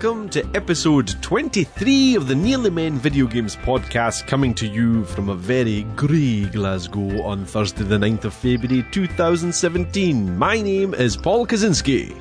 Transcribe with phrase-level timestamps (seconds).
[0.00, 5.04] and welcome to episode 23 of the Nearly Men Video Games podcast, coming to you
[5.04, 10.36] from a very grey Glasgow on Thursday, the 9th of February 2017.
[10.38, 12.14] My name is Paul Kaczynski.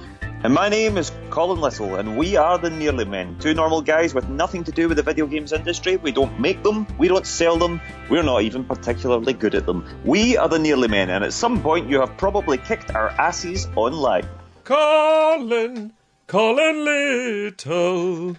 [0.44, 3.38] And my name is Colin Little, and we are the Nearly Men.
[3.40, 5.98] Two normal guys with nothing to do with the video games industry.
[5.98, 9.86] We don't make them, we don't sell them, we're not even particularly good at them.
[10.06, 13.68] We are the Nearly Men, and at some point you have probably kicked our asses
[13.76, 14.28] online.
[14.64, 15.94] Colin,
[16.28, 18.36] Colin Little.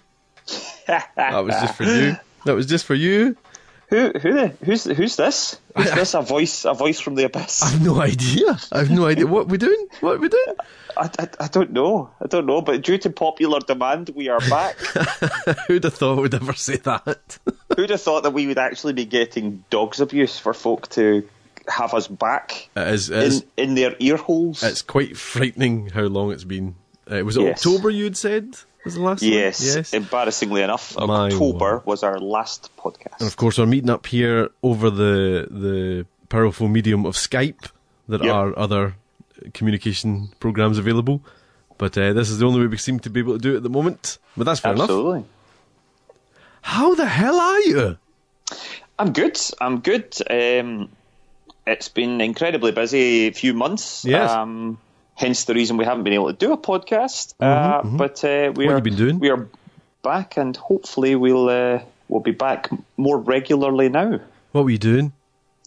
[0.87, 2.15] that was just for you.
[2.45, 3.35] That was just for you.
[3.89, 5.59] Who, who, the, who's, who's this?
[5.75, 6.13] Who's this?
[6.13, 7.63] A voice, a voice from the abyss.
[7.63, 8.59] I've no idea.
[8.71, 9.25] I've no idea.
[9.25, 9.87] What are we doing?
[10.01, 10.55] What are we doing?
[10.95, 12.11] I, I, I don't know.
[12.21, 12.61] I don't know.
[12.61, 14.75] But due to popular demand, we are back.
[15.67, 17.39] Who'd have thought we'd ever say that?
[17.75, 21.27] Who'd have thought that we would actually be getting dogs abuse for folk to
[21.67, 24.63] have us back It is, it is, in, in their ear holes?
[24.63, 26.75] it's quite frightening how long it's been.
[27.11, 27.57] Uh, was it Yes.
[27.65, 29.31] October you'd said was the last one?
[29.31, 29.93] Yes, Yes.
[29.93, 31.85] embarrassingly enough, My October word.
[31.85, 33.19] was our last podcast.
[33.19, 37.69] And of course, we're meeting up here over the the powerful medium of Skype.
[38.07, 38.33] There Yep.
[38.35, 38.95] are other
[39.53, 41.21] communication programs available,
[41.77, 43.57] but uh, this is the only way we seem to be able to do it
[43.57, 44.17] at the moment.
[44.37, 44.83] But that's fair enough.
[44.89, 45.25] Absolutely.
[46.61, 47.97] How the hell are you?
[48.97, 49.39] I'm good.
[49.61, 50.15] I'm good.
[50.29, 50.89] Um,
[51.65, 54.03] it's been incredibly busy few months.
[54.05, 54.29] Yes.
[54.31, 54.77] Um,
[55.19, 57.33] hence the reason we haven't been able to do a podcast.
[57.39, 59.19] uh, But uh, we Mm-hmm, What are you been doing?
[59.19, 59.47] we are
[60.01, 64.19] back, and hopefully we'll uh, we'll be back more regularly now.
[64.53, 65.11] What were you doing?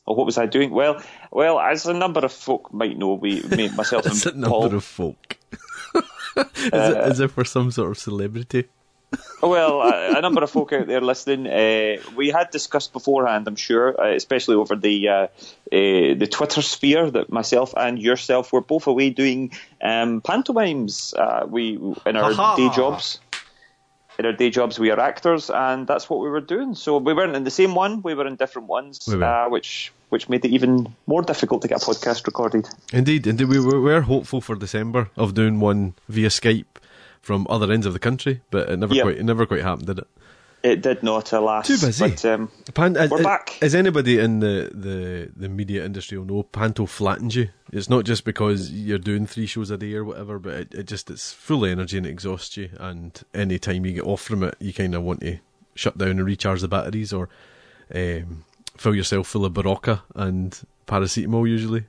[0.07, 0.71] Oh, what was I doing?
[0.73, 3.43] Well, well, as a number of folk might know, we,
[3.77, 4.75] myself It's a and number Paul.
[4.75, 5.37] of folk.
[6.73, 8.65] as, if for some sort of celebrity?
[9.43, 13.57] Well, a, a number of folk out there listening, uh, we had discussed beforehand, I'm
[13.57, 15.29] sure, uh, especially over the uh, uh,
[15.71, 19.51] the Twitter sphere, that myself and yourself were both away doing
[19.83, 21.13] um, pantomimes.
[21.15, 21.75] Uh, we
[22.07, 22.57] in our Ha-ha.
[22.57, 23.19] day jobs.
[24.19, 26.75] In our day jobs, we are actors, and that's what we were doing.
[26.77, 29.91] So we weren't in the same one; we were in different ones, We uh, which
[30.11, 32.69] which made it even more difficult to get a podcast recorded.
[32.93, 36.67] Indeed, indeed, we were hopeful for December of doing one via Skype
[37.23, 39.03] from other ends of the country, but it never Yeah.
[39.05, 40.07] quite it never quite happened, did it?
[40.65, 41.67] It did not, alas.
[41.67, 42.11] Too busy.
[42.11, 43.59] But, um, Pan- We're is, back.
[43.61, 47.49] Is anybody in the, the, the media industry will know Panto flattens you?
[47.73, 50.83] It's not just because you're doing three shows a day or whatever, but it, it
[50.85, 52.71] just it's full of energy and it exhausts you.
[52.79, 55.39] And any time you get off from it, you kind of want to
[55.75, 57.29] shut down and recharge the batteries or
[57.93, 58.45] um,
[58.77, 61.87] fill yourself full of Berocca and paracetamol usually.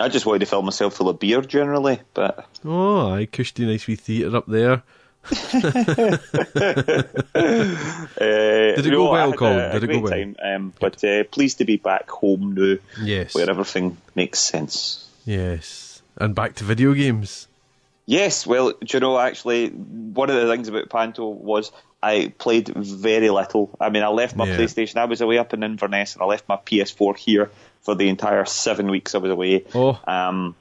[0.00, 3.86] I just wanted to fill myself full of beer generally, but Oh, I cushy nice
[3.86, 4.82] wee theatre up there.
[5.28, 6.20] Did
[8.86, 9.72] it go well, Colin?
[9.72, 10.12] Did it go well?
[10.12, 13.34] Time, um, but uh, pleased to be back home now, Yes.
[13.34, 15.08] where everything makes sense.
[15.24, 16.02] Yes.
[16.16, 17.46] And back to video games.
[18.06, 21.70] Yes, well, do you know, actually, one of the things about Panto was
[22.02, 23.76] I played very little.
[23.80, 24.56] I mean, I left my Yeah.
[24.56, 24.96] PlayStation.
[24.96, 27.50] I was away up in Inverness, and I left my PS4 here
[27.88, 29.64] for the entire seven weeks I was away.
[29.74, 29.98] Oh.
[30.06, 30.54] Um,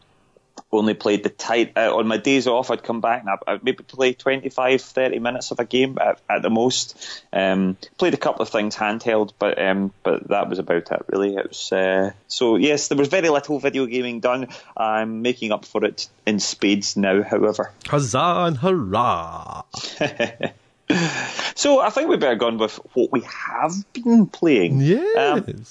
[0.72, 2.72] only played the tight uh, on my days off.
[2.72, 6.22] I'd come back and I, I'd maybe play 25, 30 minutes of a game at,
[6.30, 7.22] at the most.
[7.34, 11.36] Um, played a couple of things handheld, but um, but that was about it really.
[11.36, 14.48] It was uh, so yes, there was very little video gaming done.
[14.78, 17.74] I'm making up for it in spades now, however.
[17.88, 19.64] Huzzah and hurrah!
[21.58, 24.80] So I think we better go on with what we have been playing.
[24.80, 25.18] Yes.
[25.18, 25.66] Um,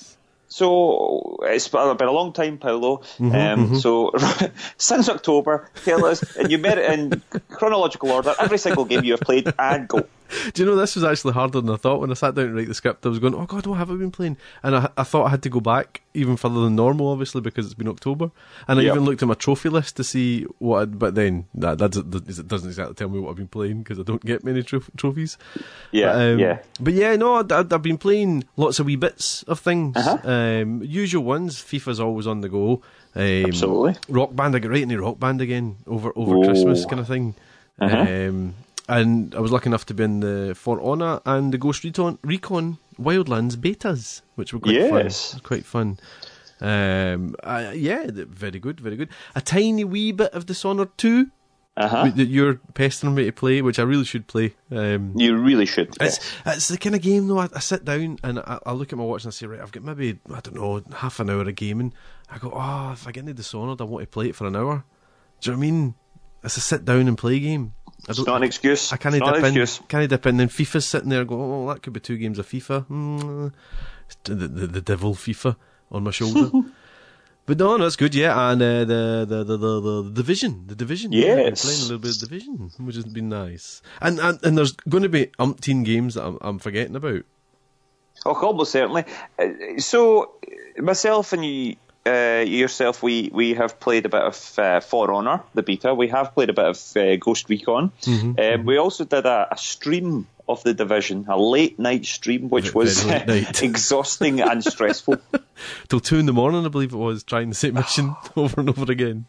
[0.48, 2.98] So it's been a long time, Paolo.
[3.18, 4.12] Mm-hmm, um, So
[4.78, 9.12] since October, tell us, and you met it in chronological order, every single game you
[9.12, 10.06] have played, and go.
[10.54, 12.52] Do you know this was actually harder than I thought when I sat down to
[12.54, 13.04] write the script?
[13.06, 15.30] I was going, "Oh God, what have I been playing?" And I, I thought I
[15.30, 18.30] had to go back even further than normal, obviously because it's been October.
[18.68, 18.92] And I Yep.
[18.94, 20.82] even looked at my trophy list to see what.
[20.82, 21.90] I'd, but then that, that
[22.48, 25.36] doesn't, exactly tell me what I've been playing because I don't get many tro- trophies.
[25.92, 26.58] Yeah, But, um, yeah.
[26.80, 29.96] But yeah, no, I'd, I'd, I've been playing lots of wee bits of things.
[29.96, 30.18] Uh-huh.
[30.28, 31.56] Um, usual ones.
[31.62, 32.82] FIFA's always on the go.
[33.14, 33.96] Um, Absolutely.
[34.08, 34.54] Rock band.
[34.56, 36.44] I got right into rock band again over over.
[36.46, 37.34] Christmas kind of thing.
[37.80, 37.96] Uh-huh.
[37.98, 38.54] Um,
[38.88, 42.18] and I was lucky enough to be in the For Honor and the Ghost Recon,
[42.22, 45.32] Recon Wildlands betas, which were quite Yes.
[45.32, 45.40] fun.
[45.42, 45.98] Quite fun.
[46.60, 49.08] Um, uh, yeah, very good, very good.
[49.34, 51.30] A tiny wee bit of Dishonored 2
[51.76, 52.10] Uh huh.
[52.16, 54.54] that you're pestering me to play, which I really should play.
[54.70, 55.94] Um, You really should.
[56.00, 57.38] it's it's the kind of game though.
[57.38, 59.60] I, I sit down and I, I look at my watch and I say, right,
[59.60, 61.92] I've got maybe I don't know half an hour of gaming.
[62.30, 64.56] I go, oh, if I get into Dishonored, I want to play it for an
[64.56, 64.84] hour.
[65.42, 65.94] Do you know what I mean?
[66.42, 67.74] It's a sit down and play game.
[68.08, 68.92] It's not an excuse.
[68.92, 69.44] I can't dip an in.
[69.44, 69.80] excuse.
[69.88, 70.36] Can't dip in.
[70.36, 72.86] Then FIFA's sitting there going, oh, that could be two games of FIFA.
[72.86, 73.52] Mm,
[74.24, 75.56] the, the, the devil FIFA
[75.90, 76.50] on my shoulder.
[77.46, 78.12] But no, no, that's good.
[78.12, 81.12] Yeah, and uh, the, the, the the the division, the division.
[81.12, 81.62] Yeah, Yes.
[81.64, 83.82] playing a little bit of division, which has been nice.
[84.00, 87.22] And and, and there's going to be umpteen games that I'm, I'm forgetting about.
[88.24, 89.04] Oh, almost certainly.
[89.38, 90.32] Uh, So,
[90.78, 95.42] myself and you, uh, yourself, we, we have played a bit of uh, For Honor,
[95.54, 95.94] the beta.
[95.94, 97.92] We have played a bit of uh, Ghost Recon.
[98.06, 102.74] Um, we also did a, a stream of the division, a late night stream, which
[102.74, 103.04] was
[103.62, 105.18] exhausting and stressful.
[105.88, 108.70] Till two in the morning, I believe it was, trying the same mission over and
[108.70, 109.26] over again.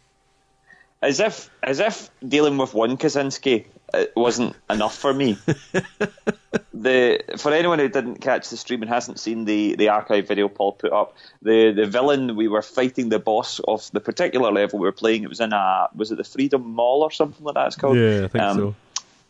[1.01, 5.37] As if, as if dealing with one Kaczynski uh, wasn't enough for me.
[6.73, 10.47] the for anyone who didn't catch the stream and hasn't seen the, the archive video
[10.47, 14.79] Paul put up, the the villain we were fighting the boss of the particular level
[14.79, 15.23] we were playing.
[15.23, 17.67] It was in a was it the Freedom Mall or something like that?
[17.67, 17.97] It's called.
[17.97, 18.75] Yeah, I think Um, so.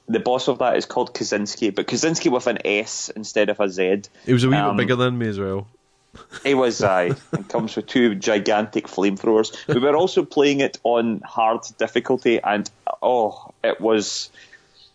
[0.10, 3.70] The boss of that is called Kaczynski, but Kaczynski with an S instead of a
[3.70, 4.04] Z.
[4.26, 5.68] It was a wee um, bit bigger than me as well.
[6.44, 9.56] He was uh, and comes with two gigantic flamethrowers.
[9.68, 12.70] We were also playing it on hard difficulty, and
[13.02, 14.30] oh, it was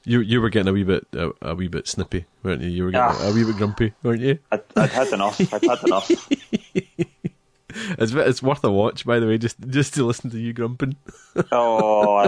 [0.05, 2.69] You you were getting a wee bit a, a wee bit snippy, weren't you?
[2.71, 3.29] You were getting Ah.
[3.31, 4.39] a wee bit grumpy, weren't you?
[4.51, 5.41] I'd, I'd had enough.
[5.53, 6.11] I'd had enough.
[7.99, 10.97] It's it's worth a watch, by the way, just just to listen to you grumping.
[11.51, 12.19] Oh,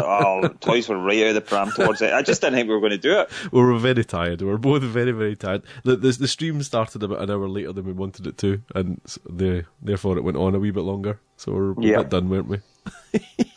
[0.43, 2.15] oh, toys were right out of the pram towards it.
[2.15, 3.31] I just didn't think we were going to do it.
[3.53, 4.41] We were very tired.
[4.41, 5.63] We were both very very tired.
[5.83, 9.03] The, the the stream started about an hour later than we wanted it to, and
[9.29, 11.21] the therefore it went on a wee bit longer.
[11.37, 11.99] So we're a Yeah.
[11.99, 12.61] bit done, weren't we?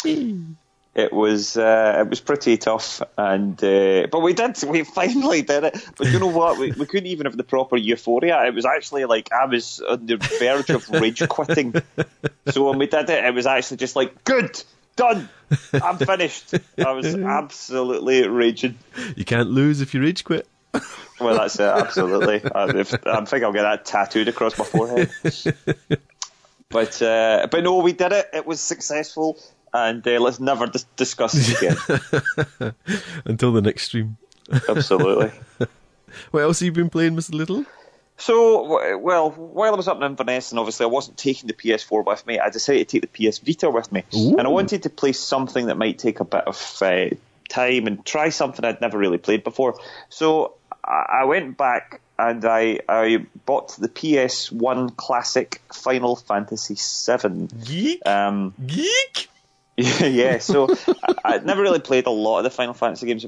[0.98, 5.64] It was uh, it was pretty tough, and uh, but we did we finally did
[5.64, 5.78] it.
[5.96, 6.58] But you know what?
[6.58, 8.44] We, we couldn't even have the proper euphoria.
[8.46, 11.76] It was actually like I was on the verge of rage quitting.
[12.48, 14.60] So when we did it, it was actually just like good,
[14.96, 15.30] done,
[15.72, 16.56] I'm finished.
[16.84, 18.80] I was absolutely raging.
[19.16, 20.48] You can't lose if you rage quit.
[21.20, 21.62] Well, that's it.
[21.62, 22.44] Absolutely.
[22.54, 25.10] I, if, I think I'll get that tattooed across my forehead.
[26.70, 28.30] But uh, but no, we did it.
[28.34, 29.40] It was successful,
[29.74, 32.74] and uh, let's never dis- discuss it again.
[33.26, 34.18] Until the next stream.
[34.68, 35.32] Absolutely.
[36.32, 37.34] What else have you been playing, Mr.
[37.34, 37.66] Little?
[38.18, 42.06] So, well, while I was up in Inverness, and obviously I wasn't taking the PS4
[42.06, 44.04] with me, I decided to take the PS Vita with me.
[44.16, 44.38] Ooh.
[44.38, 47.10] And I wanted to play something that might take a bit of uh,
[47.50, 49.78] time and try something I'd never really played before.
[50.10, 50.54] So
[50.84, 57.48] I I went back and I, I bought the PS1 classic Final Fantasy VII.
[57.64, 58.08] Geek?
[58.08, 59.30] Um, Geek?
[60.02, 60.68] yeah, so
[61.04, 63.28] I, I'd never really played a lot of the Final Fantasy games.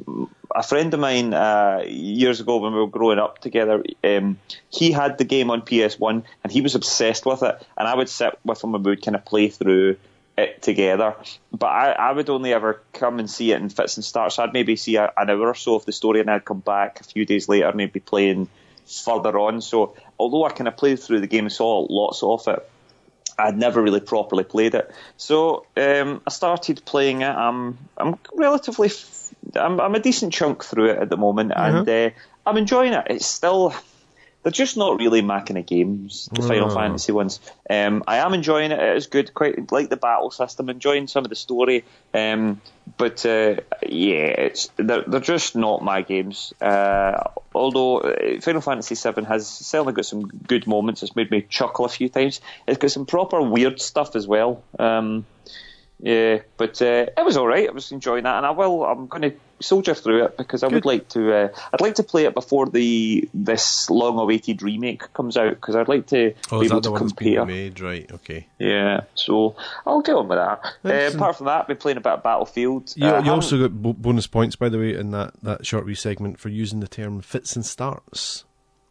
[0.55, 4.39] A friend of mine uh, years ago when we were growing up together, um,
[4.71, 7.63] he had the game on PS1 and he was obsessed with it.
[7.77, 9.97] And I would sit with him and we would kind of play through
[10.39, 11.15] it together.
[11.51, 14.39] But I, I would only ever come and see it in fits and starts.
[14.39, 16.99] I'd maybe see a, an hour or so of the story and I'd come back
[16.99, 18.49] a few days later, maybe playing
[18.87, 19.61] further on.
[19.61, 22.67] So although I kind of played through the game and saw lots of it,
[23.39, 24.91] I'd never really properly played it.
[25.17, 27.29] So um, I started playing it.
[27.29, 31.87] I'm I'm relatively f- I'm, I'm a decent chunk through it at the moment, and
[31.89, 32.09] uh,
[32.45, 33.05] I'm enjoying it.
[33.09, 33.73] It's still
[34.43, 36.69] they're just not really my kind of games, the Final.
[36.69, 37.39] Fantasy ones.
[37.69, 38.79] Um, I am enjoying it.
[38.79, 39.33] It is good.
[39.33, 40.69] Quite like the battle system.
[40.69, 41.83] Enjoying some of the story.
[42.13, 42.61] Um,
[42.97, 46.53] but uh, yeah, it's they're, they're just not my games.
[46.61, 47.21] Uh,
[47.53, 51.03] although uh, Final Fantasy VII has certainly got some good moments.
[51.03, 52.39] It's made me chuckle a few times.
[52.65, 54.63] It's got some proper weird stuff as well.
[54.77, 55.25] Um,
[55.99, 57.67] yeah, but uh, it was all right.
[57.67, 58.85] I was enjoying that, and I will.
[58.85, 61.33] I'm going to soldier through it because I would like to.
[61.33, 65.89] Uh, I'd like to play it before the this long-awaited remake comes out because I'd
[65.89, 67.45] like to Oh, be is able that to one compare.
[67.45, 67.81] made?
[67.81, 68.47] Right, okay.
[68.57, 70.61] Yeah, so I'll get on with that.
[70.85, 72.93] Uh, apart from that, I've been playing a bit of Battlefield.
[72.95, 75.85] You, Uh, you also got bo- bonus points, by the way, in that, that short
[75.85, 78.45] wee segment for using the term fits and starts,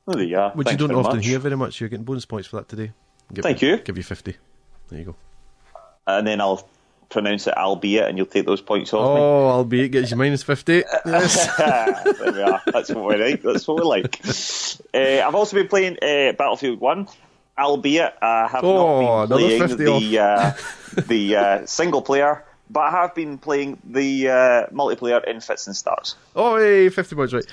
[0.07, 0.50] Oh, there you are.
[0.53, 1.27] which Thanks you don't often much.
[1.27, 1.81] hear very much.
[1.81, 2.93] You're getting bonus points for that today.
[3.33, 3.79] Give, Thank you.
[3.79, 4.37] Give you 50.
[4.91, 5.17] There you go.
[6.07, 6.67] And then I'll
[7.09, 9.21] pronounce it albeit, and you'll take those points off me.
[9.21, 10.85] Oh, albeit gets you minus 50.
[11.07, 11.57] Yes.
[11.57, 12.61] there we are.
[12.67, 13.43] That's what we like.
[13.43, 14.21] That's what we like.
[14.95, 17.09] Uh, I've also been playing uh, Battlefield One,
[17.59, 20.53] albeit I have Oh, not been playing the uh,
[21.07, 25.75] the uh, single player, but I have been playing the uh, multiplayer in fits and
[25.77, 26.15] starts.
[26.37, 27.45] oh, hey, 50 points, right.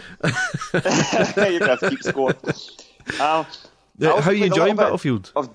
[0.73, 2.33] You're gonna have to keep score.
[3.21, 3.45] Um,
[4.01, 5.31] how are you enjoying Battlefield?
[5.35, 5.47] Of,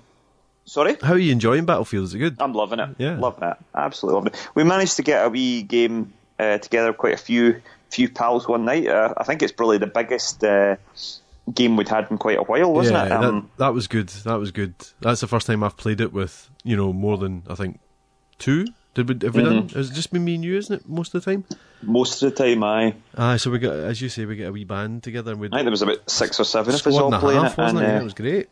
[0.65, 0.97] sorry.
[1.01, 2.05] How are you enjoying Battlefield?
[2.05, 2.37] Is it good?
[2.39, 2.89] I'm loving it.
[2.97, 3.17] Yeah.
[3.17, 3.57] Loving it.
[3.75, 4.49] Absolutely loving it.
[4.55, 8.65] We managed to get a wee game uh, together, quite a few few pals one
[8.65, 8.87] night.
[8.87, 10.77] Uh, I think it's probably the biggest uh,
[11.53, 13.11] game we'd had in quite a while, wasn't yeah, it?
[13.11, 14.09] Um, that, that was good.
[14.09, 14.73] That was good.
[15.01, 17.79] That's the first time I've played it with, you know, more than, I think,
[18.39, 18.67] two.
[18.93, 19.63] Did we, have we done?
[19.63, 19.77] Mm-hmm.
[19.77, 21.45] Has it just been me and you, isn't it, most of the time?
[21.83, 24.51] most of the time, I, Ah, so we got, as you say, we get a
[24.51, 26.95] wee band together and we I think there was about six or seven of us
[26.95, 27.61] all playing half, it.
[27.61, 27.95] wasn't and, it?
[27.95, 28.49] Uh, it was great.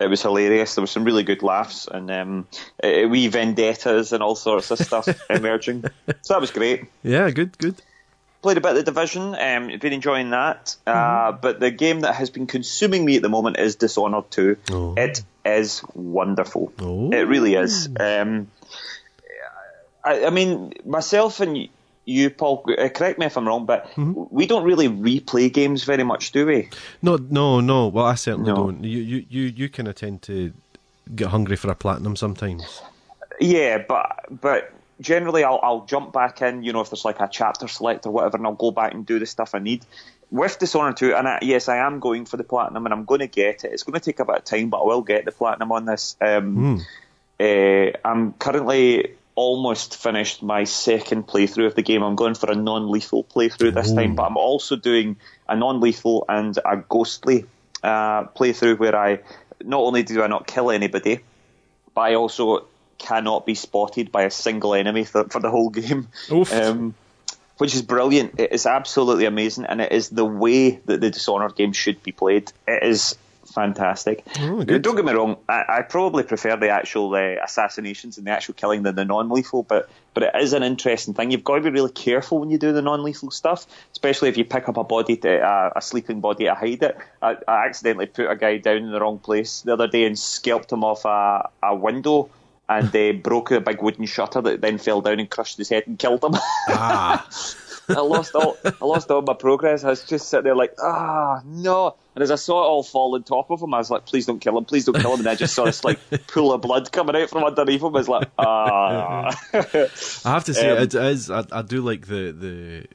[0.00, 0.74] It was hilarious.
[0.74, 2.46] There was some really good laughs and um,
[2.82, 5.84] uh, wee vendettas and all sorts of stuff emerging.
[6.22, 6.84] So that was great.
[7.02, 7.76] Yeah, good, good.
[8.40, 9.34] Played a bit of the division.
[9.34, 10.76] Um, been enjoying that.
[10.86, 10.92] Uh,
[11.32, 11.40] Mm-hmm.
[11.42, 14.56] but the game that has been consuming me at the moment is Dishonored 2.
[14.70, 14.94] Oh.
[14.96, 16.72] It is wonderful.
[16.78, 17.10] Oh.
[17.10, 17.88] It really is.
[17.98, 18.48] Um,
[20.04, 21.68] I, I mean, myself and
[22.08, 24.24] you, Paul, uh, correct me if I'm wrong, but Mm-hmm.
[24.30, 26.68] we don't really replay games very much, do we?
[27.02, 27.88] No, no, no.
[27.88, 28.56] Well, I certainly No.
[28.56, 28.82] don't.
[28.82, 30.52] You, you, you, you kind of tend to
[31.14, 32.82] get hungry for a platinum sometimes.
[33.40, 37.28] Yeah, but but generally I'll I'll jump back in, you know, if there's like a
[37.30, 39.84] chapter select or whatever, and I'll go back and do the stuff I need.
[40.30, 43.20] With Dishonored 2, and I, yes, I am going for the platinum, and I'm going
[43.20, 43.72] to get it.
[43.72, 45.86] It's going to take a bit of time, but I will get the platinum on
[45.86, 46.16] this.
[46.20, 46.84] Um,
[47.40, 52.02] uh, I'm currently almost finished my second playthrough of the game.
[52.02, 55.16] I'm going for a non-lethal playthrough this time, but I'm also doing
[55.48, 57.46] a non-lethal and a ghostly
[57.84, 59.20] uh, playthrough where I
[59.62, 61.20] not only do I not kill anybody,
[61.94, 62.66] but I also
[62.98, 66.08] cannot be spotted by a single enemy for, for the whole game.
[66.52, 66.96] Um,
[67.58, 68.40] which is brilliant.
[68.40, 72.10] It is absolutely amazing, and it is the way that the Dishonored game should be
[72.10, 72.50] played.
[72.66, 73.16] It is
[73.58, 74.24] fantastic.
[74.38, 74.62] Oh.
[74.62, 75.36] Don't get me wrong.
[75.48, 79.64] I, I probably prefer the actual uh, assassinations and the actual killing than the non-lethal,
[79.64, 81.32] but but it is an interesting thing.
[81.32, 84.44] You've got to be really careful when you do the non-lethal stuff, especially if you
[84.44, 86.96] pick up a body, to, uh, a sleeping body to hide it.
[87.20, 90.18] I, I accidentally put a guy down in the wrong place the other day and
[90.18, 92.30] scalped him off a, a window.
[92.70, 95.84] And uh, broke a big wooden shutter that then fell down and crushed his head
[95.86, 96.34] and killed him.
[96.68, 97.26] Ah,
[97.88, 99.84] I lost all I lost all my progress.
[99.84, 101.96] I was just sitting there like, ah, no.
[102.14, 104.26] And as I saw it all fall on top of him, I was like, please
[104.26, 105.20] don't kill him, please don't kill him.
[105.20, 107.86] And I just saw this like pool of blood coming out from underneath him.
[107.94, 109.40] I was like, ah.
[109.54, 111.30] I have to say, Um, it is.
[111.30, 112.86] I, I do like the the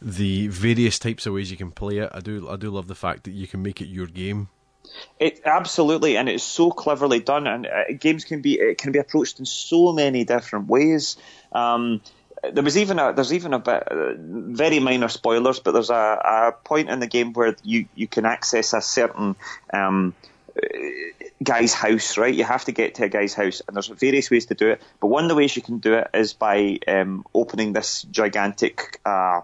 [0.00, 2.10] the various types of ways you can play it.
[2.12, 2.48] I do.
[2.48, 4.48] I do love the fact that you can make it your game.
[5.18, 7.46] It absolutely, and it's so cleverly done.
[7.46, 11.16] And uh, games can be it can be approached in so many different ways.
[11.52, 12.00] Um,
[12.50, 15.94] there was even a there's even a bit uh, very minor spoilers, but there's a,
[15.94, 19.36] a point in the game where you you can access a certain.
[19.72, 20.14] Um,
[21.42, 22.34] guy's house, right?
[22.34, 24.82] You have to get to a guy's house, and there's various ways to do it.
[25.00, 29.00] But one of the ways you can do it is by um, opening this gigantic
[29.04, 29.40] uh,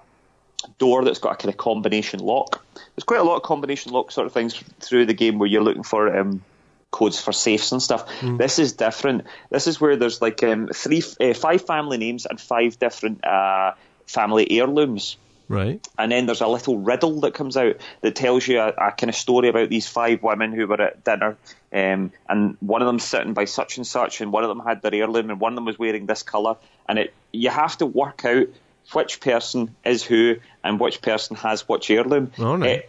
[0.79, 2.65] door that's got a kind of combination lock.
[2.75, 5.63] There's quite a lot of combination lock sort of things through the game where you're
[5.63, 6.43] looking for um,
[6.91, 8.09] codes for safes and stuff.
[8.23, 9.27] This is different.
[9.51, 13.73] This is where there's like um, three, uh, five family names and five different uh,
[14.07, 15.17] family heirlooms
[15.49, 15.87] Right.
[15.99, 19.09] and then there's a little riddle that comes out that tells you a, a kind
[19.09, 21.39] of story about these five women who were at dinner,
[21.73, 24.83] um, and one of them sitting by such and such, and one of them had
[24.83, 27.87] their heirloom, and one of them was wearing this colour, and it you have to
[27.87, 28.49] work out
[28.93, 32.31] which person is who and which person has which heirloom.
[32.39, 32.61] Oh.
[32.61, 32.83] Eh,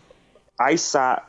[0.59, 1.25] I sat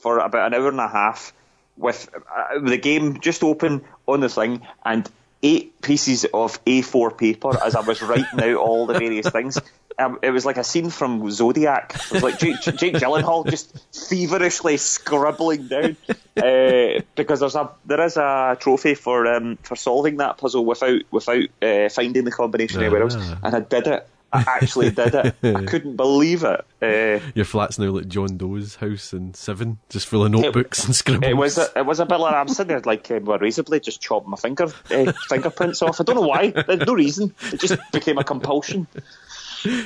[0.00, 1.32] for about an hour and a half
[1.76, 5.08] with uh, the game just open on the thing and
[5.42, 9.58] eight pieces of A4 paper as I was writing out all the various things.
[9.98, 11.94] Um, it was like a scene from Zodiac.
[11.94, 13.72] It was like Jake, Jake Gyllenhaal just
[14.08, 15.96] feverishly scribbling down
[16.36, 21.00] uh, because there's a there is a trophy for um, for solving that puzzle without
[21.10, 23.38] without uh, finding the combination anywhere else, Ah.
[23.44, 24.08] and I did it.
[24.36, 25.34] I actually did it.
[25.42, 26.64] I couldn't believe it.
[26.82, 30.94] Uh, Your flat's now like John Doe's house in Seven, just full of notebooks and
[30.94, 31.30] scribbles.
[31.30, 33.44] It was a, it was a bit like I'm sitting there like um, with a
[33.44, 36.00] razor blade just chopping my finger uh, fingerprints off.
[36.00, 36.50] I don't know why.
[36.50, 37.34] There's no reason.
[37.52, 38.86] It just became a compulsion.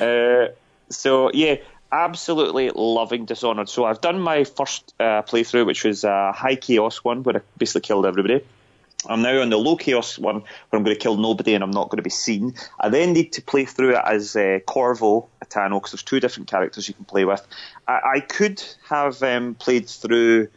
[0.00, 0.48] Uh,
[0.88, 1.56] so yeah,
[1.92, 3.68] absolutely loving Dishonored.
[3.68, 7.40] So I've done my first uh, playthrough, which was a high chaos one where I
[7.58, 8.44] basically killed everybody.
[9.08, 11.70] I'm now on the low chaos one where I'm going to kill nobody and I'm
[11.70, 12.54] not going to be seen.
[12.80, 16.48] I then need to play through it as uh, Corvo Attano because there's two different
[16.48, 17.46] characters you can play with.
[17.88, 20.48] I, I could have um, played through.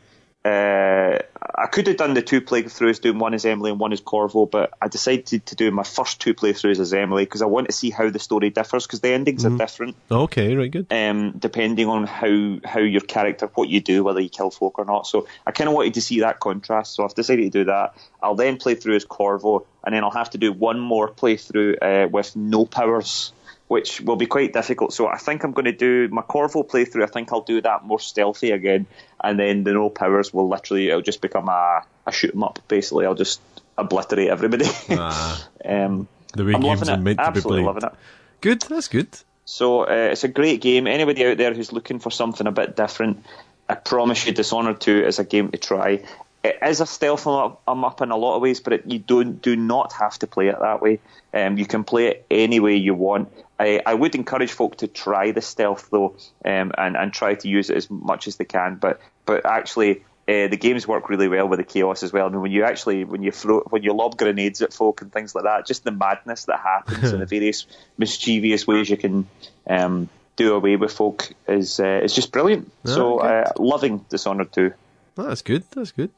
[0.46, 1.20] Uh,
[1.56, 4.46] I could have done the two playthroughs, doing one as Emily and one as Corvo,
[4.46, 7.74] but I decided to do my first two playthroughs as Emily because I want to
[7.74, 10.88] see how the story differs because the endings are different Okay, right, good.
[10.92, 14.86] um, depending on how how your character, what you do, whether you kill folk or
[14.86, 15.08] not.
[15.08, 16.96] So I kind of wanted to see that contrast.
[16.96, 17.96] So I've decided to do that.
[18.22, 21.78] I'll then play through as Corvo, and then I'll have to do one more playthrough
[21.82, 23.32] uh, with no powers,
[23.74, 24.94] which will be quite difficult.
[24.94, 27.02] So I think I'm going to do my Corvo playthrough.
[27.02, 28.86] I think I'll do that more stealthy again,
[29.24, 32.60] and then the no powers will literally it'll just become a a shoot 'em up.
[32.68, 33.42] Basically, I'll just
[33.76, 34.66] obliterate everybody.
[34.92, 37.02] Ah, um, the way I'm games are it.
[37.02, 37.66] meant to be played.
[37.66, 37.94] loving it.
[38.42, 39.08] Good, that's good.
[39.46, 40.86] So uh, it's a great game.
[40.86, 43.26] Anybody out there who's looking for something a bit different,
[43.68, 46.04] I promise you, Dishonored 2 is a game to try.
[46.44, 49.42] It is a stealth 'em up in a lot of ways, but it, you don't
[49.42, 51.00] do not have to play it that way.
[51.34, 53.32] Um, you can play it any way you want.
[53.64, 57.48] I, I would encourage folk to try the stealth though, um, and and try to
[57.48, 58.76] use it as much as they can.
[58.76, 62.26] But but actually, uh, the games work really well with the chaos as well.
[62.26, 65.12] I mean, when you actually when you throw when you lob grenades at folk and
[65.12, 67.66] things like that, just the madness that happens and the various
[67.98, 69.28] mischievous ways you can
[69.68, 72.70] um, do away with folk is uh, is just brilliant.
[72.84, 74.74] so uh, loving Dishonored 2.
[75.16, 75.64] Oh, that's good.
[75.72, 76.12] That's good.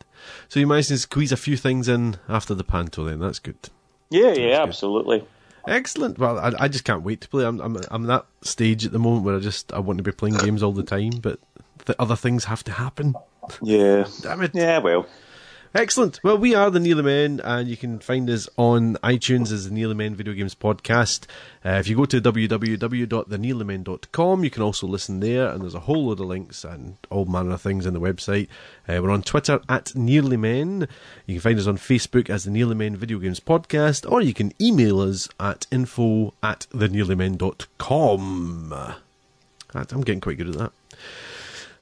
[0.48, 3.04] So you managed to squeeze a few things in after the panto.
[3.04, 3.58] Then that's good.
[4.10, 5.25] Yeah, yeah, absolutely.
[5.68, 6.20] Excellent.
[6.20, 7.46] Well, I, I just can't wait to play.
[7.46, 10.12] I'm, I'm I'm that stage at the moment where I just I want to be
[10.12, 11.40] playing games all the time, but
[11.86, 13.16] the other things have to happen.
[13.62, 14.08] Yeah.
[14.22, 14.52] Damn it.
[14.54, 15.08] Yeah, well.
[15.75, 16.24] Excellent.
[16.24, 19.75] Well, we are the Nearly Men, and you can find us on iTunes as the
[19.75, 21.25] Nearly Men Video Games Podcast.
[21.65, 26.05] Uh, if you go to www.thenearlymen.com, you can also listen there, and there's a whole
[26.05, 28.48] load of links and all manner of things on the website.
[28.88, 30.88] Uh, we're on Twitter at Nearly Men.
[31.25, 34.34] You can find us on Facebook as the Nearly Men Video Games Podcast, or you
[34.34, 38.74] can email us at info at thenearlymen.com.
[39.74, 40.72] I'm getting quite good at that.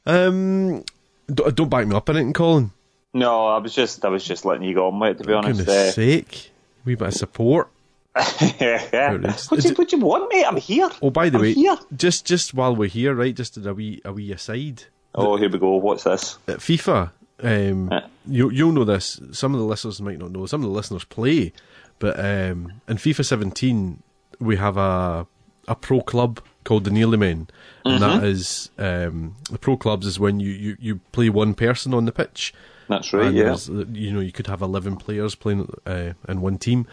[0.07, 0.83] Um,
[1.27, 2.71] don't back me up on it, Colin.
[3.13, 5.59] No, I was just I was just letting you go on with to be honest.
[5.59, 6.51] Goodness uh, sake.
[6.85, 7.69] We bit of support.
[8.59, 9.13] yeah.
[9.49, 10.45] What do, you, what do you want, mate?
[10.45, 10.89] I'm here.
[11.01, 11.75] Oh, by the I'm way, here.
[11.95, 13.33] just just while we're here, right?
[13.35, 14.83] Just a wee a wee aside.
[15.15, 15.75] Oh, here we go.
[15.77, 16.37] What's this?
[16.47, 18.07] At FIFA, um, Yeah.
[18.27, 19.19] you you'll know this.
[19.31, 20.45] Some of the listeners might not know.
[20.45, 21.53] Some of the listeners play,
[21.99, 24.01] but um, in FIFA 17,
[24.39, 25.25] we have a
[25.67, 27.47] a pro club called the Nearly Men,
[27.85, 31.93] and that is um, the pro clubs is when you, you, you play one person
[31.93, 32.53] on the pitch.
[32.89, 33.27] That's right.
[33.27, 33.55] and Yeah.
[33.93, 36.85] you know you could have 11 players playing uh, in one team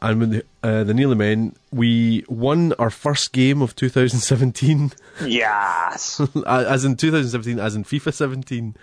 [0.00, 4.92] and when the, uh, the Nearly Men we won our first game of 2017
[5.26, 6.20] Yes.
[6.46, 8.76] as in 2017 as in FIFA 17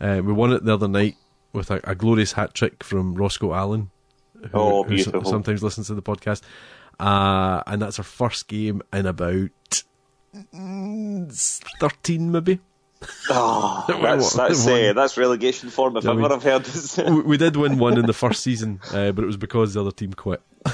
[0.00, 1.16] uh, we won it the other night
[1.52, 3.90] with a, a glorious hat trick from Roscoe Allen
[4.40, 6.40] who, Oh, who sometimes listens to the podcast
[6.98, 9.50] uh, and that's our first game in about
[10.54, 12.60] mm, 13 maybe
[13.30, 16.64] Oh, that's that's uh, that's relegation form if Yeah, ever we- I've heard.
[16.64, 16.96] this.
[16.98, 19.80] we, we did win one in the first season, uh, but it was because the
[19.80, 20.40] other team quit.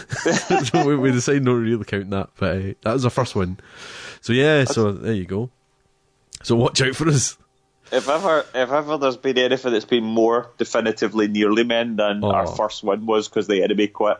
[0.64, 3.34] so we, we decided not to really count that, but uh, that was our first
[3.34, 3.58] win.
[4.20, 5.50] So yeah, so there you go.
[6.42, 7.36] So watch out for us.
[7.90, 12.30] if ever if ever there's been anything that's been more definitively nearly men than Oh.
[12.32, 14.18] our first win was because the enemy quit.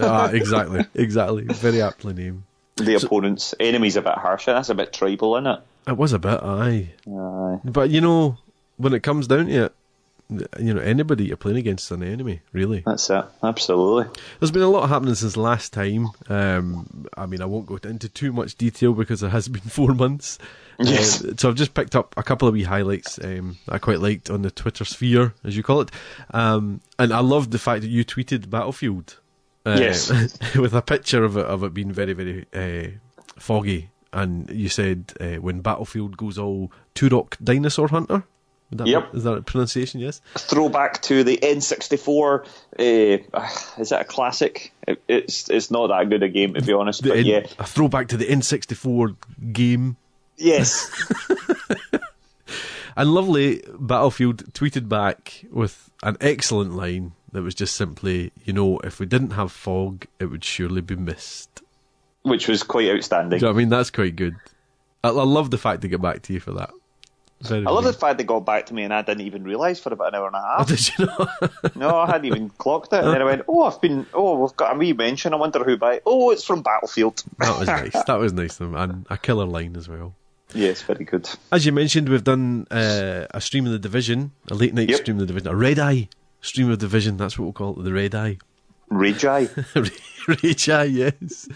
[0.00, 1.44] Ah, exactly, exactly.
[1.44, 2.44] Very aptly named.
[2.76, 4.52] The opponent's enemies, a bit harsher.
[4.52, 5.60] That's a bit tribal, isn't it?
[5.88, 6.90] It was a bit, aye.
[7.10, 7.58] Aye.
[7.64, 8.36] But you know,
[8.76, 9.74] when it comes down to it,
[10.60, 12.82] you know, anybody you're playing against is an enemy, really.
[12.84, 13.24] That's it.
[13.42, 14.20] Absolutely.
[14.38, 16.08] There's been a lot happening since last time.
[16.28, 19.94] Um, I mean, I won't go into too much detail because it has been four
[19.94, 20.38] months.
[20.78, 21.24] Yes.
[21.24, 24.28] Uh, so I've just picked up a couple of wee highlights um, I quite liked
[24.28, 25.90] on the Twitter sphere, as you call it.
[26.32, 29.18] Um, and I loved the fact that you tweeted Battlefield.
[29.64, 30.10] Uh, Yes.
[30.56, 32.98] with a picture of it, of it being very, very uh,
[33.38, 33.88] foggy.
[34.12, 38.24] And you said uh, when Battlefield goes all Turok Dinosaur Hunter.
[38.70, 39.14] That be- Yep.
[39.14, 39.98] is that a pronunciation?
[40.00, 40.20] Yes.
[40.36, 42.44] Throwback to the N64.
[42.78, 43.48] Uh,
[43.80, 44.72] is that a classic?
[44.86, 47.02] It, it's it's not that good a game to be honest.
[47.02, 49.16] The But N- yeah, A throwback to the N64
[49.52, 49.96] game.
[50.36, 50.90] yes.
[52.96, 58.78] And lovely Battlefield tweeted back with an excellent line that was just simply, you know,
[58.80, 61.62] if we didn't have fog, it would surely be mist.
[62.22, 63.38] Which was quite outstanding.
[63.38, 63.68] Do you know what I mean?
[63.68, 64.36] That's quite good.
[65.04, 66.70] I, I love the fact they get back to you for that.
[67.40, 69.78] Very I love the fact they got back to me and I didn't even realise
[69.78, 70.66] for about an hour and a Oh, half.
[70.66, 71.28] did you know?
[71.76, 73.04] No, I hadn't even clocked it.
[73.04, 75.32] And then I went, oh, I've been, oh, we've got a wee mention.
[75.32, 76.00] I wonder who by.
[76.04, 77.22] Oh, it's from Battlefield.
[77.38, 77.92] that was nice.
[78.06, 78.58] That was nice.
[78.58, 78.74] of them.
[78.74, 80.16] And a killer line as well.
[80.52, 81.30] yes, very good.
[81.52, 84.98] As you mentioned, we've done uh, a stream of the division, a late night Yep.
[85.00, 86.08] stream of the division, a red eye
[86.40, 87.16] stream of division.
[87.18, 88.38] That's what we'll call it, the red eye.
[88.90, 89.48] Ragi.
[90.42, 91.48] Rage Eye, yes.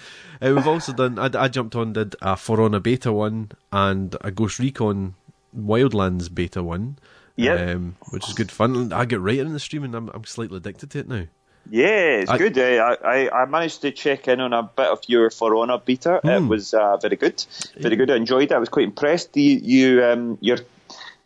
[0.43, 1.19] Uh, we've also done.
[1.19, 5.15] I, I jumped on, did a For Honor beta one and a Ghost Recon
[5.57, 6.99] Wildlands beta one.
[7.37, 7.77] Yep.
[7.77, 8.93] um, which is good fun.
[8.93, 11.25] I get right in the stream, and I'm, I'm slightly addicted to it now.
[11.71, 12.59] Yeah, it's I- good.
[12.59, 12.63] Uh,
[13.03, 16.21] I, I, I managed to check in on a bit of your For Honor beta.
[16.23, 16.49] It Hmm.
[16.49, 17.43] was uh, very good.
[17.79, 18.11] Very good.
[18.11, 18.53] I enjoyed it.
[18.53, 19.35] I was quite impressed.
[19.37, 20.59] You, you um, your,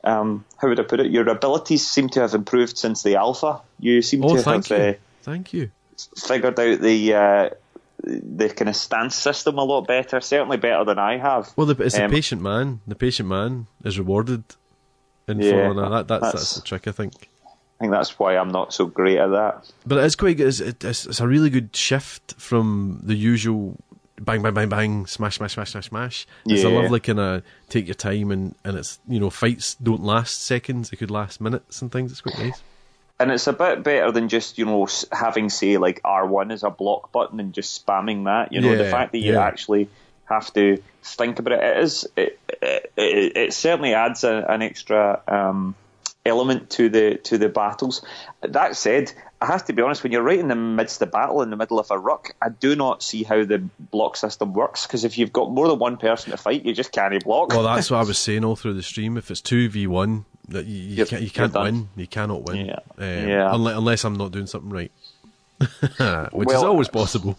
[0.04, 1.10] um, how would I put it?
[1.10, 3.62] Your abilities seem to have improved since the alpha.
[3.80, 5.70] You seem Oh, to thank have you, uh, thank you.
[6.16, 7.50] figured out the uh,
[8.02, 10.20] the kind of stance system a lot better.
[10.20, 11.52] Certainly better than I have.
[11.56, 12.80] Well, the, it's Um, the patient man.
[12.86, 14.44] The patient man is rewarded
[15.28, 15.90] in Yeah, For Honor.
[15.90, 17.30] That, that's, that's that's- the trick, I think.
[17.44, 19.70] I think that's why I'm not so great at that.
[19.86, 20.46] But it is quite good.
[20.46, 23.76] It's, it's, it's a really good shift from the usual
[24.18, 26.26] bang, bang, bang, bang, smash, smash, smash, smash, smash.
[26.46, 30.02] It's a lovely kind of take your time and, and it's, you know, fights don't
[30.02, 30.88] last seconds.
[30.88, 32.12] They could last minutes and things.
[32.12, 32.62] It's quite nice.
[33.18, 36.70] And it's a bit better than just, you know, having, say, like R1 as a
[36.70, 38.52] block button and just spamming that.
[38.52, 39.42] You know, the fact that you yeah.
[39.42, 39.88] actually
[40.26, 45.22] have to think about it, it is, it, it, it certainly adds a, an extra
[45.26, 45.74] um,
[46.26, 48.04] element to the to the battles.
[48.42, 50.02] That said, I have to be honest.
[50.02, 52.48] When you're right in the midst of battle, in the middle of a ruck, I
[52.48, 54.86] do not see how the block system works.
[54.86, 57.48] Because if you've got more than one person to fight, you just can't block.
[57.48, 59.16] Well, that's what I was saying all through the stream.
[59.16, 61.88] If it's two v one, you, you, can't, you can't win.
[61.96, 62.66] You cannot win.
[62.66, 62.78] Yeah.
[62.98, 63.54] Um, Yeah.
[63.54, 64.92] Unless, unless I'm not doing something right,
[66.32, 67.36] which is always possible.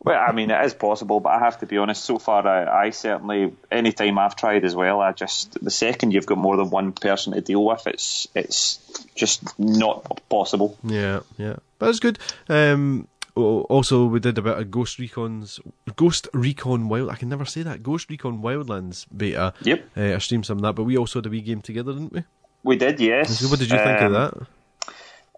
[0.00, 2.04] Well, I mean, it is possible, but I have to be honest.
[2.04, 6.12] So far, I, I certainly, any time I've tried as well, I just the second
[6.12, 8.78] you've got more than one person to deal with, it's it's
[9.16, 10.78] just not possible.
[10.84, 12.18] Yeah, yeah, but it's good.
[12.48, 15.60] Um, also, we did a bit of Ghost Recon's
[15.96, 17.10] Ghost Recon Wild.
[17.10, 17.82] I can never say that.
[17.82, 19.52] Ghost Recon Wildlands beta.
[19.62, 19.84] Yep.
[19.96, 22.12] Uh, I streamed some of that, but we also had a wee game together, didn't
[22.12, 22.24] we?
[22.68, 23.40] We did, yes.
[23.40, 24.34] So what did you think of Um, that?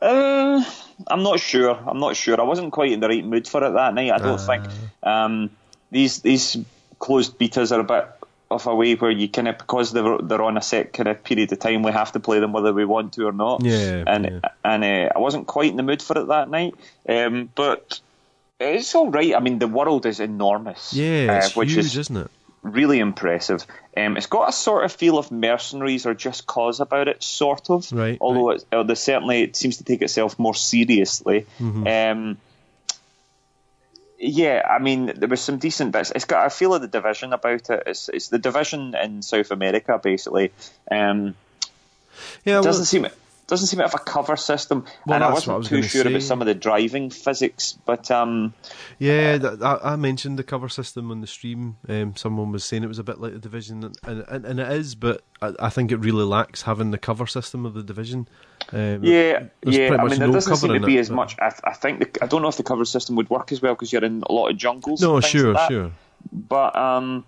[0.03, 0.65] Uh,
[1.07, 1.79] I'm not sure.
[1.87, 2.41] I'm not sure.
[2.41, 4.11] I wasn't quite in the right mood for it that night.
[4.11, 4.65] I don't think.
[5.05, 5.51] Um,
[5.93, 6.57] these these
[6.99, 8.09] closed betas are a bit
[8.51, 11.23] of a way where you kind of because they're they're on a set kind of
[11.23, 13.63] period of time, we have to play them whether we want to or not.
[13.63, 14.51] Yeah, and yeah.
[14.65, 16.75] and uh, I wasn't quite in the mood for it that night.
[17.09, 18.01] Um, but
[18.59, 19.37] it's all right.
[19.37, 20.93] I mean, the world is enormous.
[20.93, 22.31] Yeah, it's uh, which huge, is isn't it?
[22.63, 23.67] Really impressive.
[23.97, 27.71] Um, it's got a sort of feel of mercenaries or just cause about it, sort
[27.71, 27.91] of.
[27.93, 31.47] Right, Although It, uh, there's certainly it seems to take itself more seriously.
[31.59, 31.87] Mm-hmm.
[31.87, 32.39] Um,
[34.19, 36.13] yeah, I mean there was some decent bits.
[36.15, 37.83] It's got a feel of the division about it.
[37.87, 40.53] It's, it's the division in South America basically.
[40.91, 41.35] Um,
[42.45, 43.07] Yeah, well, doesn't seem
[43.51, 46.23] doesn't seem to have a cover system, Well, and I wasn't was too sure about
[46.23, 47.79] some of the driving physics.
[47.85, 48.55] But um,
[48.99, 51.77] Yeah, I, I mentioned the cover system on the stream.
[51.89, 54.73] Um, someone was saying it was a bit like the division, and, and, and it
[54.73, 58.29] is, but I, I think it really lacks having the cover system of the division.
[58.73, 59.95] Um, Yeah, yeah.
[59.95, 61.37] I mean, there no doesn't seem to be it, as but- much.
[61.41, 63.75] I, I think the, I don't know if the cover system would work as well
[63.75, 65.03] because you're in a lot of jungles.
[65.03, 65.91] No, sure, like sure.
[66.33, 67.25] But um,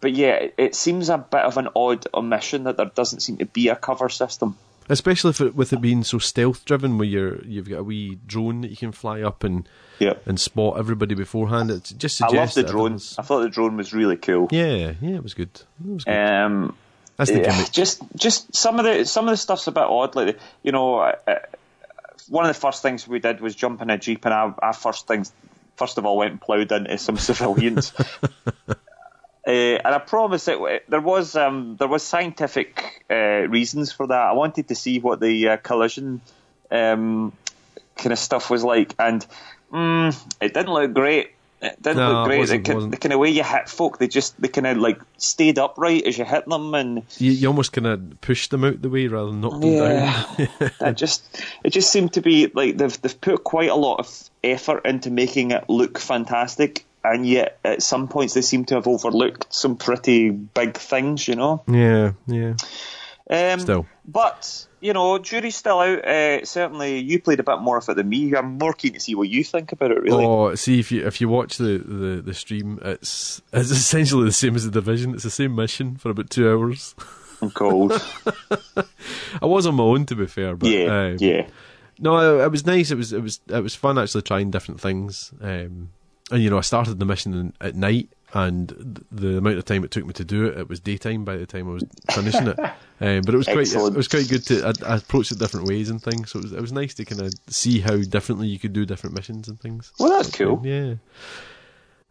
[0.00, 3.36] but yeah, it, it seems a bit of an odd omission that there doesn't seem
[3.38, 4.56] to be a cover system.
[4.88, 8.62] Especially if with it being so stealth driven, where you're you've got a wee drone
[8.62, 9.68] that you can fly up and
[9.98, 11.70] Yeah, and spot everybody beforehand.
[11.70, 12.94] It just I love the drone.
[12.94, 14.48] I thought the drone was really cool.
[14.50, 15.50] Yeah, yeah, it was good.
[15.84, 16.16] It was good.
[16.16, 16.76] Um,
[17.16, 17.70] That's the gimmick.
[17.72, 20.14] just just some of the some of the stuff's a bit odd.
[20.14, 21.38] Like you know, uh,
[22.28, 25.06] one of the first things we did was jump in a jeep, and I first
[25.06, 25.32] things
[25.76, 27.92] first of all went and ploughed into some civilians.
[29.46, 34.20] Uh, and I promise that there was um, there was scientific uh, reasons for that.
[34.20, 36.20] I wanted to see what the uh, collision
[36.70, 37.32] um,
[37.96, 39.26] kind of stuff was like, and
[39.72, 41.32] mm, it didn't look great.
[41.60, 42.64] It didn't No, look it great.
[42.64, 42.90] ki- wasn't.
[42.92, 46.04] the kind of way you hit folk, they just they kind of like stayed upright
[46.06, 49.06] as you hit them, and You, you almost kind of pushed them out the way
[49.08, 50.48] rather than knock them down.
[50.80, 51.22] that just
[51.64, 55.10] it just seemed to be like they've they've put quite a lot of effort into
[55.10, 59.76] making it look fantastic, and yet at some points they seem to have overlooked some
[59.76, 61.62] pretty big things, you know.
[61.66, 62.54] Yeah, yeah.
[63.30, 63.86] Um, Still.
[64.06, 66.04] but you know, jury's still out.
[66.04, 68.34] Uh, certainly, you played a bit more of it than me.
[68.34, 70.02] I'm more keen to see what you think about it.
[70.02, 74.24] Really, Oh, see if you if you watch the, the, the stream, it's it's essentially
[74.24, 75.14] the same as the division.
[75.14, 76.94] It's the same mission for about two hours.
[77.40, 77.92] I'm cold.
[79.40, 81.46] I was on my own to be fair, but yeah, um, yeah.
[81.98, 82.90] No, it, it was nice.
[82.90, 85.32] It was it was it was fun actually trying different things.
[85.40, 85.90] Um,
[86.32, 89.90] and you know, I started the mission at night, and the amount of time it
[89.90, 92.58] took me to do it, it was daytime by the time I was finishing it.
[93.02, 93.96] Um, but it was quite Excellent.
[93.96, 96.30] it was quite good to I, I approached it different ways and things.
[96.30, 98.86] So it was it was nice to kind of see how differently you could do
[98.86, 99.92] different missions and things.
[99.98, 100.60] Well, that's cool.
[100.64, 100.94] Yeah.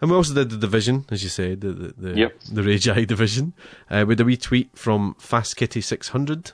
[0.02, 2.40] And we also did the division, as you said, the the, the, Yep.
[2.52, 3.54] the Rage Eye division.
[3.90, 6.52] Uh, with a wee tweet from FastKitty600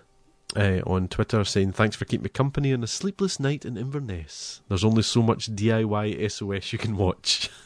[0.58, 4.62] uh, on Twitter saying, Thanks for keeping me company on a sleepless night in Inverness.
[4.68, 7.50] There's only so much DIY SOS you can watch.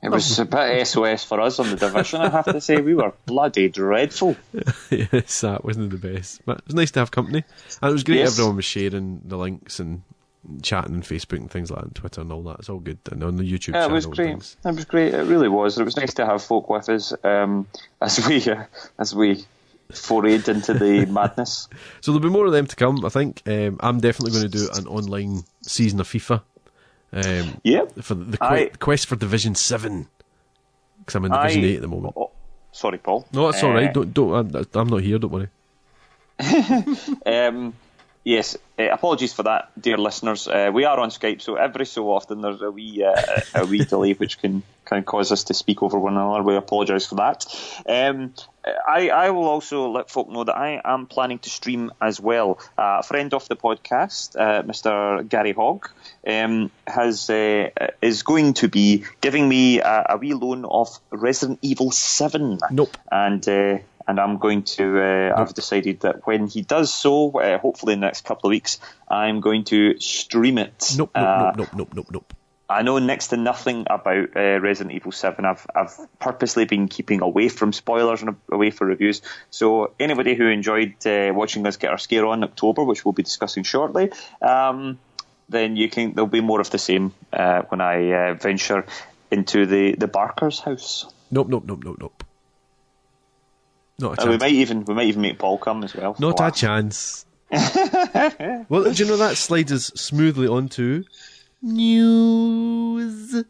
[0.00, 2.20] It was a bit SOS for us on the division.
[2.20, 4.36] I have to say, we were bloody dreadful.
[4.90, 6.40] yes, that wasn't the best.
[6.46, 7.42] But it was nice to have company.
[7.82, 8.34] And it was great Yes.
[8.34, 10.02] everyone was sharing the links and
[10.62, 12.60] chatting on Facebook and things like that, and Twitter and all that.
[12.60, 12.98] It's all good.
[13.10, 14.56] And on the YouTube Yeah, channel it was great.
[14.64, 15.14] It was great.
[15.14, 15.76] It really was.
[15.78, 17.66] It was nice to have folk with us um,
[18.00, 18.66] as we uh,
[19.00, 19.44] as we
[19.92, 21.68] forayed into the madness.
[22.00, 23.42] So there'll be more of them to come, I think.
[23.46, 26.42] Um, I'm definitely going to do an online season of FIFA.
[27.12, 28.02] Um, Yep.
[28.02, 30.08] for the, the I- quest for Division Seven,
[30.98, 32.14] because I'm in Division I- Eight at the moment.
[32.16, 32.30] Oh,
[32.72, 33.26] sorry, Paul.
[33.32, 33.88] No, that's all right.
[33.88, 34.54] Uh, Don't, don't.
[34.56, 35.18] I'm, I'm not here.
[35.18, 35.48] Don't worry.
[37.26, 37.74] Um,
[38.24, 40.46] yes, uh, apologies for that, dear listeners.
[40.48, 43.84] Uh, we are on Skype, so every so often there's a wee uh, a wee
[43.84, 46.42] delay which can can cause us to speak over one another.
[46.42, 47.44] We apologise for that.
[47.86, 48.34] Um,
[48.86, 52.58] I, I will also let folk know that I am planning to stream as well.
[52.76, 55.26] Uh, a friend of the podcast, uh, Mr.
[55.28, 55.88] Gary Hogg,
[56.26, 57.70] um, has uh,
[58.02, 62.58] is going to be giving me a, a wee loan of Resident Evil Seven.
[62.70, 62.96] Nope.
[63.10, 65.00] And uh, and I'm going to.
[65.00, 68.50] Uh, I've decided that when he does so, uh, hopefully in the next couple of
[68.50, 70.94] weeks, I'm going to stream it.
[70.96, 72.32] Nope, nope, Uh, nope, nope, nope, nope, nope.
[72.70, 75.44] I know next to nothing about uh, Resident Evil 7.
[75.44, 79.22] I've I've purposely been keeping away from spoilers and away from reviews.
[79.50, 83.12] So anybody who enjoyed uh, watching us get our scare on in October, which we'll
[83.12, 84.10] be discussing shortly,
[84.42, 84.98] um,
[85.48, 88.84] then you can there'll be more of the same uh, when I uh, venture
[89.30, 91.06] into the the Baker's house.
[91.30, 92.24] Nope, nope, nope, nope, nope.
[93.98, 96.16] Not a And we might even we might even make Paul come as well.
[96.18, 96.48] Not Wow.
[96.48, 97.24] a chance.
[97.50, 101.04] well, do you know that slides us smoothly onto
[101.62, 103.44] news?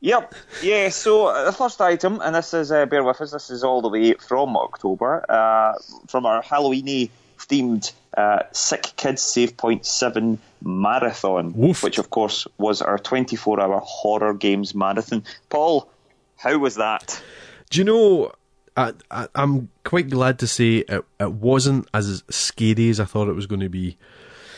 [0.00, 0.34] Yep.
[0.62, 0.88] Yeah.
[0.88, 3.30] So uh, the first item, and this is uh, bear with us.
[3.30, 5.74] This is all the way from October, uh,
[6.08, 11.82] from our Halloweeny themed uh, Sick Kids Save Point Seven marathon, Woof.
[11.82, 15.24] which of course was our 24-hour horror games marathon.
[15.48, 15.88] Paul,
[16.36, 17.22] how was that?
[17.70, 18.32] Do you know?
[18.76, 23.28] I, I, I'm quite glad to say it, it wasn't as scary as I thought
[23.28, 23.98] it was going to be.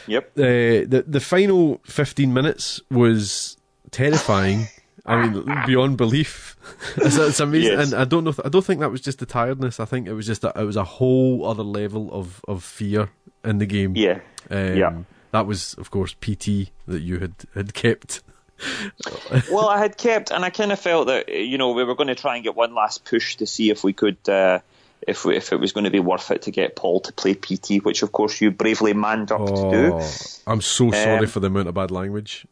[0.06, 0.34] Yep.
[0.34, 3.56] the the the final 15 minutes was
[3.90, 4.68] terrifying.
[5.06, 6.56] I mean, beyond belief.
[6.96, 7.92] it's, it's amazing, Yes.
[7.92, 8.30] and I don't know.
[8.30, 9.78] If, I don't think that was just the tiredness.
[9.78, 13.10] I think it was just that it was a whole other level of, of fear
[13.44, 13.94] in the game.
[13.96, 14.20] Yeah.
[14.50, 14.92] Um, Yeah.
[15.32, 18.22] That was, of course, PT that you had had kept.
[19.50, 22.08] well, I had kept, and I kind of felt that you know we were going
[22.08, 24.60] to try and get one last push to see if we could, uh,
[25.06, 27.34] if we, if it was going to be worth it to get Paul to play
[27.34, 29.92] PT, which of course you bravely manned up to do.
[29.94, 30.10] Oh,
[30.46, 32.46] I'm so sorry Um, for the amount of bad language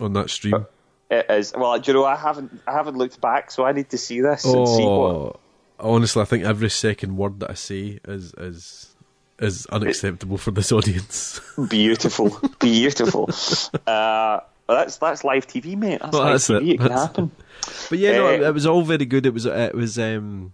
[0.00, 0.66] on that stream.
[1.10, 3.90] It is well, do you know, I haven't I haven't looked back, so I need
[3.90, 5.14] to see this and see what.
[5.14, 5.40] Oh,
[5.78, 8.92] honestly, I think every second word that I say is is
[9.38, 11.40] is unacceptable for this audience.
[11.68, 13.28] Beautiful, beautiful.
[13.86, 16.00] Uh, that's that's live TV, mate.
[16.02, 16.56] That's Well, live that's TV.
[16.56, 16.68] it.
[16.74, 17.30] It, can happen.
[17.88, 19.26] But yeah, no, Uh, it, it was all very good.
[19.26, 20.52] It was it was um,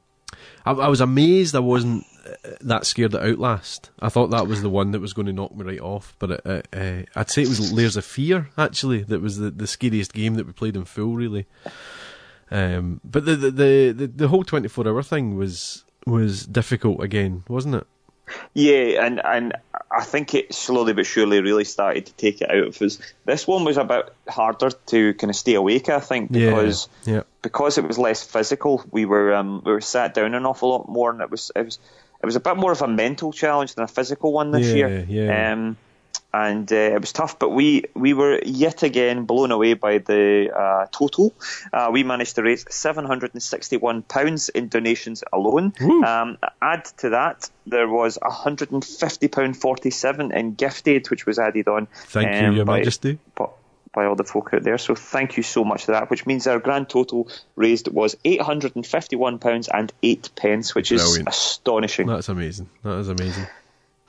[0.65, 3.91] I, I was amazed I wasn't uh, that scared at Outlast.
[4.01, 6.15] I thought that was the one that was going to knock me right off.
[6.19, 9.67] But it, uh, I'd say it was Layers of Fear actually that was the, the
[9.67, 11.47] scariest game that we played in full, really.
[12.51, 17.03] Um, but the the, the the the whole twenty four hour thing was was difficult
[17.03, 17.87] again, wasn't it?
[18.55, 19.55] Yeah, and and
[19.91, 22.99] I think it slowly but surely really started to take it out of us.
[23.25, 25.89] This one was a bit harder to kind of stay awake.
[25.89, 27.23] I think because yeah, yeah.
[27.43, 28.85] because it was less physical.
[28.91, 31.65] We were um, we were sat down an awful lot more, and it was it
[31.65, 31.79] was
[32.23, 34.75] it was a bit more of a mental challenge than a physical one this Yeah,
[34.75, 35.07] year.
[35.09, 35.53] yeah.
[35.53, 35.77] Um,
[36.35, 40.51] and uh, it was tough, but we we were yet again blown away by the
[40.55, 41.35] uh, total.
[41.73, 45.73] Uh, we managed to raise seven hundred and sixty-one pounds in donations alone.
[45.81, 51.27] Um, add to that, there was hundred and fifty pound forty-seven in gift aid, which
[51.27, 51.87] was added on.
[52.07, 53.19] Thank you, um, Your by- Majesty.
[53.35, 53.47] by-
[53.95, 54.79] by all the folk out there.
[54.79, 59.69] So thank you so much for that, which means our grand total raised was £851
[59.71, 62.07] and 8 pence, which is astonishing.
[62.07, 62.71] That's amazing.
[62.85, 63.47] That is amazing.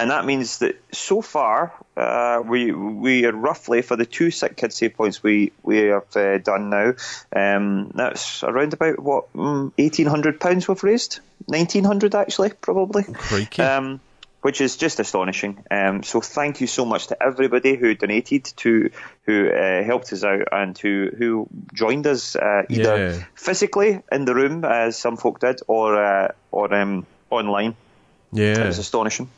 [0.04, 4.58] And that means that so far, uh, we we are roughly, for the two sick
[4.58, 6.96] kid save points we, we have uh, done now,
[7.34, 11.22] um, that's around about, what, mm, £1,800 we've raised?
[11.46, 13.04] 1900 actually, probably.
[13.04, 13.62] Crikey.
[13.62, 14.02] Um,
[14.42, 15.64] which is just astonishing.
[15.72, 18.90] Um, so thank you so much to everybody who donated, to
[19.26, 23.24] who uh, helped us out, and who who joined us uh, either Yeah.
[23.36, 27.78] physically in the room, as some folk did, or uh, or um, online.
[28.64, 29.30] It was astonishing.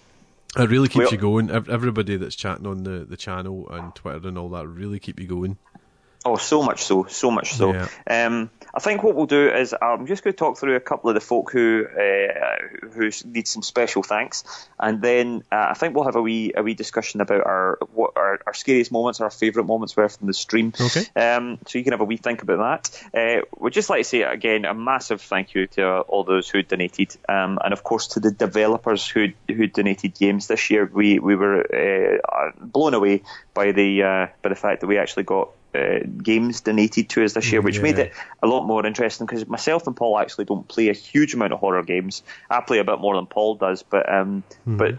[0.57, 1.49] It really keeps you going.
[1.51, 5.27] Everybody that's chatting on the, the channel and Twitter and all that really keep you
[5.27, 5.57] going.
[6.25, 7.73] Oh, so much so, so much so.
[7.73, 7.87] Yeah.
[8.07, 11.09] Um, I think what we'll do is I'm just going to talk through a couple
[11.09, 14.43] of the folk who uh, who need some special thanks,
[14.77, 18.13] and then uh, I think we'll have a wee a wee discussion about our what
[18.17, 20.73] our, our scariest moments, our favourite moments were from the stream.
[20.79, 21.05] Okay.
[21.15, 23.39] Um, so you can have a wee think about that.
[23.39, 26.61] Uh, we'd just like to say again a massive thank you to all those who
[26.61, 30.89] donated, um, and of course to the developers who who donated games this year.
[30.91, 35.23] We we were uh, blown away by the uh, by the fact that we actually
[35.23, 39.27] got uh, games donated to us this year, which made it a lot more interesting
[39.27, 42.23] because myself and Paul actually don't play a huge amount of horror games.
[42.49, 44.95] I play a bit more than Paul does, but um, but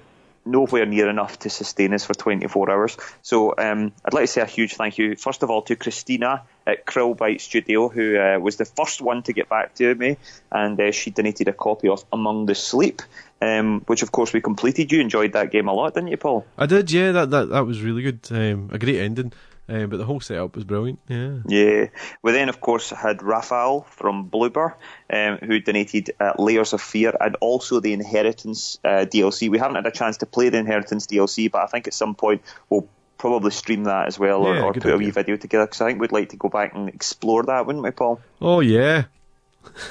[0.46, 2.96] nowhere near enough to sustain us for 24 hours.
[3.22, 6.42] So um, I'd like to say a huge thank you, first of all, to Christina
[6.66, 10.16] at Krillbite Studio, who uh, was the first one to get back to me,
[10.50, 13.02] and uh, she donated a copy of Among the Sleep,
[13.42, 14.92] um, which of course we completed.
[14.92, 16.46] You enjoyed that game a lot, didn't you, Paul?
[16.56, 17.12] I did, yeah.
[17.12, 18.20] That that, that was really good.
[18.30, 19.32] Um, a great ending.
[19.68, 21.00] Um, but the whole setup was brilliant.
[21.08, 21.38] Yeah.
[21.48, 21.86] Yeah.
[22.22, 24.74] We then, of course, had Raphael from Bloober,
[25.12, 29.50] um, who donated uh, Layers of Fear and also the Inheritance uh, DLC.
[29.50, 32.14] We haven't had a chance to play the Inheritance DLC, but I think at some
[32.14, 35.36] point we'll probably stream that as well or, Yeah, or good put a wee video
[35.36, 38.20] together because I think we'd like to go back and explore that, wouldn't we, Paul?
[38.40, 39.04] Oh yeah.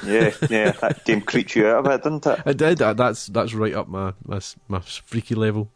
[0.04, 2.40] Yeah, yeah, that game creeped you out of it, didn't it?
[2.46, 2.78] It did.
[2.78, 5.68] That's that's right up my my, my freaky level.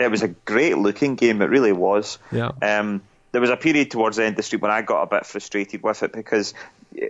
[0.00, 1.42] it was a great looking game.
[1.42, 2.18] It really was.
[2.32, 2.52] Yeah.
[2.62, 3.02] Um,
[3.34, 5.26] there was a period towards the end of the street when I got a bit
[5.26, 6.54] frustrated with it because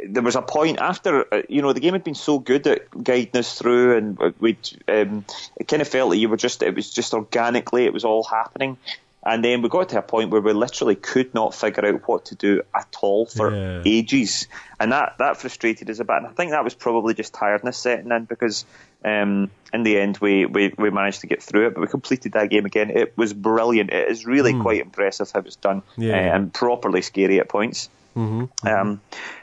[0.09, 3.05] there was a point after uh, you know the game had been so good at
[3.05, 4.57] guiding us through, and we
[4.89, 5.27] um,
[5.59, 8.25] it kind of felt like you were just it was just organically it was all
[8.25, 8.79] happening.
[9.27, 12.27] And then we got to a point where we literally could not figure out what
[12.27, 13.83] to do at all for Yeah.
[13.87, 16.17] ages, and that that frustrated us a bit.
[16.17, 18.67] And I think that was probably just tiredness setting in because
[19.05, 22.33] um, in the end we, we we managed to get through it, but we completed
[22.33, 22.91] that game again.
[22.91, 23.91] It was brilliant.
[23.91, 25.83] It is really quite impressive how it's done.
[25.97, 26.13] Yeah.
[26.13, 27.89] uh, and properly scary at points.
[28.17, 28.67] Mm-hmm.
[28.69, 29.01] Um,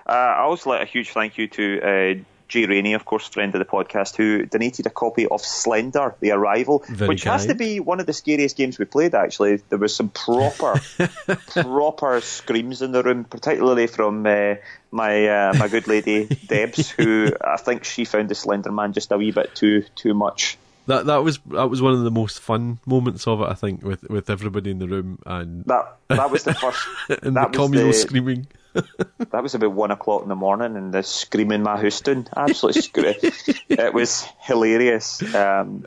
[0.08, 3.56] uh, I also like a huge thank you to uh, Jay Rainey, of course, friend
[3.56, 7.56] of the podcast, who donated a copy of Slender: The Arrival, Very which has to
[7.56, 9.16] be one of the scariest games we played.
[9.16, 10.82] Actually, there was some proper,
[11.48, 14.56] proper screams in the room, particularly from uh,
[14.92, 19.14] my uh, my good lady Debs, who I think she found the Slender Man just
[19.14, 20.58] a wee bit too too much.
[20.88, 23.46] That that was that was one of the most fun moments of it.
[23.46, 26.86] I think with with everybody in the room and That that was the first.
[27.24, 28.48] and that the was communal the- screaming.
[29.32, 33.14] That was about one o'clock in the morning, and the screaming my Houston, absolutely screw
[33.70, 35.22] It was hilarious.
[35.36, 35.86] Um,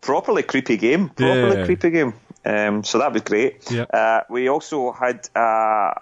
[0.00, 1.64] properly creepy game, properly Yeah.
[1.64, 2.14] creepy game.
[2.44, 3.70] Um, so that was great.
[3.92, 5.94] Uh, we also had, uh,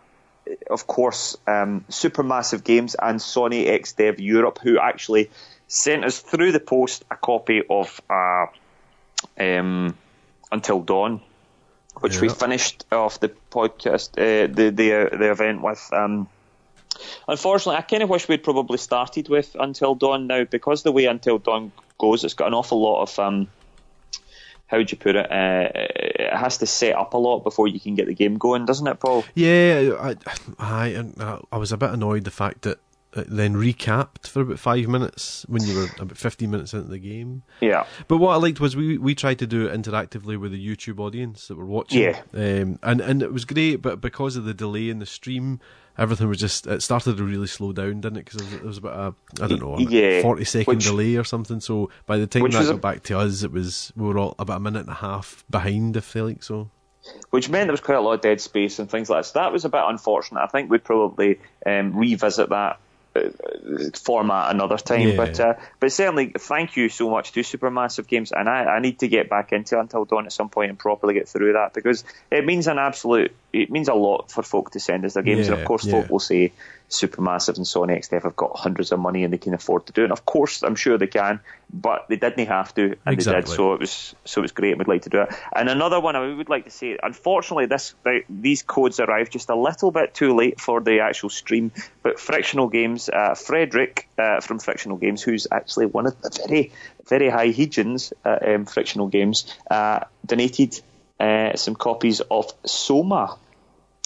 [0.70, 5.30] of course, um, Supermassive Games and Sony XDev Europe, who actually
[5.68, 8.46] sent us through the post a copy of uh,
[9.38, 9.96] um,
[10.52, 11.20] Until Dawn
[12.00, 15.88] which we finished off the podcast, uh, the the uh, the event with.
[15.92, 16.28] Um,
[17.28, 21.06] unfortunately, I kind of wish we'd probably started with Until Dawn now because the way
[21.06, 23.18] Until Dawn goes, it's got an awful lot of.
[23.18, 23.48] Um,
[24.66, 25.30] how would you put it?
[25.30, 28.66] Uh, it has to set up a lot before you can get the game going,
[28.66, 29.24] doesn't it, Paul?
[29.34, 30.16] Yeah, I,
[30.58, 32.80] I, I, I was a bit annoyed the fact that
[33.28, 37.42] then recapped for about five minutes when you were about 15 minutes into the game.
[37.60, 37.86] Yeah.
[38.08, 41.00] But what I liked was we we tried to do it interactively with the YouTube
[41.00, 42.02] audience that were watching.
[42.02, 42.20] Yeah.
[42.34, 45.60] Um, and, and it was great, but because of the delay in the stream,
[45.98, 48.24] everything was just, it started to really slow down, didn't it?
[48.26, 50.20] Because there, was- there was about a, I don't know, a Yeah.
[50.22, 51.60] 40 second Which- delay or something.
[51.60, 54.18] So by the time that was a- got back to us, it was, we were
[54.18, 56.70] all about a minute and a half behind, if they like so.
[57.30, 59.28] which meant there was quite a lot of dead space and things like that.
[59.28, 60.40] So that was a bit unfortunate.
[60.42, 62.76] I think we'd probably um, revisit that uh,
[63.94, 65.08] format another time.
[65.08, 65.16] Yeah.
[65.16, 69.00] But uh, but certainly, thank you so much to Supermassive Games, and I, I need
[69.00, 72.04] to get back into Until Dawn at some point and properly get through that because
[72.30, 75.48] it means an absolute, it means a lot for folk to send us their games,
[75.48, 75.92] and of course, yeah.
[75.92, 76.52] folk will say
[76.88, 80.02] Supermassive and Sony XDev have got hundreds of money and they can afford to do
[80.02, 80.04] it.
[80.04, 81.40] And of course, I'm sure they can,
[81.72, 83.48] but they didn't have to, and they did.
[83.56, 84.70] So it was so it was great.
[84.70, 85.28] and We'd like to do it.
[85.54, 89.48] And another one I would like to say, unfortunately, this the, these codes arrived just
[89.50, 91.72] a little bit too late for the actual stream.
[92.02, 96.72] But Frictional Games, uh, Frederick uh, from Frictional Games, who's actually one of the very
[97.08, 100.80] very high hegians at um, Frictional Games, uh, donated
[101.18, 103.38] uh, some copies of Soma,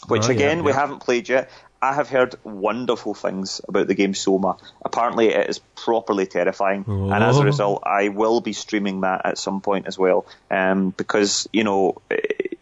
[0.08, 1.50] which Oh, yeah, again we haven't played yet.
[1.82, 4.56] I have heard wonderful things about the game Soma.
[4.84, 7.44] Apparently, it is properly terrifying, and as a Oh.
[7.44, 10.26] result, I will be streaming that at some point as well.
[10.50, 11.96] Um, because you know,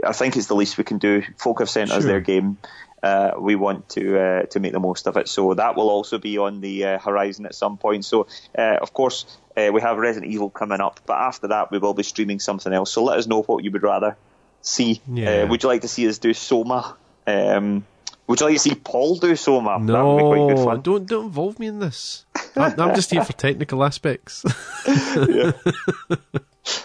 [0.06, 1.22] I think it's the least we can do.
[1.36, 2.58] Folk have sent us their game.
[3.02, 6.18] Uh, we want to uh, to make the most of it, so that will also
[6.18, 8.04] be on the uh, horizon at some point.
[8.04, 8.26] So,
[8.56, 9.24] uh, of course,
[9.56, 12.72] uh, we have Resident Evil coming up, but after that, we will be streaming something
[12.72, 12.92] else.
[12.92, 14.16] So, let us know what you would rather
[14.62, 15.00] see.
[15.12, 15.42] Yeah.
[15.42, 16.96] Uh, would you like to see us do Soma?
[17.26, 17.84] Um,
[18.28, 19.78] would you like to see Paul do Soma?
[19.84, 20.80] that would be quite good No, fun.
[20.82, 22.24] don't don't involve me in this.
[22.54, 24.44] I'm, I'm just here for technical aspects.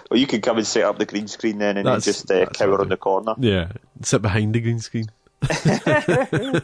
[0.09, 2.45] Well, you can come and set up the green screen then, and That's- just uh,
[2.45, 3.33] cower on the corner.
[3.37, 5.07] yeah, sit behind the green screen.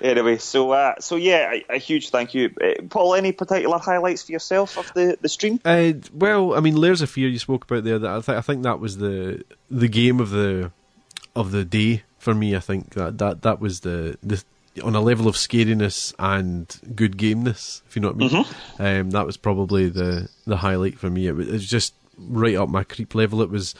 [0.00, 3.14] Anyway, so uh, so yeah, a, a huge thank you, uh, Paul.
[3.14, 5.58] Any particular highlights for yourself of the the stream?
[5.64, 7.98] Uh, well, I mean, Layers of Fear you spoke about there.
[7.98, 10.70] That I, th- I think that was the the game of the
[11.34, 12.54] of the day for me.
[12.54, 14.42] I think that that that was the the
[14.84, 17.80] on a level of scariness and good gameness.
[17.88, 18.32] If you know what
[18.80, 21.26] I mean, um, that was probably the the highlight for me.
[21.26, 23.40] It was, it was just right up my creep level.
[23.42, 23.74] It was.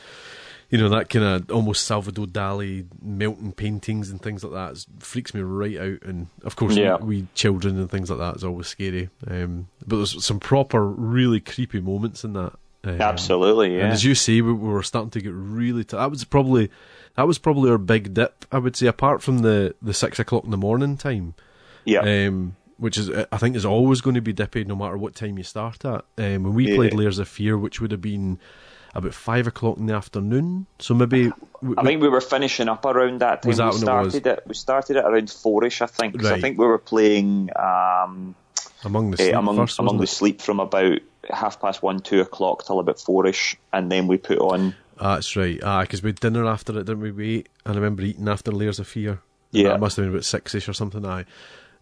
[0.71, 5.33] You know that kind of almost Salvador Dali melting paintings and things like that freaks
[5.33, 6.03] me right out.
[6.03, 6.97] And of course, Yeah.
[6.97, 9.09] we, we children and things like that is always scary.
[9.27, 12.53] Um, but there's some proper, really creepy moments in that.
[12.85, 13.85] Um, Absolutely, yeah.
[13.85, 15.85] And as you see, we, we were starting to get really.
[15.85, 16.71] T- that was probably
[17.17, 18.45] that was probably our big dip.
[18.53, 21.35] I would say, apart from the the six o'clock in the morning time,
[21.85, 25.15] Yeah, um, which is I think is always going to be dippy no matter what
[25.17, 26.05] time you start at.
[26.17, 26.77] Um, when we Yeah.
[26.77, 28.39] played Layers of Fear, which would have been
[28.95, 30.67] about five o'clock in the afternoon.
[30.79, 31.33] So maybe
[31.77, 33.49] I think we were finishing up around that time.
[33.49, 36.17] Was that we when it started it, We started it around fourish, I think.
[36.21, 38.37] 'cause I think we were playing um,
[38.85, 40.99] among the eh, sleep among first, among the sleep from about
[41.35, 44.75] half past one, two o'clock till about fourish, and then we put on.
[45.01, 45.61] That's right.
[45.63, 47.13] Ah, because we had dinner after it, didn't we?
[47.13, 49.21] We ate, and I remember eating after Layers of Fear.
[49.51, 49.69] Yeah.
[49.71, 51.07] that must have been about six-ish or something.
[51.07, 51.25] Aye.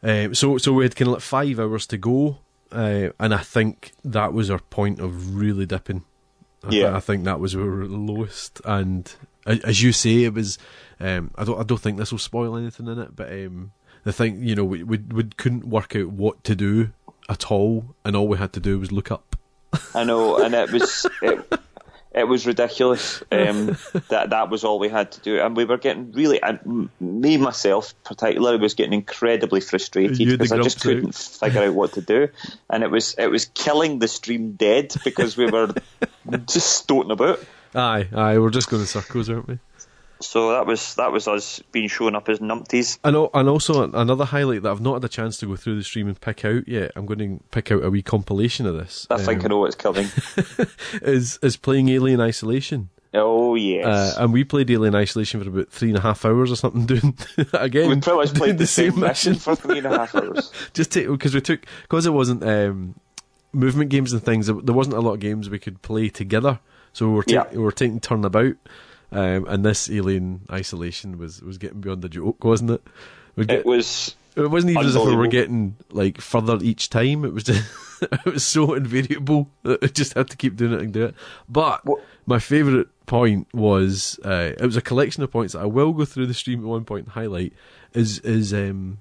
[0.03, 2.39] Um, so so we had kind of like five hours to go,
[2.71, 6.05] uh, and I think that was our point of really dipping.
[6.63, 6.97] I, Yeah.
[6.97, 9.13] I think that was where we were lowest, and
[9.47, 10.59] as you say, it was.
[11.01, 13.73] Um, I don't I don't think this will spoil anything in it, but um,
[14.05, 16.91] the thing you know we, we we couldn't work out what to do
[17.29, 19.26] at all, and all we had to do was look up.
[19.95, 21.61] I know, and it was it,
[22.13, 23.23] it was ridiculous.
[23.31, 23.77] Um,
[24.09, 26.43] that that was all we had to do, and we were getting really.
[26.43, 31.15] And me myself, particularly, was getting incredibly frustrated You had the because I just couldn't
[31.15, 32.29] figure out what to do,
[32.71, 35.75] and it was it was killing the stream dead because we were
[36.47, 37.45] just stoating about.
[37.75, 39.59] Aye, aye, we're just going in circles, aren't we?
[40.21, 42.99] So that was that was us being shown up as numpties.
[43.05, 45.85] And, and also another highlight that I've not had a chance to go through the
[45.85, 46.93] stream and pick out yet.
[46.97, 49.07] I'm going to pick out a wee compilation of this.
[49.11, 50.09] I think I um, know what's coming.
[51.03, 52.89] is is playing Alien Isolation.
[53.13, 53.87] Oh yes.
[53.87, 56.87] Uh, and we played Alien Isolation for about three and a half hours or something,
[56.87, 57.17] doing
[57.53, 57.89] again.
[57.89, 60.51] we pretty much played the same mission for three and a half hours.
[60.75, 62.95] Just because we took because it wasn't um,
[63.53, 64.47] movement games and things.
[64.47, 66.59] There wasn't a lot of games we could play together,
[66.93, 67.51] so we were ta- Yeah.
[67.53, 68.55] we were taking turn about.
[69.13, 72.83] Um, and this Alien Isolation was was getting beyond the joke, wasn't it?
[73.37, 76.91] We get, It was It wasn't even as if we were getting like further each
[76.91, 77.25] time.
[77.25, 77.65] It was just
[78.03, 81.15] it was so invariable that I just had to keep doing it and do it.
[81.49, 85.67] But What- my favourite point was uh, it was a collection of points that I
[85.67, 87.53] will go through the stream at one point and highlight.
[87.95, 88.99] Is is um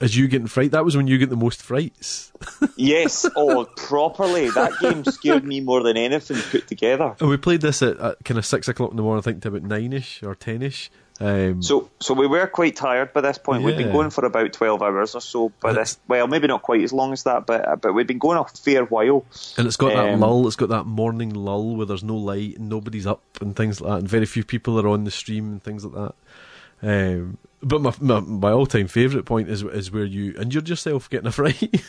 [0.00, 0.72] is you getting fright?
[0.72, 2.32] That was when you get the most frights.
[2.76, 4.50] yes, oh properly.
[4.50, 7.14] That game scared me more than anything put together.
[7.20, 9.42] And we played this at, at kind of six o'clock in the morning, I think,
[9.42, 10.90] to about nine ish or ten ish.
[11.20, 13.62] Um, So, so we were quite tired by this point.
[13.62, 15.52] We'd been going for about twelve hours or so.
[15.60, 18.36] By this, well, maybe not quite as long as that, but but we'd been going
[18.36, 19.24] a fair while.
[19.56, 22.56] And it's got that Um, lull, it's got that morning lull where there's no light
[22.58, 25.52] and nobody's up and things like that, and very few people are on the stream
[25.52, 26.14] and things like that.
[26.82, 31.08] Um, but my my, my all time favourite point is is where you injured yourself
[31.08, 31.60] getting a fright.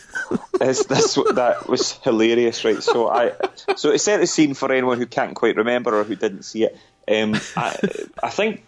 [1.33, 2.81] That was hilarious, right?
[2.81, 3.33] So I,
[3.75, 6.63] so it set the scene for anyone who can't quite remember or who didn't see
[6.63, 6.77] it.
[7.07, 7.77] Um, I,
[8.23, 8.63] I think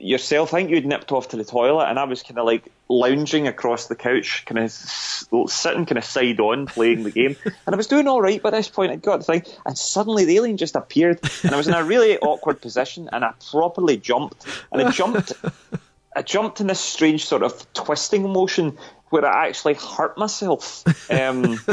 [0.00, 2.70] yourself, I think you'd nipped off to the toilet, and I was kind of like
[2.88, 7.74] lounging across the couch, kind of sitting kind of side on playing the game, and
[7.74, 8.92] I was doing all right by this point.
[8.92, 11.84] I got the thing, and suddenly the alien just appeared, and I was in a
[11.84, 15.32] really awkward position, and I properly jumped, and I jumped.
[16.14, 18.78] I jumped in this strange sort of twisting motion
[19.10, 20.82] where I actually hurt myself.
[21.10, 21.60] Um,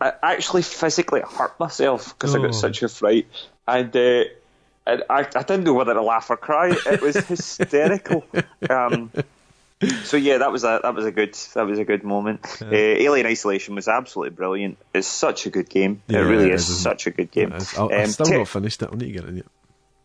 [0.00, 2.42] I actually physically hurt myself because I Oh.
[2.42, 3.28] got such a fright,
[3.68, 4.28] and, uh, and
[4.86, 6.74] I, I didn't know whether to laugh or cry.
[6.86, 8.24] It was hysterical.
[8.68, 9.10] Um,
[10.04, 12.44] so yeah, that was a that was a good that was a good moment.
[12.62, 14.78] Uh, Alien Isolation was absolutely brilliant.
[14.94, 16.02] It's such a good game.
[16.08, 17.52] Yeah, it really it is is, such a good game.
[17.52, 18.88] I- I've Um, still te- not finished it.
[18.92, 19.46] I need to get in it.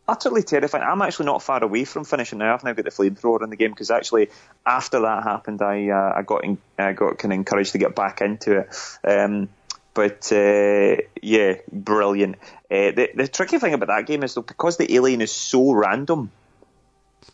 [0.08, 0.84] utterly terrifying.
[0.84, 2.54] I'm actually not far away from finishing now.
[2.54, 4.30] I've now got the flamethrower in the game because actually
[4.66, 7.96] after that happened, I uh, I got in, I got kind of encouraged to get
[7.96, 8.70] back into it.
[9.04, 9.50] Um,
[9.98, 12.36] but uh, yeah, brilliant.
[12.72, 15.72] Uh, the the tricky thing about that game is though because the alien is so
[15.74, 16.30] random.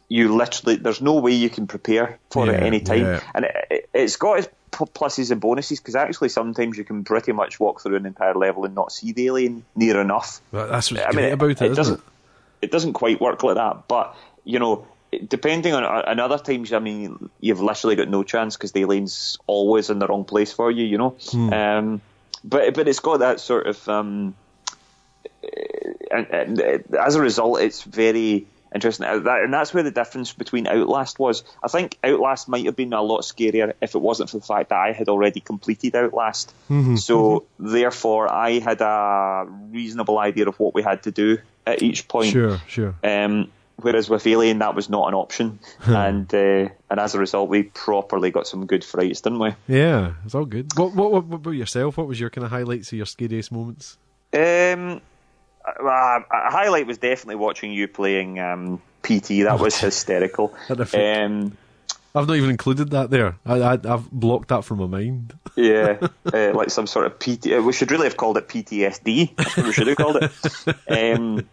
[0.09, 3.19] You literally, there's no way you can prepare for it Yeah, any time, yeah.
[3.35, 7.31] and it, it- it's got its pluses and bonuses because actually sometimes you can pretty
[7.31, 11.03] much walk through an entire level and not see the alien near enough that's what's
[11.03, 12.03] I mean, great it- about it, it isn't doesn't- it?
[12.63, 13.87] it doesn't quite work like that.
[13.87, 14.87] But you know,
[15.27, 19.37] depending on on other times, I mean, you've literally got no chance because the alien's
[19.47, 20.85] always in the wrong place for you.
[20.85, 21.15] You know,
[21.51, 22.01] um,
[22.43, 24.35] but but it's got that sort of, um,
[26.11, 29.05] and, and uh, as a result, it's very interesting.
[29.05, 31.43] Uh, And that's where the difference between Outlast was.
[31.63, 34.69] I think Outlast might have been a lot scarier if it wasn't for the fact
[34.69, 36.53] that I had already completed Outlast.
[36.97, 42.07] So therefore, I had a reasonable idea of what we had to do at each
[42.07, 42.31] point.
[42.31, 42.95] Sure, sure.
[43.03, 43.51] Um,
[43.83, 47.63] whereas with Alien, that was not an option, and uh, and as a result, we
[47.63, 49.49] properly got some good frights, didn't we?
[49.67, 50.71] Yeah, it's all good.
[50.75, 51.97] What, what, what, what about yourself?
[51.97, 53.97] What was your kind of highlights of your scariest moments?
[54.33, 54.99] Um,
[55.65, 59.43] uh, a highlight was definitely watching you playing um, PT.
[59.43, 60.53] That was hysterical.
[60.93, 61.57] Um,
[62.15, 63.37] I've not even included that there.
[63.43, 65.33] I, I, I've blocked that from my mind.
[65.55, 65.97] yeah,
[66.31, 67.47] uh, like some sort of PT.
[67.53, 69.63] uh, We should really have called it PTSD.
[69.65, 71.15] We should have called it.
[71.17, 71.49] Um,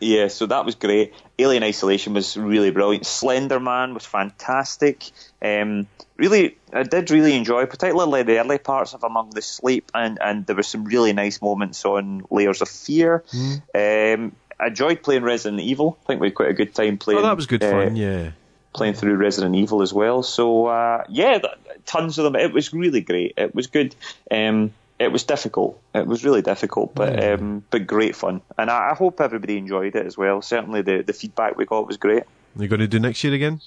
[0.00, 1.14] Yeah, so that was great.
[1.38, 3.06] Alien Isolation was really brilliant.
[3.06, 5.10] Slender Man was fantastic.
[5.40, 10.18] Um, really, I did really enjoy, particularly the early parts of Among the Sleep, and,
[10.20, 13.24] and there were some really nice moments on Layers of Fear.
[13.32, 14.14] Mm.
[14.14, 15.98] Um, I enjoyed playing Resident Evil.
[16.04, 17.20] I think we had quite a good time playing.
[17.20, 17.96] Oh, that was good uh, fun.
[17.96, 18.30] Yeah.
[18.74, 20.22] playing through Resident Evil as well.
[20.22, 21.54] So uh, yeah, th-
[21.86, 22.36] tons of them.
[22.36, 23.34] It was really great.
[23.36, 23.94] It was good.
[24.30, 24.72] Um,
[25.02, 25.80] it was difficult.
[25.94, 27.32] It was really difficult, but Yeah.
[27.34, 28.40] um, but great fun.
[28.58, 30.42] And I, I hope everybody enjoyed it as well.
[30.42, 32.24] Certainly, the the feedback we got was great.
[32.56, 33.60] You're going to do next year again?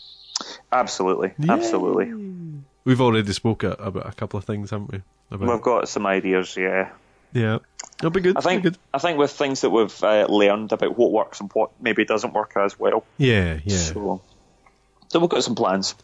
[0.72, 2.12] Absolutely, absolutely.
[2.84, 5.02] We've already spoke about a couple of things, haven't we?
[5.32, 6.56] About We've got some ideas.
[6.56, 6.90] Yeah,
[7.34, 7.60] yeah,
[8.00, 8.38] it'll be good.
[8.38, 8.78] I think good.
[8.94, 12.34] I think with things that we've uh, learned about what works and what maybe doesn't
[12.34, 13.04] work as well.
[13.18, 14.22] Yeah, yeah, So,
[15.08, 15.96] so we've got some plans.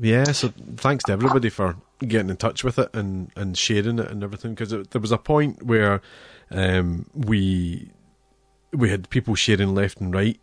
[0.00, 0.24] Yeah.
[0.32, 4.22] So thanks to everybody for getting in touch with it and, and sharing it and
[4.22, 6.00] everything because there was a point where
[6.50, 7.90] um, we
[8.72, 10.38] we had people sharing left and right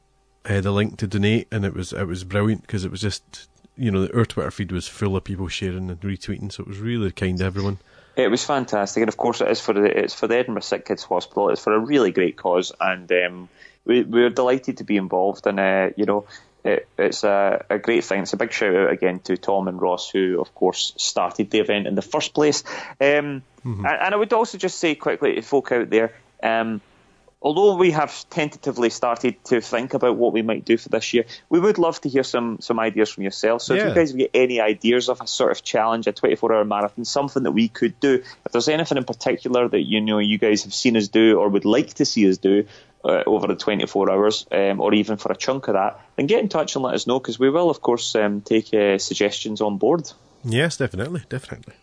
[0.45, 3.49] uh, the link to donate and it was it was brilliant because it was just
[3.76, 6.80] you know our Twitter feed was full of people sharing and retweeting so it was
[6.80, 7.78] really kind of everyone.
[8.16, 10.86] It was fantastic, and of course, it is for the it's for the Edinburgh Sick
[10.86, 11.49] Kids Hospital.
[11.49, 13.49] It's for a really great cause, and um,
[13.86, 15.47] we we're delighted to be involved.
[15.47, 16.26] And uh, you know,
[16.64, 18.22] it, it's a, a great thing.
[18.22, 21.59] It's a big shout out again to Tom and Ross, who of course started the
[21.59, 22.64] event in the first place.
[23.01, 26.14] Um, and, and I would also just say quickly to folk out there.
[26.41, 26.82] Um,
[27.41, 31.26] although we have tentatively started to think about what we might do for this year,
[31.49, 33.66] we would love to hear some some ideas from yourselves.
[33.66, 36.53] So if you guys have got any ideas of a sort of challenge, a 24
[36.53, 40.20] hour marathon, something that we could do, if there's anything in particular that you know
[40.20, 42.66] you guys have seen us do or would like to see us do
[43.04, 46.41] uh, over the 24 hours, um, or even for a chunk of that, then get
[46.41, 49.62] in touch and let us know because we will, of course, um, take uh, suggestions
[49.62, 50.12] on board.
[50.43, 51.74] Yes, definitely, definitely.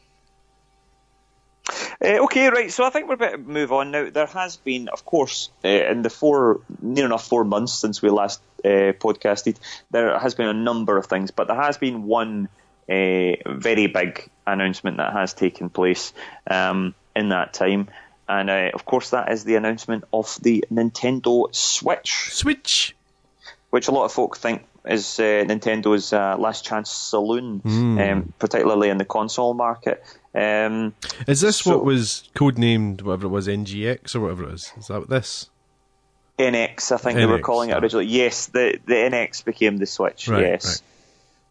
[2.03, 2.73] Uh, okay, right.
[2.73, 4.09] So I think we're about to move on now.
[4.11, 8.09] There has been, of course, uh, in the four near enough four months since we
[8.09, 9.57] last uh, podcasted,
[9.91, 12.49] there has been a number of things, but there has been one
[12.89, 16.12] uh, very big announcement that has taken place
[16.51, 17.89] um, in that time,
[18.31, 22.95] and uh, of course that is the announcement of the Nintendo Switch Switch.
[23.70, 28.89] which a lot of folk think is uh, Nintendo's uh, last chance saloon, um, particularly
[28.89, 30.03] in the console market.
[30.35, 30.95] Um,
[31.26, 34.72] Is this So- what was codenamed whatever it was NGX or whatever it is?
[34.78, 35.51] Is that this?
[36.39, 37.81] NX, I think they were calling it yeah.
[37.81, 38.07] originally.
[38.07, 40.26] Yes, the the NX became the Switch.
[40.26, 40.83] Right, yes.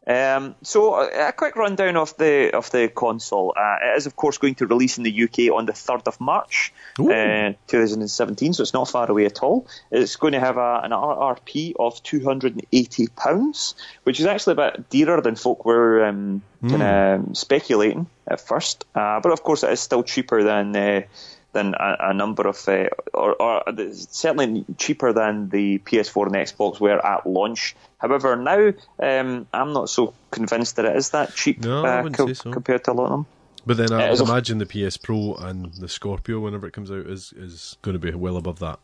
[0.09, 3.53] Um, so a, a quick rundown of the of the console.
[3.55, 6.19] Uh, it is of course going to release in the UK on the third of
[6.19, 8.53] March, uh, 2017.
[8.53, 9.67] So it's not far away at all.
[9.91, 14.89] It's going to have a, an RRP of 280 pounds, which is actually a bit
[14.89, 18.85] dearer than folk were um, kind of speculating at first.
[18.95, 21.05] Uh, but of course, it is still cheaper than.
[21.51, 26.79] Than a, a number of, uh, or, or certainly cheaper than the PS4 and Xbox
[26.79, 27.75] were at launch.
[27.97, 28.71] However, now
[29.01, 32.51] um, I'm not so convinced that it is that cheap No, uh, co- so.
[32.51, 33.25] compared to a lot of them.
[33.65, 36.91] But then I is would imagine the PS Pro and the Scorpio, whenever it comes
[36.91, 38.77] out, is is going to be well above that.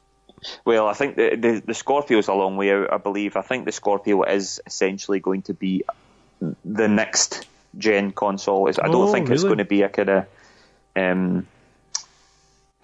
[0.65, 2.91] Well, I think the, the the Scorpio's a long way out.
[2.91, 3.37] I believe.
[3.37, 5.83] I think the Scorpio is essentially going to be
[6.65, 7.45] the next
[7.77, 8.67] gen console.
[8.67, 10.25] Is I don't Oh, think it's going to be a kind of,
[10.95, 11.47] um,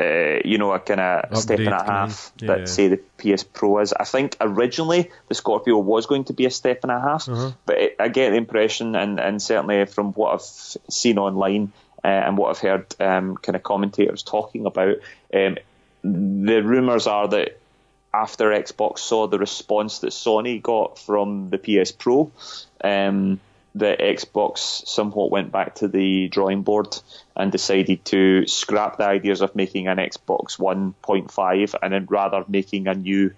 [0.02, 2.48] uh, you know, a kind of step and a half yeah.
[2.48, 3.94] that say the PS Pro is.
[3.94, 7.52] I think originally the Scorpio was going to be a step and a half, Uh-huh.
[7.66, 11.72] but it, I get the impression, and, and certainly from what I've seen online
[12.04, 14.96] uh, and what I've heard, um, kind of commentators talking about,
[15.34, 15.58] um,
[16.04, 17.60] the rumours are that
[18.14, 22.32] after Xbox saw the response that Sony got from the PS Pro,
[22.84, 23.40] um,
[23.74, 26.98] the Xbox somewhat went back to the drawing board
[27.36, 32.88] and decided to scrap the ideas of making an Xbox 1.5 and then rather making
[32.88, 33.32] a new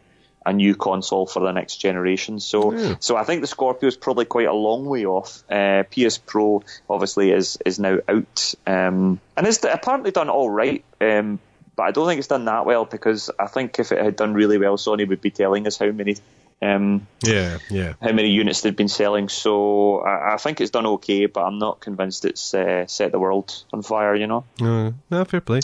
[0.46, 2.38] a new console for the next generation.
[2.38, 2.96] So, Yeah.
[3.00, 5.42] so I think the Scorpio is probably quite a long way off.
[5.50, 10.84] Uh, PS Pro obviously is is now out, um, and it's apparently done all right.
[11.00, 11.40] Um,
[11.78, 14.34] but I don't think it's done that well because I think if it had done
[14.34, 16.18] really well, Sony would be telling us how many
[16.62, 17.94] um, Yeah, yeah.
[18.02, 19.30] how many units they've been selling.
[19.30, 23.20] So I, I think it's done okay, but I'm not convinced it's uh, set the
[23.20, 24.16] world on fire.
[24.16, 24.44] You know.
[24.62, 25.62] Uh, no, fair play.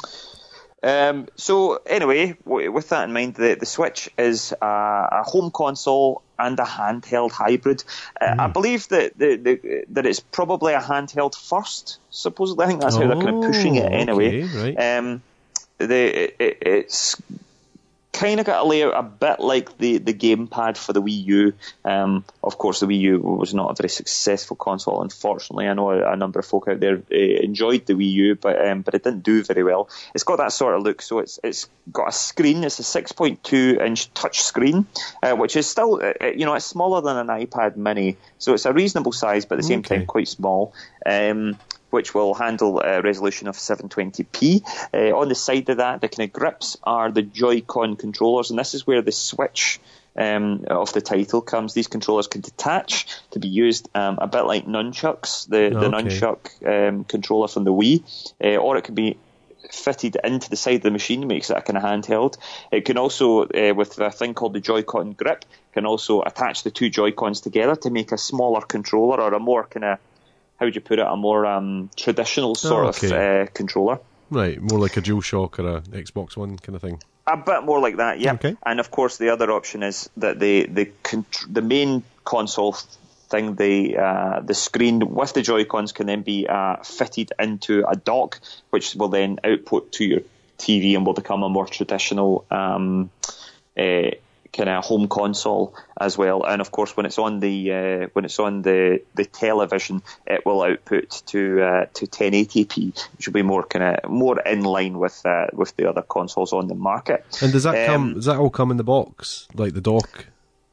[0.82, 5.52] Um, so anyway, w- with that in mind, the, the Switch is a, a home
[5.52, 7.84] console and a handheld hybrid.
[8.20, 12.00] Uh, I believe that the, the, that it's probably a handheld first.
[12.12, 14.42] Supposedly, I think that's how they're kind of pushing it Oh, anyway.
[14.44, 14.98] okay, right.
[14.98, 15.22] Um,
[15.80, 17.22] the it, it's
[18.12, 21.54] kind of got a layout a bit like the, the gamepad for the Wii U.
[21.86, 25.68] Um, of course, the Wii U was not a very successful console, unfortunately.
[25.68, 28.68] I know a, a number of folk out there uh, enjoyed the Wii U, but
[28.68, 29.90] um, but it didn't do very well.
[30.14, 32.64] It's got that sort of look, so it's it's got a screen.
[32.64, 34.88] It's a 6.2 inch touch screen,
[35.24, 38.66] uh, which is still uh, you know it's smaller than an iPad Mini, so it's
[38.66, 39.98] a reasonable size, but at the same okay.
[39.98, 40.74] time quite small.
[41.06, 41.58] Um,
[41.90, 44.62] which will handle a resolution of 720p.
[44.94, 48.60] Uh, on the side of that, the kind of grips are the Joy-Con controllers, and
[48.60, 49.80] this is where the switch
[50.18, 51.74] um, of the title comes.
[51.74, 55.76] These controllers can detach to be used um, a bit like nunchucks, the, okay.
[55.76, 58.04] the nunchuck um, controller from the Wii,
[58.44, 59.18] uh, or it can be
[59.72, 62.38] fitted into the side of the machine, makes it a kind of handheld.
[62.72, 66.72] It can also, uh, with a thing called the Joy-Con grip, can also attach the
[66.72, 70.00] two Joy-Cons together to make a smaller controller or a more kind of
[70.60, 73.08] how would you put it, a more um, traditional sort oh, okay.
[73.08, 74.00] of uh, controller.
[74.30, 77.02] Right, more like a DualShock or a Xbox One kind of thing.
[77.26, 78.34] A bit more like that, yeah.
[78.34, 78.56] Okay.
[78.66, 80.92] And of course, the other option is that the the
[81.50, 82.74] the main console
[83.30, 87.86] thing, the uh, the screen with the Joy Cons can then be uh, fitted into
[87.88, 88.40] a dock,
[88.72, 90.22] which will then output to your
[90.58, 93.10] TV and will become a more traditional um,
[93.78, 94.12] uh,
[94.52, 96.44] kind of home console as well.
[96.44, 100.46] And of course, when it's on the uh, when it's on the, the television, it
[100.46, 104.98] will output to uh, to 1080p, which will be more kind of more in line
[104.98, 107.26] with uh, with the other consoles on the market.
[107.42, 108.14] And does that um, come?
[108.16, 110.28] Does that all come in the box, like the dock?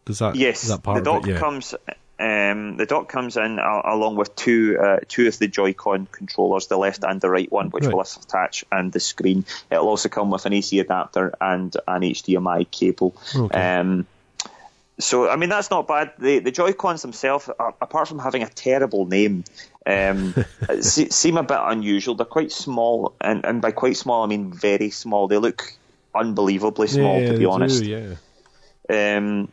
[0.04, 0.36] Does that?
[0.36, 1.38] Yes, that part the dock yeah.
[1.38, 1.74] comes
[2.18, 6.66] um, the dock comes in uh, along with two uh, two of the Joy-Con controllers,
[6.68, 7.94] the left and the right one, which right.
[7.94, 9.44] will attach, and the screen.
[9.70, 13.14] It'll also come with an AC adapter and an HDMI cable.
[13.34, 13.78] Okay.
[13.78, 14.06] Um,
[14.98, 16.12] so, I mean, that's not bad.
[16.18, 19.44] The, the Joy-Cons themselves, apart from having a terrible name,
[19.84, 20.34] um,
[20.80, 22.14] seem a bit unusual.
[22.14, 25.28] They're quite small, and, and by quite small, I mean very small.
[25.28, 25.70] They look
[26.14, 27.82] unbelievably small, yeah, to be honest.
[27.82, 28.16] Do,
[28.88, 29.16] yeah.
[29.18, 29.48] Um,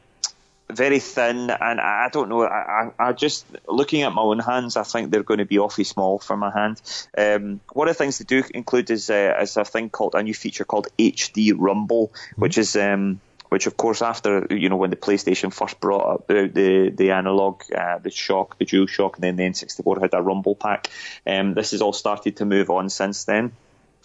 [0.73, 2.43] very thin, and I don't know.
[2.43, 5.59] I, I, I, just looking at my own hands, I think they're going to be
[5.59, 6.81] awfully small for my hand.
[7.17, 10.23] Um, one of the things they do include is, uh, is a thing called a
[10.23, 12.41] new feature called HD Rumble, mm-hmm.
[12.41, 13.19] which is um,
[13.49, 17.11] which of course after you know when the PlayStation first brought up the the, the
[17.11, 20.89] analog, uh, the Shock, the Dual Shock, and then the N64 had a Rumble pack.
[21.27, 23.51] Um, this has all started to move on since then.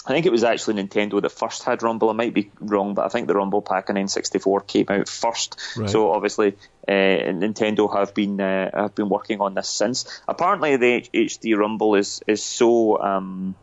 [0.06, 2.08] I think it was actually Nintendo that first had Rumble.
[2.08, 5.60] I might be wrong, but I think the Rumble pack on N64 came out first.
[5.76, 5.90] Right.
[5.90, 10.22] So obviously, uh, Nintendo have been uh, have been working on this since.
[10.26, 13.00] Apparently, the HD Rumble is is so.
[13.00, 13.54] Um,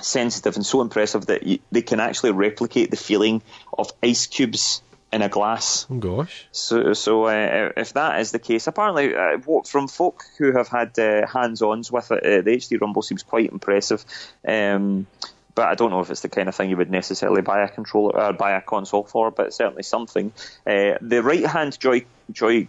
[0.00, 3.40] sensitive and so impressive that you, they can actually replicate the feeling
[3.76, 4.82] of ice cubes
[5.12, 5.86] in a glass.
[5.90, 6.46] Oh gosh.
[6.50, 10.98] So, so uh, if that is the case, apparently, uh, from folk who have had
[10.98, 14.04] uh, hands-ons with it, uh, the HD Rumble seems quite impressive.
[14.46, 15.06] Um,
[15.54, 17.68] but I don't know if it's the kind of thing you would necessarily buy a
[17.68, 20.32] controller or uh, buy a console for, but certainly something.
[20.66, 22.68] Uh, the right hand Joy Joy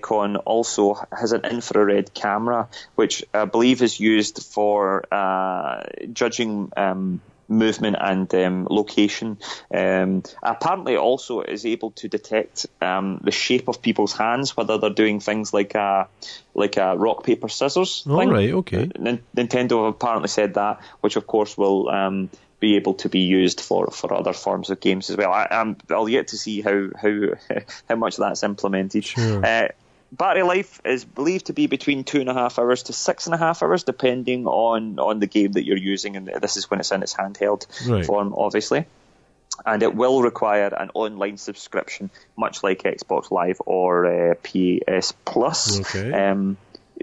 [0.00, 5.82] Con also has an infrared camera, which I believe is used for uh,
[6.12, 9.38] judging um, movement and um, location.
[9.72, 14.90] Um, apparently, also is able to detect um, the shape of people's hands, whether they're
[14.90, 16.08] doing things like a
[16.54, 18.04] like a rock paper scissors.
[18.08, 18.90] All right, okay.
[18.94, 22.30] N- Nintendo have apparently said that, which of course will um,
[22.60, 25.32] be able to be used for, for other forms of games as well.
[25.32, 27.12] I, will yet to see how how
[27.88, 29.04] how much that's implemented.
[29.04, 29.44] Sure.
[29.44, 29.68] Uh,
[30.16, 33.34] battery life is believed to be between two and a half hours to six and
[33.34, 36.80] a half hours, depending on, on the game that you're using, and this is when
[36.80, 38.04] it's in its handheld right.
[38.04, 38.86] form, obviously.
[39.64, 45.80] And it will require an online subscription, much like Xbox Live or uh, PS Plus.
[45.80, 46.12] Okay.
[46.12, 46.56] Um,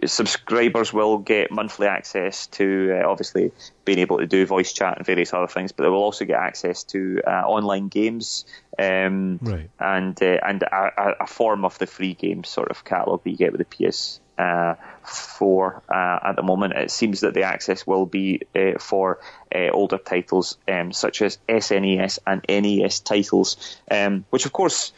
[0.06, 3.52] subscribers will get monthly access to uh, obviously
[3.86, 6.40] being able to do voice chat and various other things, but they will also get
[6.40, 8.46] access to uh, online games
[8.80, 9.70] um, right.
[9.80, 13.38] and uh, and a, a, form of the free games sort of catalog that you
[13.38, 14.20] get with the PS.
[14.38, 14.74] Uh,
[15.04, 19.20] for uh, at the moment, it seems that the access will be uh, for
[19.54, 24.94] older titles um, such as SNES and NES titles, um, which of course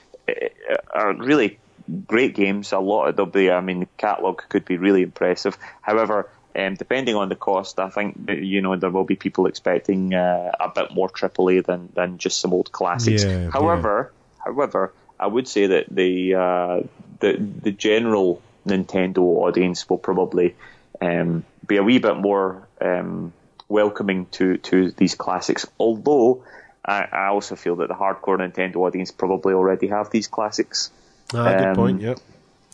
[0.93, 1.59] are really
[2.07, 2.71] great games.
[2.71, 5.57] A lot of the, I mean, the catalog could be really impressive.
[5.81, 10.13] However, um, depending on the cost, I think you know there will be people expecting
[10.13, 13.23] uh, a bit more AAA than than just some old classics.
[13.23, 14.43] Yeah, however, yeah.
[14.45, 16.81] however, I would say that the uh,
[17.19, 20.55] the the general Nintendo audience will probably
[21.01, 23.33] um, be a wee bit more um,
[23.67, 25.65] welcoming to to these classics.
[25.79, 26.43] Although
[26.85, 30.91] I, I also feel that the hardcore Nintendo audience probably already have these classics.
[31.33, 32.01] Ah, good um, point.
[32.01, 32.19] Yep.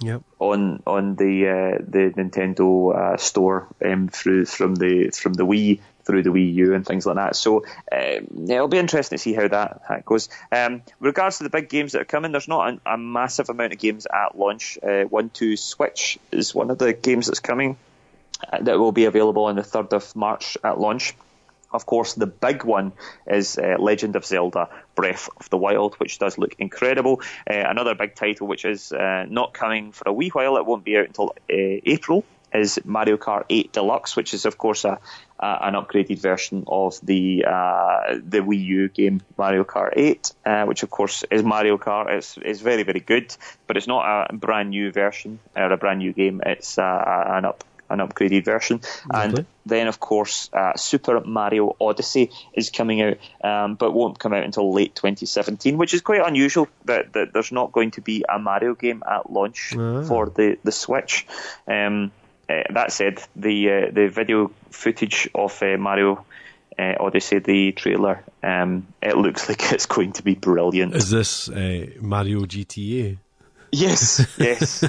[0.01, 0.22] Yep.
[0.39, 5.82] On on the uh, the Nintendo uh, store um, through from the from the Wii
[6.05, 7.36] through the Wii U and things like that.
[7.36, 10.30] So uh, yeah, it'll be interesting to see how that, that goes.
[10.51, 13.49] Um, with regards to the big games that are coming, there's not a, a massive
[13.49, 14.80] amount of games at launch.
[14.82, 17.78] Uh, One Two Switch is one of the games that's coming
[18.51, 21.14] uh, that will be available on the 3rd of March at launch.
[21.72, 22.94] Of course, the big one
[23.28, 27.22] is uh, Legend of Zelda Breath of the Wild, which does look incredible.
[27.50, 30.84] Uh, another big title, which is uh, not coming for a wee while, it won't
[30.84, 35.00] be out until uh, April, is Mario Kart 8 Deluxe, which is, of course, a,
[35.40, 40.66] a, an upgraded version of the uh, the Wii U game Mario Kart 8, uh,
[40.66, 42.10] which, of course, is Mario Kart.
[42.10, 43.36] It's, it's very, very good,
[43.68, 46.42] but it's not a brand new version or a brand new game.
[46.46, 48.82] It's an up an upgraded version.
[49.12, 54.34] And then, of course, uh, Super Mario Odyssey is coming out, um, but won't come
[54.34, 58.24] out until late 2017, which is quite unusual that, that there's not going to be
[58.28, 60.04] a Mario game at launch Ah.
[60.04, 61.26] for the, the Switch.
[61.68, 62.12] Um,
[62.50, 66.26] uh, that said, the uh, the video footage of uh, Mario
[66.80, 70.96] uh, Odyssey, the trailer, um, it looks like it's going to be brilliant.
[70.96, 73.18] Is this uh, Mario GTA?
[73.72, 74.84] Yes, yes.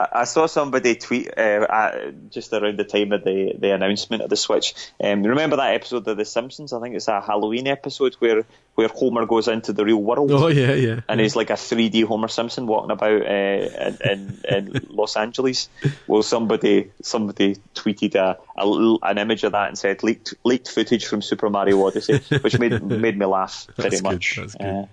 [0.00, 4.22] I, I saw somebody tweet uh, uh, just around the time of the, the announcement
[4.22, 4.74] of the Switch.
[5.02, 6.72] Um, remember that episode of The Simpsons?
[6.72, 10.30] I think it's a Halloween episode where, where Homer goes into the real world.
[10.32, 11.00] Oh yeah, yeah.
[11.08, 15.68] And he's like a 3D Homer Simpson walking about uh, in, in, in Los Angeles.
[16.06, 21.04] Well, somebody somebody tweeted a, a an image of that and said leaked leaked footage
[21.06, 24.36] from Super Mario Odyssey, which made made me laugh very That's good, much.
[24.36, 24.66] that's good.
[24.66, 24.86] Uh,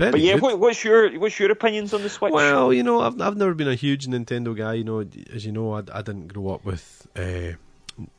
[0.00, 2.32] Very but yeah, what, what's your what's your opinions on the Switch?
[2.32, 4.74] Well, you know, I've I've never been a huge Nintendo guy.
[4.80, 7.52] You know, as you know, I, I didn't grow up with uh,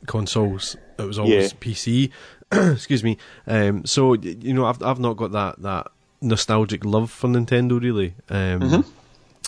[0.06, 0.76] consoles.
[0.98, 1.58] It was always Yeah.
[1.58, 2.10] PC.
[2.52, 3.18] Excuse me.
[3.46, 5.88] Um, so you know, I've I've not got that that
[6.20, 8.14] nostalgic love for Nintendo really.
[8.30, 8.90] Um, Mm-hmm.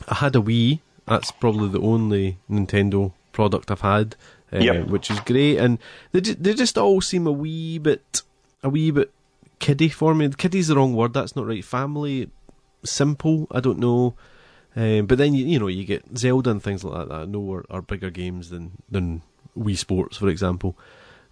[0.08, 0.80] I had a Wii.
[1.06, 4.16] That's probably the only Nintendo product I've had,
[4.52, 4.86] uh, Yep.
[4.88, 5.58] which is great.
[5.58, 5.78] And
[6.10, 8.22] they they just all seem a wee bit
[8.64, 9.12] a wee bit
[9.58, 10.28] kiddie for me.
[10.30, 11.14] Kiddie's the wrong word.
[11.14, 11.64] That's not right.
[11.64, 12.30] Family,
[12.84, 13.46] simple.
[13.50, 14.14] I don't know.
[14.76, 17.24] Um, but then you you know you get Zelda and things like that that I
[17.26, 19.22] know are, are bigger games than than
[19.56, 20.76] Wii Sports, for example.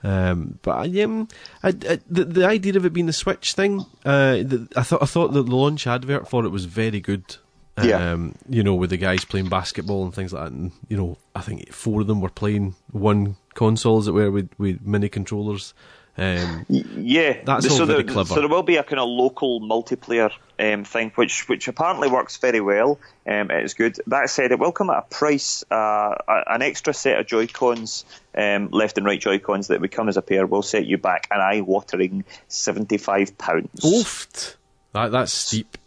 [0.04, 1.28] Um, but I, um,
[1.62, 5.02] I, I, the the idea of it being the Switch thing, uh, the, I thought
[5.02, 7.36] I thought that the launch advert for it was very good.
[7.82, 8.12] Yeah.
[8.12, 11.16] Um, you know, with the guys playing basketball and things like that, and you know,
[11.34, 15.08] I think four of them were playing one console, as it were, with with mini
[15.08, 15.72] controllers.
[16.16, 18.34] Um, Yeah, That's all so very there, clever.
[18.34, 22.36] So there will be a kind of local multiplayer um, thing, which which apparently works
[22.36, 22.98] very well.
[23.26, 23.98] Um, it's good.
[24.06, 25.64] That said, it will come at a price.
[25.70, 28.04] Uh, an extra set of Joy Cons,
[28.36, 30.98] um, left and right Joy Cons that would come as a pair, will set you
[30.98, 33.80] back an eye-watering seventy-five pounds.
[33.80, 34.56] Ooft.
[34.92, 35.78] That that's steep.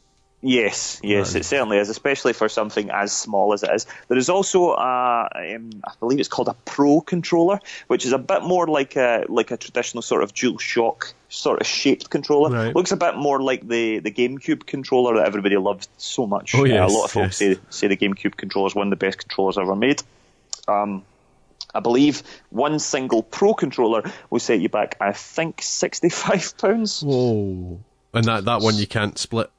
[0.47, 1.41] Yes, yes, Right.
[1.41, 3.87] it certainly is, especially for something as small as it is.
[4.09, 8.19] There is also, a, um, I believe it's called a Pro controller, which is a
[8.19, 12.51] bit more like a like a traditional sort of dual shock sort of shaped controller.
[12.51, 12.75] Right.
[12.75, 16.53] Looks a bit more like the, the GameCube controller that everybody loved so much.
[16.53, 17.57] Oh, Uh, a lot of folks yes.
[17.57, 20.03] say say the GameCube controller is one of the best controllers ever made.
[20.67, 21.03] Um,
[21.73, 22.21] I believe
[22.51, 27.01] one single Pro controller will set you back, I think, sixty-five pounds.
[27.01, 27.79] Whoa.
[28.13, 29.49] And that, that one you can't split.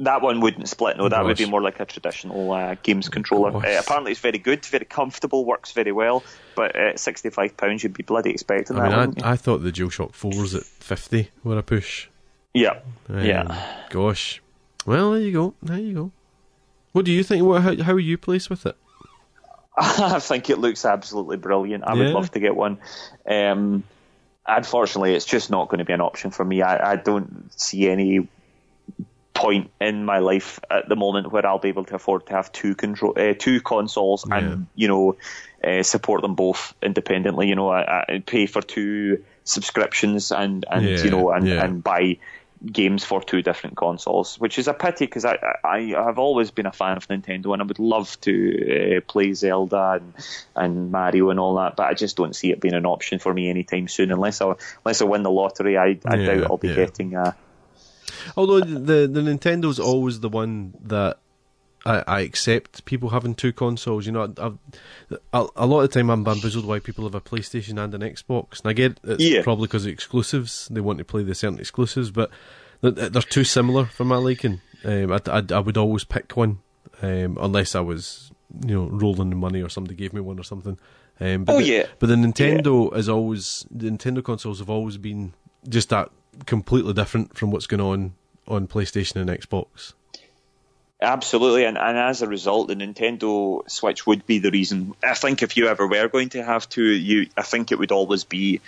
[0.00, 0.98] That one wouldn't split.
[0.98, 3.56] No, that would be more like a traditional uh, games controller.
[3.56, 6.22] Uh, apparently, it's very good, very comfortable, works very well.
[6.54, 9.08] But at sixty-five pounds, you'd be bloody expecting I that.
[9.16, 9.24] mean.
[9.24, 12.08] I, I thought the DualShock 4s at 50 were a push.
[12.52, 13.84] yeah, Um, yeah.
[13.88, 14.42] Gosh.
[14.84, 15.54] Well, there you go.
[15.62, 16.12] There you go.
[16.92, 17.44] What do you think?
[17.44, 18.76] What, how, how are you placed with it?
[19.78, 21.84] I think it looks absolutely brilliant.
[21.86, 22.04] I Yeah.
[22.04, 22.78] would love to get one.
[23.26, 23.82] Um,
[24.46, 26.62] unfortunately, it's just not going to be an option for me.
[26.62, 28.28] I, I don't see any
[29.36, 32.50] point in my life at the moment where I'll be able to afford to have
[32.52, 35.16] two control, uh, two consoles, and you know,
[35.62, 37.48] uh, support them both independently.
[37.48, 41.64] You know, I, I pay for two subscriptions and and Yeah, you know and, yeah.
[41.64, 42.18] and buy
[42.72, 46.50] games for two different consoles, which is a pity because I, I I have always
[46.50, 50.14] been a fan of Nintendo and I would love to uh, play Zelda and,
[50.56, 53.34] and Mario and all that, but I just don't see it being an option for
[53.34, 55.76] me anytime soon unless I unless I win the lottery.
[55.76, 56.74] I, I Yeah, doubt I'll be yeah.
[56.74, 57.36] getting a.
[58.36, 61.18] Although the the Nintendo's always the one that
[61.84, 64.06] I, I accept people having two consoles.
[64.06, 64.58] You know, I've,
[65.32, 68.00] a, a lot of the time I'm bamboozled why people have a PlayStation and an
[68.00, 69.42] Xbox, and I get it's Yeah.
[69.42, 70.68] probably because of exclusives.
[70.70, 72.30] They want to play the certain exclusives, but
[72.80, 74.60] they're, they're too similar for my liking.
[74.84, 76.58] Um, I, I, I would always pick one
[77.02, 78.30] um, unless I was
[78.66, 80.78] you know rolling the money or somebody gave me one or something.
[81.20, 81.86] Um, but Oh, the, yeah.
[81.98, 85.32] but the Nintendo is always the Nintendo consoles have always been
[85.68, 86.10] just that
[86.44, 88.14] completely different from what's going on
[88.46, 89.94] on PlayStation and Xbox.
[91.00, 94.94] Absolutely, and, and as a result, the Nintendo Switch would be the reason.
[95.02, 97.92] I think if you ever were going to have to, you, I think it would
[97.92, 98.60] always be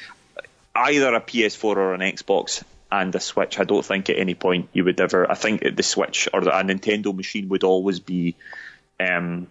[0.74, 2.62] either a PS4 or an Xbox
[2.92, 3.58] and a Switch.
[3.58, 5.30] I don't think at any point you would ever.
[5.30, 8.34] I think the Switch or the, a Nintendo machine would always be.
[9.00, 9.46] Um,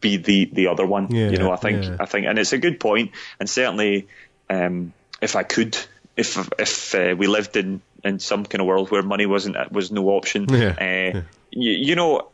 [0.00, 1.50] be the the other one, Yeah, you know.
[1.50, 1.96] I think yeah.
[1.98, 3.12] I think, and it's a good point.
[3.40, 4.06] And certainly,
[4.50, 5.78] um, if I could,
[6.16, 9.90] if if uh, we lived in, in some kind of world where money wasn't was
[9.90, 12.28] no option, Yeah, uh, You, you know,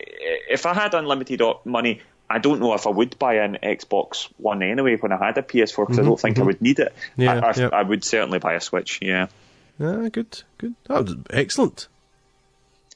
[0.49, 2.01] if I had unlimited money,
[2.31, 5.43] I don't know if I would buy an Xbox One anyway when I had a
[5.43, 6.93] PS4 because I don't think I would need it.
[6.93, 7.69] Mm-hmm, Yeah, I, I, yeah.
[7.73, 9.01] I would certainly buy a Switch.
[9.03, 9.27] Yeah.
[9.81, 10.75] Ah, good, good.
[10.87, 11.89] That was excellent.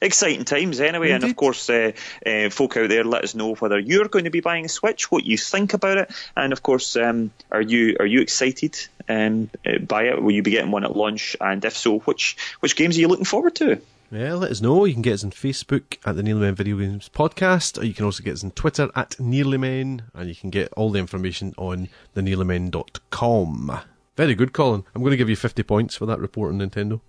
[0.03, 1.93] Exciting times, anyway, and of course, uh,
[2.25, 5.09] uh, folk out there, let us know whether you're going to be buying a Switch,
[5.09, 8.77] what you think about it, and of course, um, are you are you excited
[9.07, 10.21] um, uh, by it?
[10.21, 11.37] Will you be getting one at launch?
[11.39, 13.79] And if so, which which games are you looking forward to?
[14.11, 14.83] Yeah, let us know.
[14.83, 17.93] You can get us on Facebook at the Nearly Men Video Games Podcast, or you
[17.93, 20.99] can also get us on Twitter at Nearly Men, and you can get all the
[20.99, 23.79] information on thenearlymen.com.
[24.17, 24.83] Very good, Colin.
[24.93, 26.99] I'm going to give you 50 points for that report on Nintendo.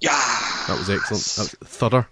[0.00, 0.10] Yeah.
[0.68, 1.24] That was excellent.
[1.24, 2.06] That was thorough.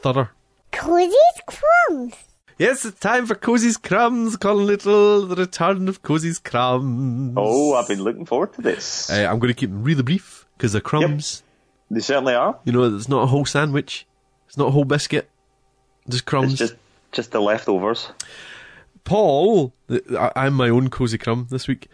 [0.00, 0.28] Thorough.
[0.72, 1.14] Cozy's
[1.46, 2.14] Crumbs.
[2.58, 7.34] Yes, it's time for Cozy's Crumbs, Colin Little, the return of Cozy's Crumbs.
[7.36, 9.08] Oh, I've been looking forward to this.
[9.10, 11.42] Uh, I'm going to keep them really brief, because they're crumbs.
[11.90, 11.96] Yep.
[11.96, 12.58] They certainly are.
[12.64, 14.06] You know, it's not a whole sandwich.
[14.48, 15.30] It's not a whole biscuit.
[16.08, 16.52] Just crumbs.
[16.52, 16.74] It's just
[17.12, 18.08] just the leftovers.
[19.04, 21.88] Paul, I- I'm my own cozy crumb this week.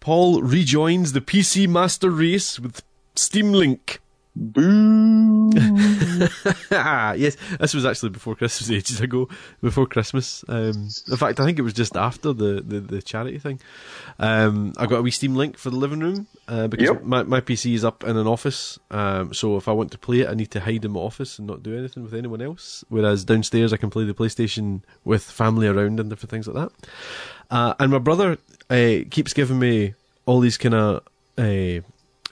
[0.00, 2.82] Paul rejoins the PC Master Race with
[3.16, 4.00] Steam Link.
[4.36, 5.50] Boo.
[6.70, 9.28] yes, this was actually before Christmas, ages ago.
[9.62, 10.44] Before Christmas.
[10.48, 13.60] Um, in fact, I think it was just after the, the, the charity thing.
[14.18, 17.02] Um, I got a wee Steam Link for the living room uh, because Yep.
[17.04, 18.78] my, my PC is up in an office.
[18.90, 21.38] Um, so if I want to play it, I need to hide in my office
[21.38, 22.84] and not do anything with anyone else.
[22.88, 26.88] Whereas downstairs, I can play the PlayStation with family around and different things like that.
[27.50, 29.94] Uh, and my brother uh, keeps giving me
[30.26, 31.02] all these kind of
[31.38, 31.80] uh,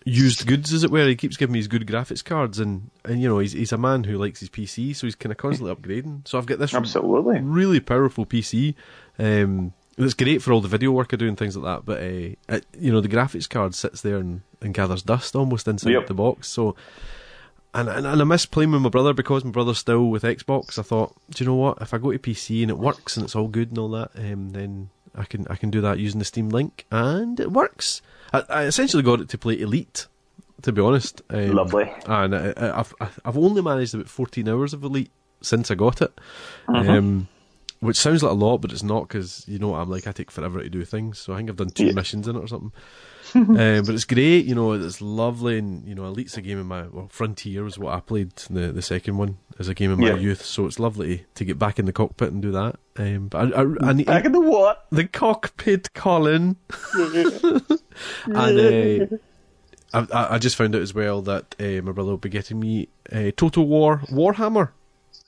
[0.04, 1.06] used goods, as it were.
[1.06, 3.78] He keeps giving me his good graphics cards, and, and you know he's he's a
[3.78, 6.26] man who likes his PC, so he's kind of constantly upgrading.
[6.26, 7.40] So I've got this Absolutely.
[7.40, 8.74] really powerful PC.
[9.18, 11.84] Um, it's great for all the video work I do and things like that.
[11.84, 15.68] But uh, it, you know the graphics card sits there and, and gathers dust almost
[15.68, 16.06] inside Yep.
[16.06, 16.48] the box.
[16.48, 16.74] So.
[17.74, 20.78] And, and and I miss playing with my brother because my brother's still with Xbox.
[20.78, 21.78] I thought, do you know what?
[21.80, 24.10] If I go to PC and it works and it's all good and all that,
[24.14, 28.02] um, then I can I can do that using the Steam Link, and it works.
[28.32, 30.06] I, I essentially got it to play Elite,
[30.62, 31.22] to be honest.
[31.30, 31.92] Um, Lovely.
[32.06, 35.10] And I, I, I've I've only managed about fourteen hours of Elite
[35.40, 36.12] since I got it,
[36.68, 37.28] um,
[37.82, 40.06] which sounds like a lot, but it's not because you know what I'm like.
[40.06, 41.92] I take forever to do things, so I think I've done two Yeah.
[41.92, 42.72] missions in it or something.
[43.34, 44.72] uh, but it's great, you know.
[44.72, 48.00] It's lovely, and you know, Elite's a game in my well, Frontier was what I
[48.00, 48.34] played.
[48.50, 50.16] The the second one as a game in my Yeah.
[50.16, 52.76] youth, so it's lovely to, get back in the cockpit and do that.
[52.96, 54.86] Um, but I, I, I need Back in the what?
[54.90, 56.56] the cockpit, Colin.
[56.94, 59.16] and uh,
[59.94, 62.60] I, I- I just found out as well that uh, my brother will be getting
[62.60, 64.70] me a Total War Warhammer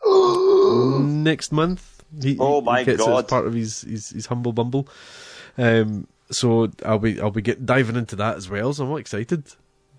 [1.04, 1.93] next month.
[2.22, 3.24] He, Oh my he gets it God.
[3.24, 4.88] as part of his, his, his humble bumble.
[5.58, 8.72] Um, so I'll be I'll be get, diving into that as well.
[8.72, 9.44] So I'm all excited.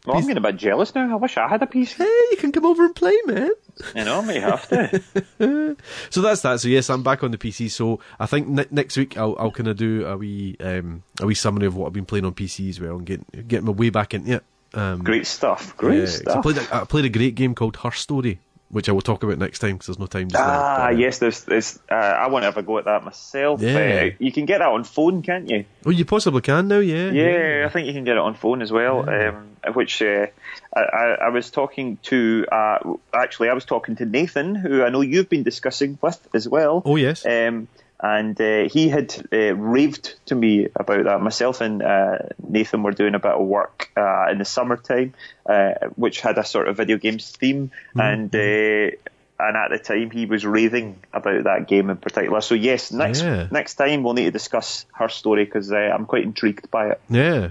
[0.05, 1.11] Well, I'm getting a bit jealous now.
[1.11, 1.95] I wish I had a PC.
[1.97, 3.49] Hey, you can come over and play, man.
[3.95, 5.01] You know, I may have to.
[6.11, 6.59] So that's that.
[6.59, 7.69] So yes, I'm back on the PC.
[7.71, 11.25] So I think ne- next week I'll I'll kind of do a wee um a
[11.25, 13.71] wee summary of what I've been playing on PC as well and getting get my
[13.71, 14.43] way back into it.
[14.73, 15.75] Um, Great stuff.
[15.77, 18.39] Great yeah, 'cause I played a, I played a great game called Her Story,
[18.69, 20.29] which I will talk about next time because there's no time.
[20.29, 22.77] Just now, Ah, but, uh, yes, there's, there's, uh, I want to have a go
[22.77, 23.61] at that myself.
[23.61, 24.11] Yeah.
[24.11, 25.65] Uh, you can get that on phone, can't you?
[25.85, 26.79] Oh, you possibly can now.
[26.79, 27.11] Yeah.
[27.11, 29.07] Yeah, I think you can get it on phone as well.
[29.09, 30.27] Um, which uh,
[30.75, 34.89] I, I, I was talking to, uh, actually, I was talking to Nathan, who I
[34.89, 36.81] know you've been discussing with as well.
[36.85, 37.25] Oh yes.
[37.25, 37.67] Um,
[37.99, 41.21] and uh, he had uh, raved to me about that.
[41.21, 42.17] Myself and uh,
[42.47, 45.13] Nathan were doing a bit of work uh, in the summertime,
[45.45, 48.91] uh, which had a sort of video games theme, and uh,
[49.37, 52.41] and at the time he was raving about that game in particular.
[52.41, 53.47] So yes, next Yeah.
[53.51, 57.01] next time we'll need to discuss her story because uh, I'm quite intrigued by it.
[57.09, 57.49] Yeah.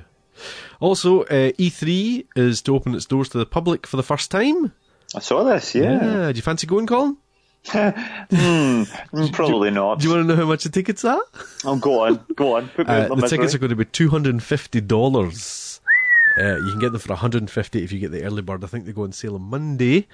[0.81, 4.73] Also, uh, E3 is to open its doors to the public for the first time.
[5.15, 6.33] I saw this, yeah.
[6.33, 7.17] Do you fancy going, Colin?
[8.31, 9.99] Mm, Probably not.
[10.01, 11.21] Do you want to know how much the tickets are?
[11.65, 12.71] Oh, go on, go on.
[12.79, 15.81] Uh, the tickets are going to be two hundred and fifty dollars.
[16.39, 18.43] Uh, you can get them for one hundred and fifty if you get the early
[18.43, 18.65] bird.
[18.65, 20.07] I think they go on sale on Monday.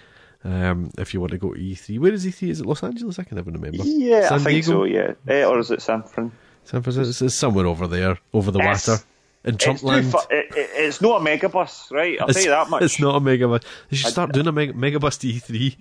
[0.44, 2.48] Um, if you want to go to E3, where is E3?
[2.51, 3.18] Is it Los Angeles?
[3.18, 3.78] I can never remember.
[3.84, 4.80] Yeah, San I think Diego?
[4.80, 4.84] so.
[4.84, 6.32] Yeah, Eh, or is it San Fran?
[6.64, 7.24] San Francisco.
[7.26, 8.88] It's somewhere over there, over the Yes.
[8.88, 9.03] water,
[9.44, 10.11] in It's, Trumpland.
[10.11, 12.18] fu- it, it, it's not a megabus, right?
[12.20, 12.82] I'll tell you that much.
[12.84, 13.64] It's not a megabus.
[13.90, 15.76] They should start doing a meg- megabus to E E3.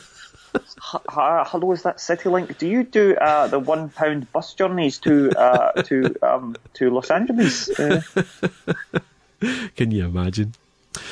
[0.80, 2.58] Hello, is that CityLink?
[2.58, 7.10] Do you do uh, the one pound bus journeys to uh, to um, to Los
[7.10, 7.68] Angeles?
[7.78, 8.02] Uh,
[9.76, 10.54] Can you imagine?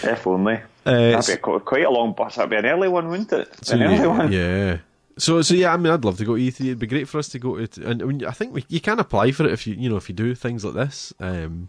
[0.02, 0.60] If only.
[0.84, 2.36] Uh, That'd be qu- quite a long bus.
[2.36, 3.64] That'd be an early one, wouldn't it?
[3.64, 4.32] So, an early yeah, one.
[4.32, 4.78] yeah.
[5.18, 6.60] So, so yeah, I mean, I'd love to go to E3.
[6.60, 8.80] It'd be great for us to go to, and I, mean, I think we, you
[8.80, 11.12] can apply for it if you, you know, if you do things like this.
[11.20, 11.68] Um,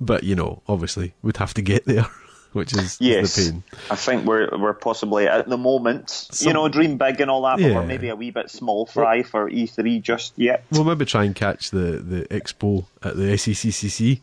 [0.00, 2.06] but you know, obviously, we'd have to get there,
[2.56, 3.62] which is, Yes, is the pain.
[3.90, 7.42] I think we're we're possibly at the moment, Some- you know, dream big and all
[7.42, 10.64] that, but we're maybe a wee bit small fry for E3 just yet.
[10.72, 14.20] We'll maybe try and catch the the expo at the SECCC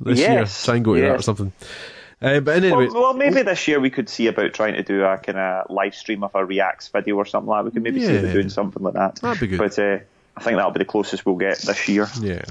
[0.00, 0.44] this year.
[0.46, 1.52] Try and go to that or something.
[2.22, 5.02] Uh, but anyway, Well, well, maybe this year we could see about trying to do
[5.02, 7.64] a kind of live stream of a Reacts video or something like that.
[7.64, 8.20] We could maybe see Yeah.
[8.20, 9.16] about doing something like that.
[9.16, 9.58] That'd be good.
[9.58, 9.98] But uh,
[10.36, 12.06] I think that'll be the closest we'll get this year.
[12.20, 12.42] Yeah.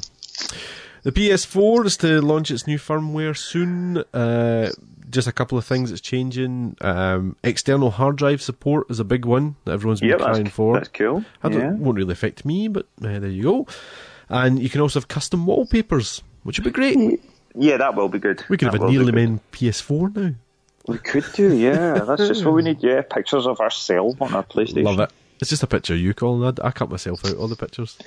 [1.03, 3.99] The PS4 is to launch its new firmware soon.
[4.13, 4.71] Uh,
[5.12, 6.76] just a couple of things that's changing.
[6.82, 10.55] Um, external hard drive support is a big one that everyone's been Yep, crying that's,
[10.55, 10.74] for.
[10.76, 11.24] that's cool.
[11.43, 11.72] I don't, yeah.
[11.74, 13.68] won't really affect me, but uh, there you go.
[14.30, 16.97] And you can also have custom wallpapers, which would be great.
[17.55, 18.43] yeah, that will be good.
[18.49, 19.12] We could That have a Nearly.
[19.12, 20.32] Men PS4 now.
[20.88, 21.99] We could do, yeah.
[22.07, 22.82] That's just what we need.
[22.82, 24.86] Yeah, pictures of ourselves on our PlayStation.
[24.86, 25.12] Love it.
[25.39, 26.57] It's just a picture of you, Colin.
[26.62, 27.97] I, I cut myself out all the pictures.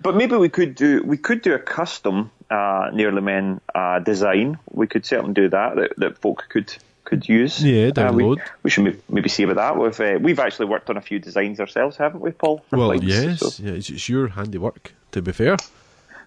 [0.00, 4.58] But maybe we could do we could do a custom uh, Nearly Men uh, design.
[4.70, 6.74] We could certainly do that that, that folk could
[7.04, 7.64] could use.
[7.64, 9.76] Yeah, Uh, we, we should maybe see about that.
[9.78, 12.62] We've uh, we've actually worked on a few designs ourselves, haven't we, Paul?
[12.70, 14.92] Well, yes, So, yeah, it's, it's your handiwork.
[15.12, 15.56] To be fair,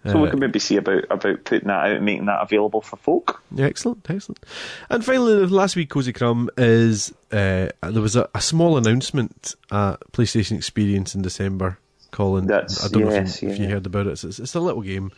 [0.07, 2.81] so we Uh, could maybe see about about putting that out and making that available
[2.81, 3.43] for folk.
[3.51, 4.43] Yeah, excellent, excellent.
[4.89, 9.53] And finally, the last week, Cozy Crumb is uh, there was a, a small announcement
[9.71, 11.77] at PlayStation Experience in December.
[12.11, 14.23] Colin, That's- I don't know if, you, if you heard about it.
[14.23, 15.11] It's, it's a little game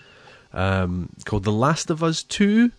[0.53, 2.71] um, called The Last of Us Two.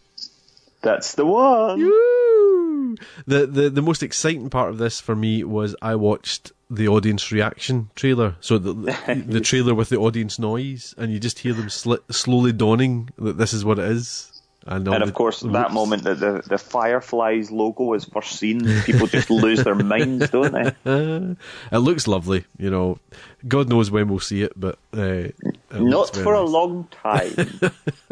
[0.82, 1.80] That's the one.
[1.80, 2.96] Woo!
[3.26, 7.32] The, the the most exciting part of this for me was I watched the audience
[7.32, 8.36] reaction trailer.
[8.40, 13.10] So the the trailer with the audience noise, and you just hear them slowly dawning
[13.18, 14.33] that this is what it is.
[14.66, 19.06] And, And of course, that moment that the, the Fireflies logo is first seen, people
[19.06, 20.74] just lose their minds, don't they?
[21.72, 22.98] it looks lovely, you know.
[23.46, 25.34] God knows when we'll see it, but uh, it
[25.72, 27.60] Not for a long time.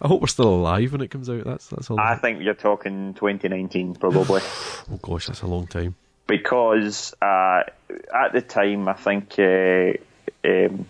[0.00, 1.44] I hope we're still alive when it comes out.
[1.44, 2.00] That's that's all.
[2.00, 4.40] I think you're talking 2019, probably.
[4.42, 5.96] oh gosh, that's a long time.
[6.26, 7.62] because uh,
[8.14, 9.92] at the time I think uh,
[10.48, 10.86] um,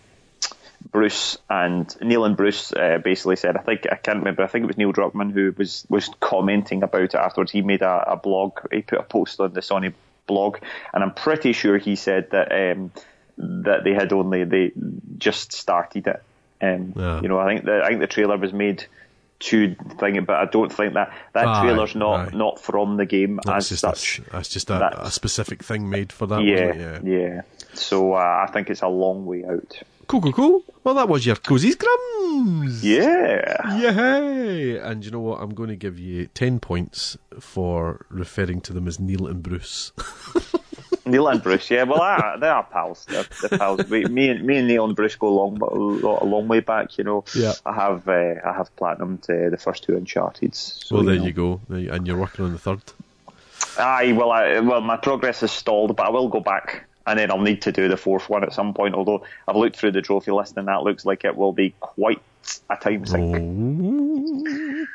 [0.91, 4.65] Bruce and Neil and Bruce uh, basically said I think I can't remember I think
[4.65, 7.53] it was Neil Druckmann who was was commenting about it afterwards.
[7.53, 9.93] He made a, a blog, he put a post on the Sony
[10.27, 10.59] blog,
[10.93, 12.93] and I'm pretty sure he said that um,
[13.39, 14.73] that they had only they
[15.19, 16.23] just started it.
[16.63, 17.21] Um, Yeah.
[17.21, 18.87] You know, I think the I think the trailer was made.
[19.45, 22.37] To thing, but I don't think that that Aye, trailer's not aye.
[22.37, 24.19] not from the game That's as just such.
[24.19, 26.43] A, that's just a, That's- a specific thing made for that.
[26.45, 27.41] Yeah, wasn't yeah.
[27.73, 29.79] So uh, I think it's a long way out.
[30.11, 30.65] Cool, cool, cool.
[30.83, 32.83] Well, that was your cozy crumbs.
[32.85, 33.79] Yeah.
[33.79, 34.77] Yay!
[34.77, 35.41] And you know what?
[35.41, 39.93] I'm going to give you 10 points for referring to them as Neil and Bruce.
[41.07, 41.85] Neil and Bruce, yeah.
[41.85, 43.07] Well, I, they are pals.
[43.09, 43.89] They're, they're pals.
[43.89, 46.59] We, me and me and Neil and Bruce go long, a, lot- a long way
[46.59, 46.99] back.
[46.99, 47.25] You know.
[47.33, 47.53] Yeah.
[47.65, 50.57] I have uh, I have platinumed uh, the first two Uncharted.
[50.57, 51.25] So, well, there know.
[51.25, 51.61] you go.
[51.69, 52.83] And you're working on the third.
[53.79, 57.31] Aye, well, I, well, my progress is stalled, but I will go back, and then
[57.31, 58.95] I'll need to do the fourth one at some point.
[58.95, 62.21] Although I've looked through the trophy list, and that looks like it will be quite
[62.69, 63.37] a time sink.
[63.37, 64.87] Oh.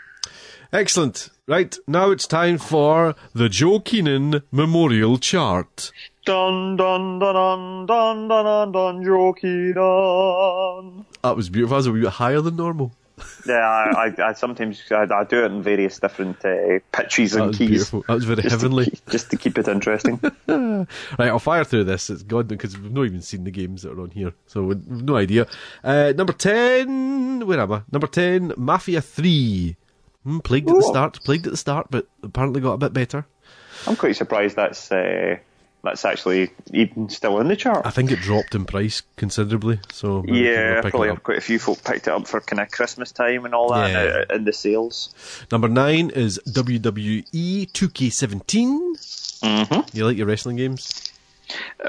[0.73, 1.29] Excellent.
[1.47, 5.91] Right, now it's time for the Joe Keenan Memorial Chart.
[6.25, 11.05] Dun dun dun dun dun dun dun dun, Jockey dun.
[11.21, 11.75] That was beautiful.
[11.75, 12.91] That was a wee bit higher than normal.
[13.45, 17.43] Yeah, I, I, I sometimes I, I do it in various different uh, pitches That
[17.43, 17.69] and keys.
[17.69, 18.03] beautiful.
[18.07, 18.85] That was very just heavenly.
[18.85, 20.19] To keep, just to keep it interesting.
[21.17, 22.09] Right, I'll fire through this.
[22.09, 24.85] It's God because we've not even seen the games that are on here, so we've
[24.87, 25.47] no idea.
[25.83, 27.81] Uh, number ten, where am I?
[27.91, 29.75] Number ten, Mafia Three.
[30.23, 33.25] Hmm, plagued at the start, plagued at the start, but apparently got a bit better.
[33.87, 35.37] I'm quite surprised that's uh,
[35.85, 37.85] that's actually even still in the chart.
[37.85, 41.23] I think it dropped in price considerably, so yeah, probably it have up.
[41.23, 43.91] quite a few folk picked it up for kind of Christmas time and all that
[43.91, 44.23] Yeah.
[44.29, 45.13] uh, in the sales.
[45.51, 48.97] Number nine is WWE 2K17.
[49.41, 49.97] Mm-hmm.
[49.97, 51.01] You like your wrestling games?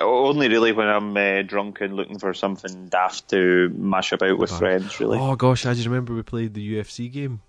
[0.00, 4.50] Only really when I'm uh, drunk and looking for something daft to mash about with
[4.50, 5.00] friends.
[5.00, 5.18] Really.
[5.18, 7.40] Oh gosh, I just remember we played the UFC game.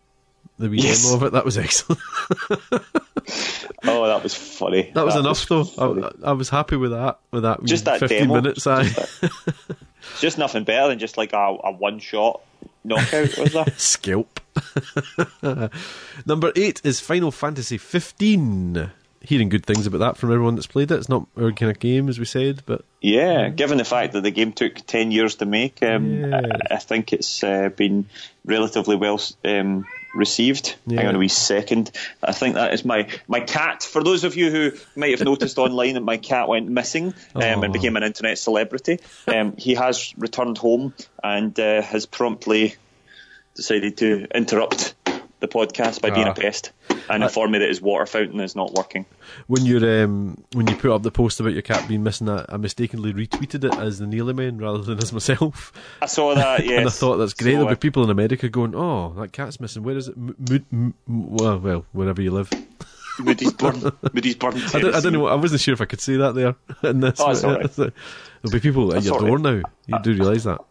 [0.57, 1.11] The wee Yes.
[1.13, 2.01] of it, that was excellent.
[3.84, 4.91] Oh, that was funny.
[4.93, 5.63] That was enough though.
[5.65, 6.03] funny.
[6.23, 7.19] I, I was happy with that.
[7.32, 8.36] With that, Just that 15 demo.
[8.36, 8.65] minutes.
[8.65, 8.84] Aye.
[8.84, 12.41] Just It's just nothing better than just like a, a one shot
[12.84, 13.65] knockout, was there?
[13.78, 14.39] Scalp.
[16.25, 18.91] Number eight is Final Fantasy 15.
[19.21, 20.95] Hearing good things about that from everyone that's played it.
[20.95, 24.21] It's not our kind of game, as we said, but Yeah, given the fact that
[24.21, 26.41] the game took 10 years to make, um, Yeah.
[26.71, 28.05] I, I think it's uh, been
[28.45, 29.86] relatively well um,
[30.18, 30.76] received.
[30.86, 30.99] Yeah.
[30.99, 31.91] Hang on a wee second.
[32.22, 33.84] I think that is my my cat.
[33.84, 37.63] For those of you who might have noticed online that my cat went missing um,
[37.63, 40.93] and became an internet celebrity, um, he has returned home
[41.24, 42.76] and uh, has promptly
[43.55, 44.93] decided to interrupt
[45.39, 46.31] the podcast by being Ah.
[46.31, 46.71] a pest
[47.09, 49.05] and inform me that his water fountain is not working.
[49.47, 52.45] When you um, when you put up the post about your cat being missing, I,
[52.49, 55.71] I mistakenly retweeted it as the Nearly Man rather than as myself.
[56.01, 56.65] I saw that.
[56.65, 57.51] Yes, And I thought that's great.
[57.51, 59.83] So, There'll uh, be people in America going, "Oh, that cat's missing.
[59.83, 60.15] Where is it?
[60.17, 62.49] M- m- m- well, well, wherever you live."
[63.19, 63.73] Moody's Burn.
[63.75, 64.75] Moodiesburn.
[64.75, 65.25] I don't, I don't know.
[65.27, 66.55] I wasn't sure if I could say that there.
[66.89, 67.71] In this, Oh, right.
[67.75, 67.91] There'll
[68.51, 69.41] be people at That's your door right.
[69.55, 69.61] now.
[69.88, 70.61] You do realise that?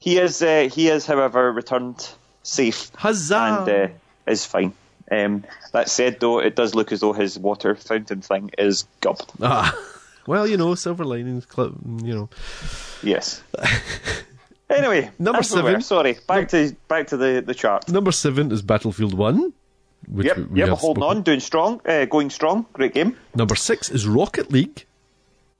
[0.00, 0.42] He is.
[0.42, 2.08] Uh, he is, however, returned
[2.42, 3.36] safe Huzzah!
[3.36, 3.88] and uh,
[4.30, 4.72] is fine.
[5.10, 9.30] Um, that said, though, it does look as though his water fountain thing is gubbed.
[9.42, 9.76] Ah,
[10.26, 11.44] well, you know, silver linings.
[11.46, 11.72] Clip,
[12.02, 12.28] you know,
[13.02, 13.42] Yes.
[14.70, 15.80] anyway, Number seven.
[15.82, 17.88] Sorry, back to back to the the chart.
[17.88, 19.52] number seven is Battlefield One.
[20.08, 22.66] Which Yep, we- we yep, have holding spoken- on, doing strong, uh, going strong.
[22.72, 23.16] Great game.
[23.36, 24.84] Number six is Rocket League.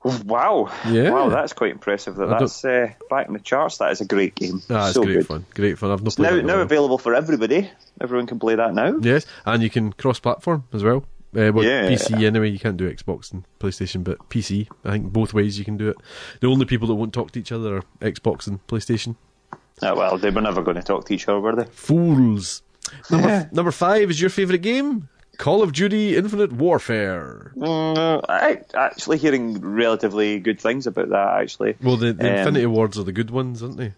[0.04, 1.10] Wow, Yeah.
[1.10, 2.16] wow, that's quite impressive.
[2.16, 3.78] That I that's uh, back in the charts.
[3.78, 4.60] That is a great game.
[4.68, 5.26] Ah, it's so great good.
[5.28, 5.46] fun.
[5.54, 5.90] Great fun.
[5.92, 7.70] I've not Now, it in a now available for everybody.
[8.00, 8.96] Everyone can play that now.
[9.00, 11.04] Yes, and you can cross-platform as well.
[11.34, 11.88] Uh, well, Yeah.
[11.88, 12.50] PC anyway.
[12.50, 14.68] You can't do Xbox and PlayStation, but PC.
[14.84, 15.96] I think both ways you can do it.
[16.40, 19.14] The only people that won't talk to each other are Xbox and PlayStation.
[19.82, 21.64] Ah, well, they were never going to talk to each other, were they?
[21.70, 22.62] Fools.
[23.10, 25.08] Number number five is your favourite game.
[25.38, 27.52] Call of Duty Infinite Warfare.
[27.56, 31.40] Mm, I actually hearing relatively good things about that.
[31.40, 33.92] Actually, Well, the, the Um, Infinity Ward's are the good ones, aren't they?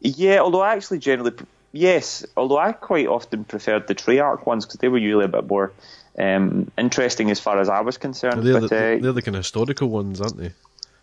[0.00, 1.32] Yeah, although I actually generally
[1.72, 5.46] yes, although I quite often preferred the Treyarch ones because they were usually a bit
[5.46, 5.72] more
[6.18, 8.42] um, interesting as far as I was concerned.
[8.44, 10.52] They're, but the, uh, they're the kind of historical ones, aren't they?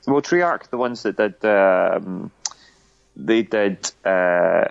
[0.08, 2.32] well, Treyarch, the ones that did um,
[3.16, 4.66] they did uh,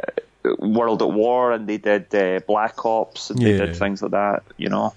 [0.59, 4.43] World at War and they did uh, Black Ops and they did things like that,
[4.57, 4.95] you know.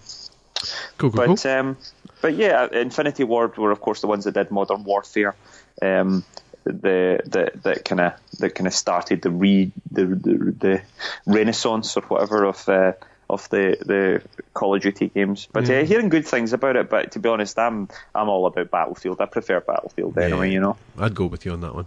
[0.98, 1.52] Cool, cool, But cool.
[1.52, 1.78] um,
[2.22, 5.36] but yeah, Infinity Ward were of course the ones that did Modern Warfare.
[5.82, 6.24] Um,
[6.66, 10.82] the the that kind of that kind of started the re the, the the
[11.26, 12.92] renaissance or whatever of uh,
[13.30, 14.22] of the the
[14.54, 15.48] Call of Duty games.
[15.54, 16.90] But uh, hearing good things about it.
[16.90, 19.22] But to be honest, I'm I'm all about Battlefield.
[19.22, 20.48] I prefer Battlefield anyway.
[20.48, 20.54] Yeah.
[20.56, 20.78] You know.
[20.98, 21.86] I'd go with you on that one.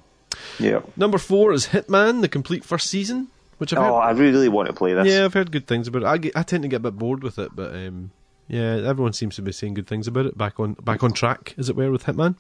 [0.59, 0.81] Yeah.
[0.97, 3.29] Number four is Hitman, the complete first season,
[3.61, 5.07] which I've Oh, heard, I really want to play this.
[5.07, 6.07] yeah, I've heard good things about it.
[6.07, 8.11] I, get, I tend to get a bit bored with it, but um,
[8.49, 10.37] yeah, everyone seems to be saying good things about it.
[10.39, 12.37] Back on back on track, as it were, with Hitman.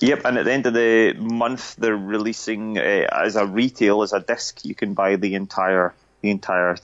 [0.00, 4.12] Yep, and at the end of the month, they're releasing uh, as a retail, as
[4.12, 4.64] a disc.
[4.64, 6.76] You can buy the entire the entire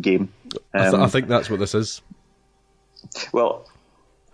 [0.00, 0.32] game.
[0.74, 2.02] I, th- Um, I think that's what this is.
[3.32, 3.66] Well,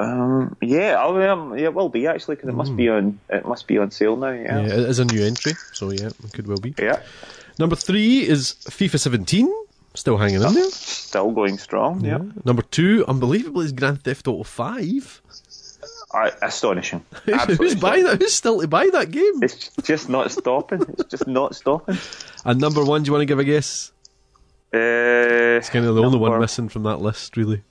[0.01, 3.67] um, yeah, um, yeah, it will be actually because it must be on it must
[3.67, 4.31] be on sale now.
[4.33, 4.45] Hmm.
[4.45, 6.75] Yeah, Yeah, it is a new entry, so yeah, it could well be.
[6.79, 7.01] yeah,
[7.59, 9.53] Number three is FIFA 17,
[9.95, 10.71] still hanging in there.
[10.71, 12.05] still going strong.
[12.05, 15.23] Yeah, Number two, unbelievably, is Grand Theft Auto 5.
[16.15, 17.05] Uh, astonishing.
[17.59, 18.19] Who's buying that?
[18.21, 19.43] Who's still to buy that game?
[19.43, 20.83] It's just not stopping.
[20.99, 21.99] It's just not stopping.
[22.45, 23.93] And number one, do you want to give a guess?
[24.73, 27.63] Uh, It's kind of the only one missing from that list, really.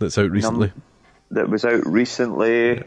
[0.00, 0.72] That's out recently.
[1.30, 2.82] that was out recently.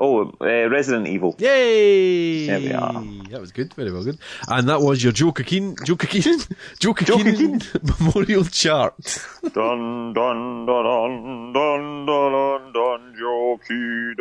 [0.00, 1.34] Oh, uh, Resident Evil.
[1.38, 2.46] Yay!
[2.46, 2.92] There we are.
[3.30, 4.18] That was good, very well good.
[4.46, 6.40] And that was your Joe Keenan, Joe Keenan,
[6.78, 7.18] Joe Joe
[7.98, 8.94] Memorial Chart.
[9.52, 14.14] Dun dun dun dun dun dun dun dun Jockey.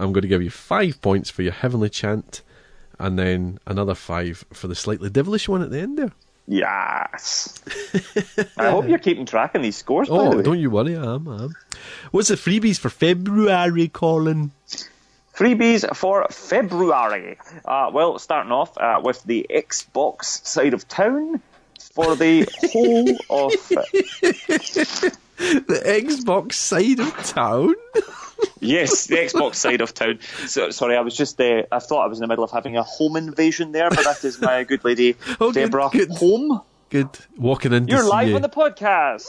[0.00, 2.42] I'm going to give you five points for your heavenly chant,
[2.98, 6.12] and then another five for the slightly devilish one at the end there.
[6.50, 7.54] Yes.
[8.56, 10.08] I hope you're keeping track of these scores.
[10.08, 10.42] by the Oh, way.
[10.42, 11.54] don't you worry, I am, I am.
[12.10, 14.50] What's the freebies for February, Colin?
[15.36, 17.36] Freebies for February.
[17.64, 21.40] Uh, well, starting off uh, with the Xbox side of town
[21.92, 23.52] for the whole of.
[25.38, 27.74] The Xbox side of town?
[28.60, 30.18] Yes, the Xbox side of town.
[30.46, 32.76] So, sorry, I was just uh, I thought I was in the middle of having
[32.76, 36.10] a home invasion there, but that is my good lady Oh, good, Deborah good.
[36.10, 36.60] home.
[36.90, 37.08] Good.
[37.36, 38.36] Walking in You're live you.
[38.36, 39.26] on the podcast.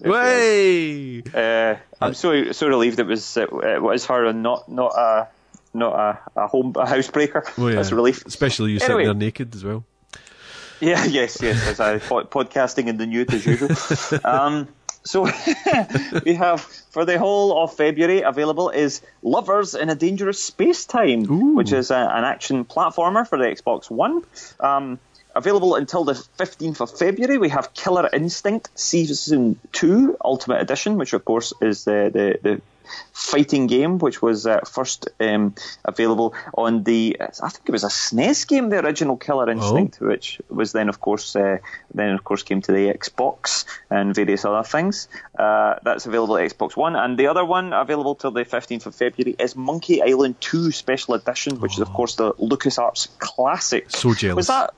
[0.00, 1.22] Way!
[1.22, 5.28] Uh, I'm so so relieved it was it, it was her and not not a
[5.72, 7.42] not a, a home a housebreaker.
[7.58, 7.76] Oh, yeah.
[7.76, 8.26] That's a relief.
[8.26, 9.04] Especially you Anyway.
[9.04, 9.84] sitting there naked as well.
[10.80, 11.66] Yeah, yes, yes.
[11.66, 13.70] As I podcasting in the nude as usual.
[14.24, 14.68] um,
[15.04, 15.22] so
[16.24, 21.30] we have for the whole of February available is Lovers in a Dangerous Space Time,
[21.30, 21.54] Ooh.
[21.54, 24.22] which is a, an action platformer for the Xbox One.
[24.60, 24.98] Um,
[25.36, 31.12] available until the 15th of February, we have Killer Instinct Season 2 Ultimate Edition, which
[31.12, 32.62] of course is the, the, the
[33.12, 35.54] fighting game, which was uh, first um,
[35.84, 40.06] available on the, I think it was a SNES game, the original Killer Instinct, oh.
[40.06, 41.58] which was then, of course, uh,
[41.92, 45.08] then of course came to the Xbox and various other things.
[45.38, 48.94] Uh, that's available at Xbox One, and the other one available till the 15th of
[48.94, 51.76] February is Monkey Island 2 Special Edition, which oh.
[51.76, 53.90] is of course the LucasArts classic.
[53.90, 54.36] So jealous.
[54.36, 54.74] Was that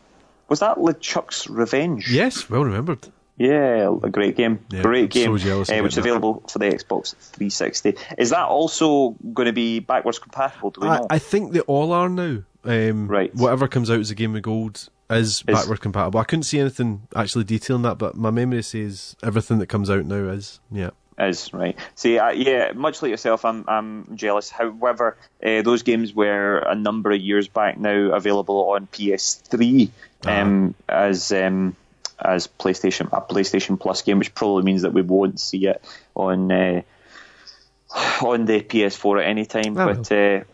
[0.48, 2.08] was that LeChuck's Revenge?
[2.08, 3.08] Yes, well remembered.
[3.38, 4.64] Yeah, a great game.
[4.70, 5.38] Yeah, great game.
[5.38, 7.94] So uh, which is available for the Xbox 360.
[8.16, 10.70] Is that also going to be backwards compatible?
[10.70, 11.06] Do we I, know?
[11.10, 12.42] I think they all are now.
[12.64, 13.34] Um, right.
[13.34, 16.18] Whatever comes out as a Game of Gold is, is backward compatible.
[16.18, 20.06] I couldn't see anything actually detailing that, but my memory says everything that comes out
[20.06, 20.60] now is.
[20.70, 20.90] Yeah.
[21.18, 21.78] Is right.
[21.94, 24.50] See, uh, yeah, much like yourself, I'm I'm jealous.
[24.50, 29.88] However, uh, those games were a number of years back now available on PS3
[30.26, 30.30] uh-huh.
[30.30, 31.74] um, as um,
[32.18, 35.82] as PlayStation a PlayStation Plus game, which probably means that we won't see it
[36.14, 36.82] on uh,
[38.22, 39.76] on the PS4 at any time.
[39.78, 40.44] Oh, but uh,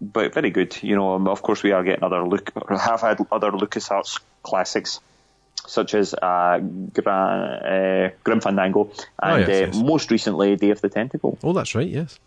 [0.00, 0.76] but very good.
[0.82, 5.00] You know, of course, we are getting other look have had other LucasArts classics.
[5.66, 6.60] Such as uh,
[6.92, 9.74] Gra- uh, Grim Fandango and oh, yes, yes.
[9.74, 11.38] Uh, most recently Day of the Tentacle.
[11.42, 12.20] Oh, that's right, yes.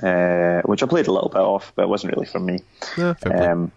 [0.00, 2.60] Uh, which I played a little bit of, but it wasn't really for me.
[2.96, 3.72] Yeah, um,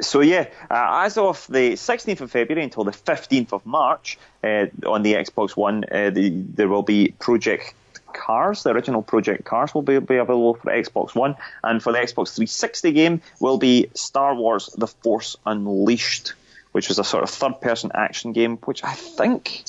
[0.00, 4.66] so yeah, uh, as of the 16th of February until the 15th of March uh,
[4.86, 7.74] on the Xbox One, uh, the, there will be Project
[8.12, 8.62] Cars.
[8.62, 12.34] The original Project Cars will be, be, available for Xbox One, and for the Xbox
[12.34, 16.34] 360 game will be Star Wars: The Force Unleashed,
[16.72, 19.64] which was a sort of third-person action game, which I think.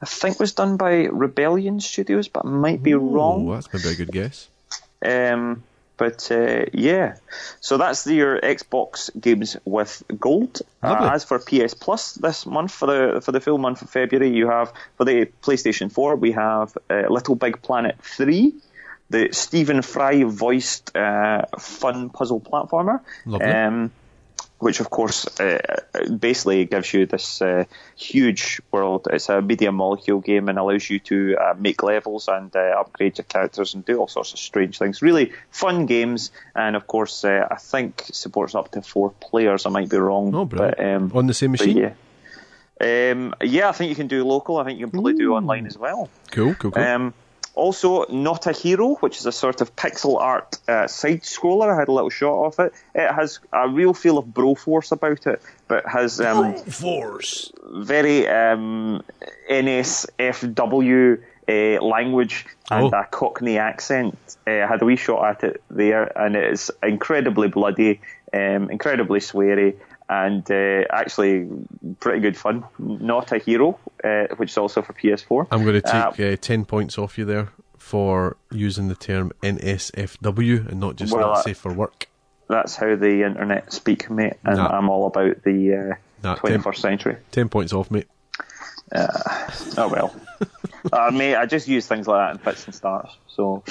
[0.00, 3.48] I think was done by Rebellion Studios, but I might be Ooh, wrong.
[3.48, 4.48] That's maybe a good guess.
[5.04, 5.62] Um,
[5.96, 7.16] but uh, yeah,
[7.60, 10.62] so that's your Xbox games with gold.
[10.82, 14.30] Uh, as for PS Plus this month, for the for the full month of February,
[14.30, 18.52] you have for the PlayStation 4, we have uh, Little Big Planet 3,
[19.10, 23.00] the Stephen Fry voiced uh, fun puzzle platformer.
[23.66, 23.92] Um,
[24.62, 25.58] which of course uh,
[26.20, 27.64] basically gives you this uh,
[27.96, 29.08] huge world.
[29.10, 33.18] It's a media molecule game and allows you to uh, make levels and uh, upgrade
[33.18, 35.02] your characters and do all sorts of strange things.
[35.02, 39.66] Really fun games, and of course uh, I think supports up to four players.
[39.66, 41.76] I might be wrong, oh, but um, on the same machine.
[41.76, 41.94] Yeah.
[42.80, 44.58] Um, yeah, I think you can do local.
[44.58, 45.26] I think you can probably Ooh.
[45.26, 46.08] do online as well.
[46.30, 46.84] Cool, cool, cool.
[46.84, 47.14] Um,
[47.54, 51.72] also, Not a Hero, which is a sort of pixel art uh, side scroller.
[51.72, 52.72] I had a little shot of it.
[52.94, 57.52] It has a real feel of Broforce about it, but has um, Broforce
[57.84, 59.02] very um,
[59.50, 62.98] NSFW uh, language and oh.
[62.98, 64.16] a Cockney accent.
[64.46, 68.00] Uh, I had a wee shot at it there, and it is incredibly bloody,
[68.32, 69.76] um, incredibly sweary,
[70.12, 71.48] and uh, actually
[72.00, 72.64] pretty good fun.
[72.78, 75.48] Not a hero, uh, which is also for PS4.
[75.50, 77.48] I'm going to take uh, uh, ten points off you there
[77.78, 82.08] for using the term NSFW and not just well, for work.
[82.48, 84.66] That's how the internet speak, mate, and nah.
[84.66, 87.16] I'm all about the nah, 21st 10, century.
[87.30, 88.08] Ten points off, mate.
[88.94, 90.14] oh well.
[90.92, 93.16] uh, mate, I just use things like that in fits and starts.
[93.28, 93.62] So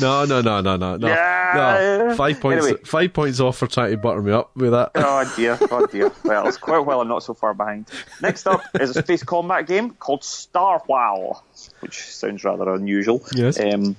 [0.00, 1.06] no, no, no, no, no, no.
[1.06, 2.06] Yeah.
[2.08, 2.14] no.
[2.16, 2.64] Five points.
[2.64, 2.80] Anyway.
[2.84, 4.92] Five points off for trying to butter me up with that.
[4.94, 6.10] Oh dear, oh dear.
[6.24, 7.86] Well, it's quite well I'm not so far behind.
[8.20, 11.40] Next up is a space combat game called Starwhal,
[11.80, 13.24] which sounds rather unusual.
[13.34, 13.60] Yes.
[13.60, 13.96] Um,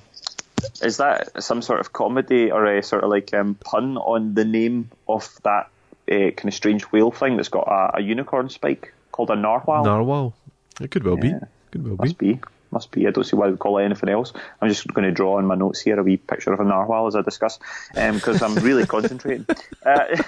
[0.82, 4.46] is that some sort of comedy or a sort of like um, pun on the
[4.46, 5.70] name of that
[6.12, 9.84] uh, kind of strange whale thing that's got a, a unicorn spike called a narwhal?
[9.84, 10.34] Narwhal.
[10.82, 11.40] It could well yeah.
[11.40, 11.46] be.
[11.72, 12.34] Could well Must be.
[12.34, 12.40] be.
[12.76, 13.08] Must be.
[13.08, 14.34] I don't see why we call it anything else.
[14.62, 17.08] I'm just going to draw in my notes here a wee picture of a narwhal
[17.08, 17.58] as I discuss,
[17.94, 19.46] because um, I'm really concentrating.
[19.50, 20.04] Uh,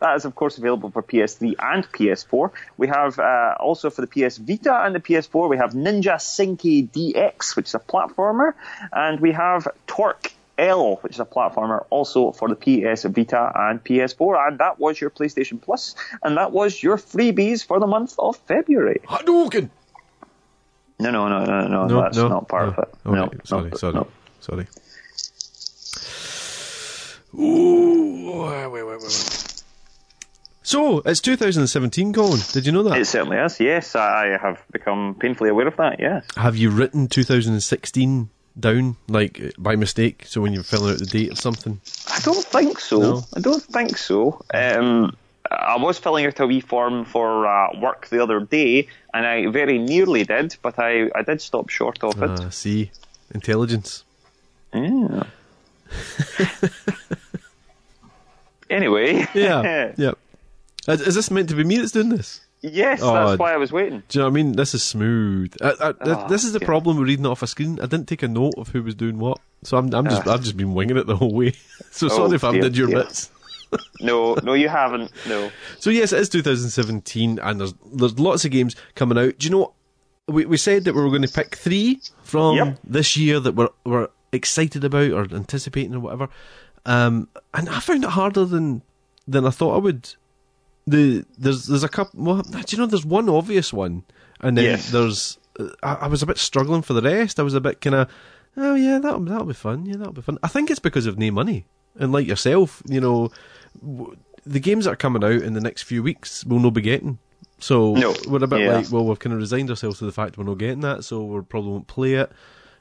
[0.00, 2.52] that is, of course, available for PS3 and PS4.
[2.78, 6.88] We have uh, also for the PS Vita and the PS4, we have Ninja Senki
[6.88, 8.54] DX, which is a platformer,
[8.90, 13.84] and we have Torque L, which is a platformer also for the PS Vita and
[13.84, 14.48] PS4.
[14.48, 18.36] And that was your PlayStation Plus, and that was your freebies for the month of
[18.48, 19.00] February.
[19.06, 19.70] Hadouken!
[21.00, 22.72] No, no, no, no, no, no that's no, not part no.
[22.72, 22.94] of it.
[23.06, 23.16] Okay.
[23.16, 24.08] No, sorry, no, sorry, no.
[24.40, 24.66] sorry.
[27.34, 29.62] Ooh, wait, wait, wait, wait.
[30.62, 32.40] So, it's 2017, Colin.
[32.52, 32.98] Did you know that?
[32.98, 33.94] It certainly is, yes.
[33.94, 36.26] I have become painfully aware of that, yes.
[36.36, 41.30] Have you written 2016 down, like, by mistake, so when you're filling out the date
[41.30, 41.80] of something?
[42.08, 43.00] I don't think so.
[43.00, 43.24] No.
[43.36, 44.44] I don't think so.
[44.52, 45.16] Um,
[45.50, 49.46] I was filling out a wee form for uh, work the other day, and I
[49.50, 52.30] very nearly did, but I, I did stop short of it.
[52.30, 52.90] Uh, see,
[53.34, 54.04] intelligence.
[54.74, 55.22] Yeah.
[58.70, 59.26] anyway.
[59.34, 59.92] yeah.
[59.96, 60.12] Yeah.
[60.86, 62.40] Is, is, this meant to be me that's doing this?
[62.60, 64.02] Yes, Oh, that's why I was waiting.
[64.08, 64.52] Do you know what I mean?
[64.52, 65.54] This is smooth.
[65.62, 66.66] I, I, Oh, this is the God.
[66.66, 67.78] problem with reading it off a screen.
[67.80, 70.42] I didn't take a note of who was doing what, so I'm, I'm just, I've
[70.42, 71.52] just been winging it the whole way.
[71.90, 73.04] So Oh, sorry if I've did your dear.
[73.04, 73.30] bits.
[74.00, 75.10] No, no, you haven't.
[75.28, 75.50] No.
[75.78, 79.38] So yes, it is 2017, and there's there's lots of games coming out.
[79.38, 79.74] Do you know?
[80.26, 82.78] We we said that we were going to pick three from Yep.
[82.84, 86.28] this year that we're we're excited about or anticipating or whatever.
[86.86, 88.82] Um, and I found it harder than
[89.26, 90.14] than I thought I would.
[90.86, 92.22] The there's there's a couple.
[92.24, 92.86] Well, do you know?
[92.86, 94.04] There's one obvious one,
[94.40, 94.90] and then Yes.
[94.90, 95.38] there's.
[95.58, 97.38] uh, I, I was a bit struggling for the rest.
[97.38, 98.10] I was a bit kind of.
[98.56, 99.84] Oh yeah, that'll that'll be fun.
[99.86, 100.38] Yeah, that'll be fun.
[100.42, 101.66] I think it's because of no money,
[101.98, 103.30] and like yourself, you know,
[104.46, 107.18] the games that are coming out in the next few weeks we'll not be getting.
[107.60, 108.14] So No.
[108.28, 108.76] we're a bit Yeah.
[108.78, 111.24] like, well, we've kind of resigned ourselves to the fact we're not getting that, so
[111.24, 112.30] we probably won't play it.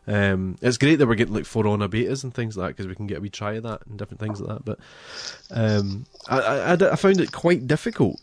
[0.10, 2.88] Um, it's great that we're getting like For Honor betas and things like that because
[2.88, 4.66] we can get a wee try of that and different things like that.
[4.66, 4.80] But
[5.52, 8.22] um, I, I, I found it quite difficult.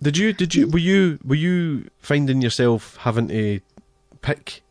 [0.00, 0.32] Did you?
[0.32, 0.68] Did you?
[0.68, 1.18] Were you?
[1.24, 3.58] Were you finding yourself having to
[4.22, 4.62] pick?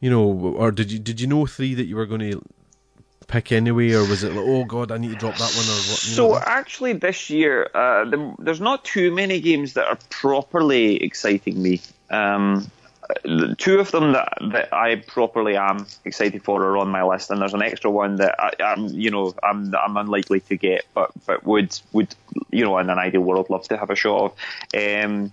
[0.00, 0.98] You know, or did you?
[0.98, 2.42] Did you know three that you were going to
[3.30, 5.80] pick anyway, or was it like, oh god, I need to drop that one, or
[5.90, 6.04] what?
[6.04, 6.40] you So know?
[6.44, 11.80] actually, this year uh, the, there's not too many games that are properly exciting me.
[12.10, 12.70] Um,
[13.58, 17.40] two of them that, that I properly am excited for are on my list, and
[17.40, 21.10] there's an extra one that I, I'm, you know, I'm I'm unlikely to get, but
[21.26, 22.14] but would would
[22.50, 24.32] you know, in an ideal world, love to have a shot of.
[24.74, 25.32] Um,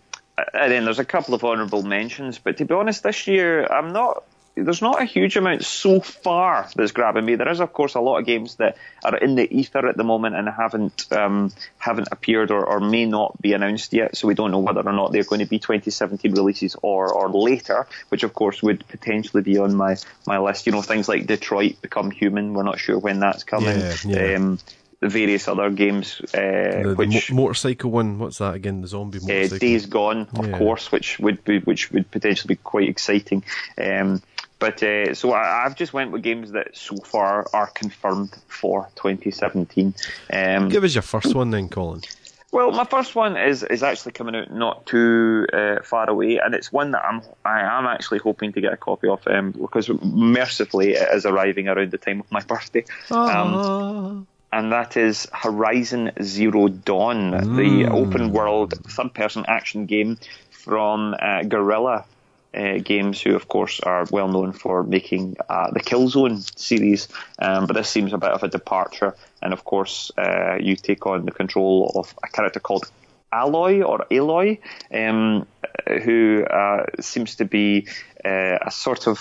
[0.54, 3.92] and then there's a couple of honourable mentions, but to be honest, this year I'm
[3.92, 4.24] not.
[4.58, 7.36] There's not a huge amount so far that's grabbing me.
[7.36, 10.04] There is, of course, a lot of games that are in the ether at the
[10.04, 14.18] moment and haven't um, haven't appeared or, or may not be announced yet.
[14.18, 17.30] So we don't know whether or not they're going to be 2017 releases or, or
[17.30, 20.66] later, which of course would potentially be on my, my list.
[20.66, 22.54] You know, things like Detroit Become Human.
[22.54, 23.78] We're not sure when that's coming.
[23.80, 24.36] Yeah, yeah.
[24.38, 24.60] Um,
[25.00, 28.18] the various other games, uh, the, the mo- motorcycle one.
[28.18, 28.82] What's that again?
[28.82, 29.60] The zombie uh, motorcycle.
[29.60, 30.58] Days Gone, of Yeah.
[30.58, 33.44] course, which would be which would potentially be quite exciting.
[33.80, 34.24] Um,
[34.60, 38.90] but uh, so I, I've just went with games that so far are confirmed for
[38.96, 39.94] 2017.
[40.32, 42.02] Um, Give us your first one then, Colin.
[42.52, 46.56] well, my first one is is actually coming out not too uh, far away, and
[46.56, 49.90] it's one that I'm I am actually hoping to get a copy of um, because
[49.90, 52.86] mercifully it is arriving around the time of my birthday.
[53.12, 60.18] Um, and that is Horizon Zero Dawn, the open world third person action game
[60.50, 62.06] from uh, Guerrilla
[62.58, 67.08] uh, Games, who of course are well known for making uh, the Killzone series.
[67.40, 71.06] Um, but this seems a bit of a departure, and of course, uh, you take
[71.06, 72.90] on the control of a character called
[73.32, 74.60] Alloy or Aloy,
[74.92, 75.46] um,
[76.04, 77.88] who uh, seems to be
[78.26, 79.20] uh, a sort of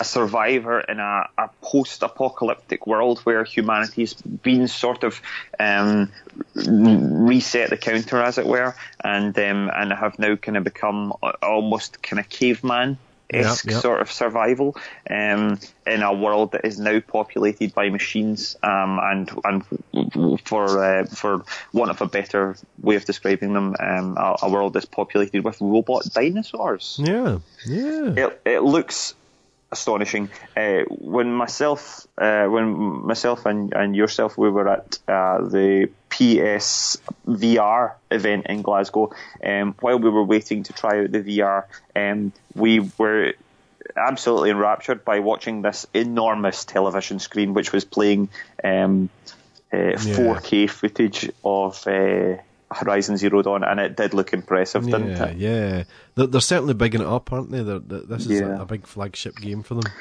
[0.00, 5.20] a survivor in a, a post-apocalyptic world where humanity's been sort of
[5.60, 6.10] um,
[6.54, 11.12] reset the counter, as it were, and um, and have now kind of become
[11.42, 12.98] almost kind of caveman.
[13.32, 13.82] Esque Yep, yep.
[13.82, 14.76] sort of survival
[15.08, 21.06] um, in a world that is now populated by machines, um, and and for uh,
[21.06, 21.42] for
[21.72, 25.58] want of a better way of describing them, um, a, a world that's populated with
[25.62, 28.12] robot dinosaurs Yeah, yeah.
[28.14, 29.14] it, it looks
[29.72, 30.30] astonishing.
[30.56, 32.68] Uh, when myself, uh, when
[33.06, 39.12] myself and, and yourself, we were at uh, the PS VR event in Glasgow.
[39.44, 41.64] Um, while we were waiting to try out the VR,
[41.96, 43.34] um, we were
[43.96, 48.28] absolutely enraptured by watching this enormous television screen, which was playing
[48.62, 49.10] um,
[49.72, 51.86] uh, 4K footage of.
[52.74, 55.36] Horizon Zero Dawn, and it did look impressive, didn't Yeah, it?
[55.36, 55.84] yeah.
[56.14, 57.62] They're, they're certainly bigging it up, aren't they?
[57.62, 58.58] They're, they this is Yeah.
[58.58, 59.92] a, a big flagship game for them.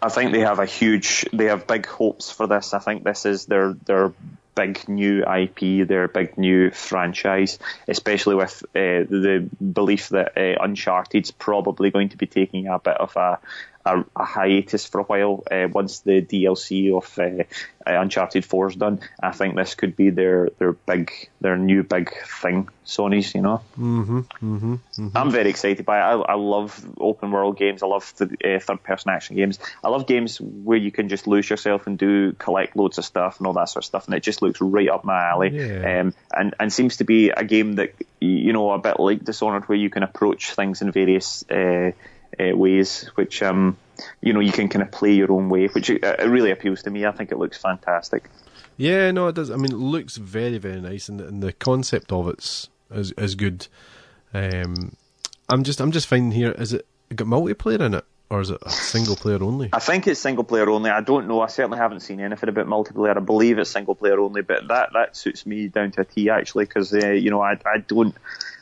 [0.00, 2.72] I think they have a huge, they have big hopes for this.
[2.74, 4.12] I think this is their their
[4.54, 11.30] big new IP, their big new franchise, especially with uh, the belief that uh, Uncharted's
[11.30, 13.38] probably going to be taking a bit of a
[13.88, 17.44] a, a hiatus for a while uh, once the DLC of uh,
[17.88, 19.00] uh, Uncharted 4 is done.
[19.22, 22.10] I think this could be their their big their new big
[22.40, 22.68] thing.
[22.84, 23.60] Sony's, you know.
[23.78, 25.16] Mm-hmm, mm-hmm, mm-hmm.
[25.16, 26.02] I'm very excited by it.
[26.02, 27.82] I, I love open world games.
[27.82, 29.58] I love the uh, third person action games.
[29.84, 33.38] I love games where you can just lose yourself and do collect loads of stuff
[33.38, 35.50] and all that sort of stuff, and it just looks right up my alley.
[35.50, 36.00] Yeah.
[36.00, 39.68] Um, and and seems to be a game that you know a bit like Dishonored,
[39.68, 41.92] where you can approach things in various uh,
[42.40, 43.76] uh, ways, which um
[44.20, 46.82] you know you can kind of play your own way, which uh, it really appeals
[46.82, 47.06] to me.
[47.06, 48.30] I think it looks fantastic.
[48.76, 49.50] Yeah, no, it does.
[49.50, 53.34] I mean, it looks very, very nice, and, and the concept of it's is is
[53.34, 53.66] good.
[54.32, 54.96] Um,
[55.48, 58.58] I'm just, I'm just finding here, is it got multiplayer in it, or is it
[58.62, 59.70] a single player only?
[59.72, 60.90] I think it's single player only.
[60.90, 61.40] I don't know.
[61.40, 63.16] I certainly haven't seen anything about multiplayer.
[63.16, 66.30] I believe it's single player only, but that that suits me down to a T
[66.30, 68.14] actually, because uh, you know I I don't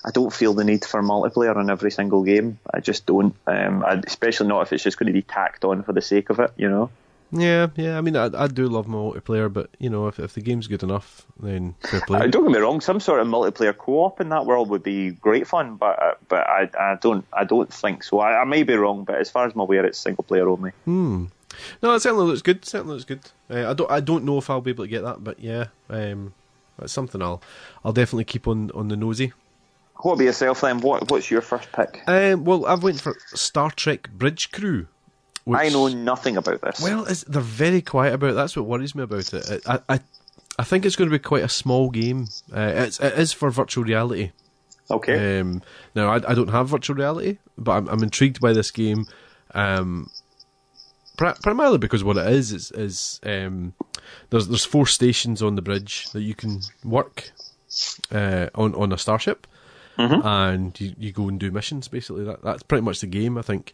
[0.07, 2.59] I don't feel the need for multiplayer in every single game.
[2.73, 5.83] I just don't, um, I, especially not if it's just going to be tacked on
[5.83, 6.53] for the sake of it.
[6.57, 6.91] You know.
[7.33, 7.99] Yeah, yeah.
[7.99, 10.83] I mean, I, I do love multiplayer, but you know, if if the game's good
[10.83, 12.21] enough, then fair play.
[12.21, 12.81] Uh, don't get me wrong.
[12.81, 16.47] Some sort of multiplayer co-op in that world would be great fun, but uh, but
[16.49, 18.21] I, I don't I don't think so.
[18.21, 20.71] I, I may be wrong, but as far as I'm aware, it's single player only.
[20.85, 21.27] Hmm.
[21.83, 22.65] No, it certainly looks good.
[22.65, 23.21] Certainly looks good.
[23.51, 25.67] Uh, I don't I don't know if I'll be able to get that, but yeah,
[25.91, 26.33] um,
[26.79, 27.43] that's something I'll
[27.85, 29.33] I'll definitely keep on on the nosy.
[30.01, 30.81] What about yourself then?
[30.81, 32.03] What what's your first pick?
[32.07, 34.87] Um, well, I've went for Star Trek Bridge Crew.
[35.45, 36.81] Which, I know nothing about this.
[36.83, 38.35] Well, it's, they're very quiet about it.
[38.35, 39.63] That's what worries me about it.
[39.67, 40.01] I, I,
[40.59, 42.27] I think it's going to be quite a small game.
[42.53, 44.33] Uh, it's, it is for virtual reality.
[44.91, 45.41] Okay.
[45.41, 45.63] Um,
[45.95, 49.07] now, I, I don't have virtual reality, but I'm, I'm intrigued by this game.
[49.55, 50.11] Um,
[51.17, 53.75] primarily because what it is is, is um,
[54.31, 57.31] there's there's four stations on the bridge that you can work
[58.13, 59.47] uh, on on a starship,
[59.99, 61.89] and you, you go and do missions.
[61.89, 63.39] Basically, that that's pretty much the game.
[63.39, 63.73] I think.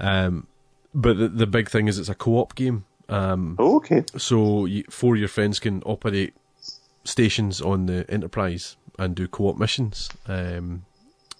[0.00, 0.46] Um,
[0.94, 2.84] but the, the big thing is it's a co-op game.
[3.10, 4.04] Um, Oh, okay.
[4.16, 6.34] so you, four of your friends can operate
[7.04, 10.08] stations on the Enterprise and do co-op missions.
[10.26, 10.84] Um,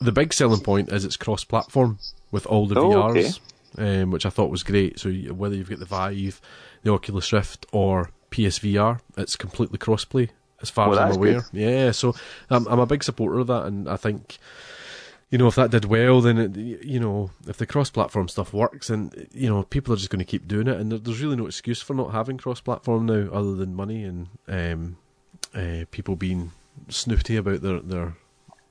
[0.00, 1.98] the big selling point is it's cross-platform
[2.30, 3.40] with all the Oh, VRs,
[3.78, 4.98] um, which I thought was great.
[4.98, 6.40] So whether you've got the Vive,
[6.82, 10.30] the Oculus Rift, or PSVR, it's completely cross-play
[10.62, 11.40] as far Well, as I'm aware.
[11.40, 11.44] good.
[11.52, 12.14] Yeah, so
[12.50, 14.38] I'm, I'm a big supporter of that, and I think
[15.30, 18.88] you know, if that did well, then it, you know, if the cross-platform stuff works,
[18.88, 21.36] and you know, people are just going to keep doing it, and there, there's really
[21.36, 24.96] no excuse for not having cross-platform now, other than money and um,
[25.54, 26.52] uh, people being
[26.88, 28.16] snooty about their their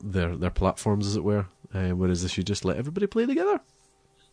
[0.04, 1.46] their their platforms, as it were.
[1.74, 3.60] Uh, whereas they you just let everybody play together.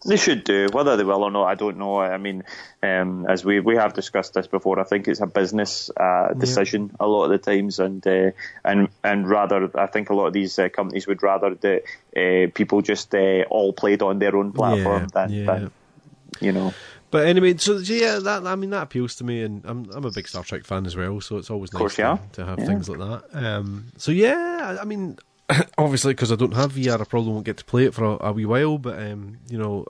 [0.06, 0.68] They should do.
[0.70, 1.98] Whether they will or not, I don't know.
[1.98, 2.42] I mean,
[2.82, 6.90] um, as we we have discussed this before, I think it's a business uh, decision
[7.00, 8.30] a lot of the times, and uh,
[8.64, 11.82] and and rather, I think a lot of these uh, companies would rather that
[12.16, 15.46] uh, people just uh, all played on their own platform Yeah, than, yeah.
[15.46, 15.72] than
[16.40, 16.74] you know.
[17.10, 20.10] But anyway, so yeah, that I mean that appeals to me, and I'm I'm a
[20.10, 22.66] big Star Trek fan as well, so it's always nice to, to have Yeah.
[22.66, 23.22] things like that.
[23.32, 25.16] Um, so yeah, I I mean,
[25.78, 28.28] obviously because I don't have VR, I probably won't get to play it for a,
[28.28, 28.78] a wee while.
[28.78, 29.86] But um, you know,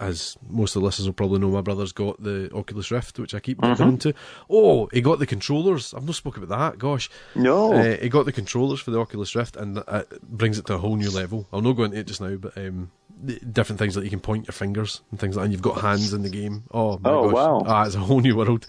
[0.00, 3.34] as most of the listeners will probably know, my brother's got the Oculus Rift, which
[3.34, 3.70] I keep Mm-hmm.
[3.70, 4.14] looking into.
[4.50, 5.94] Oh, he got the controllers.
[5.94, 6.78] I've not spoken about that.
[6.78, 7.72] Gosh, No.
[7.74, 10.78] uh, he got the controllers for the Oculus Rift, and it brings it to a
[10.78, 11.46] whole new level.
[11.52, 12.90] I'll not go into it just now, but um,
[13.24, 15.80] different things like you can point your fingers and things like, that, and you've got
[15.80, 16.64] hands in the game.
[16.72, 17.34] Oh, my Oh, gosh.
[17.34, 17.62] wow.
[17.66, 18.66] Ah, it's a whole new world.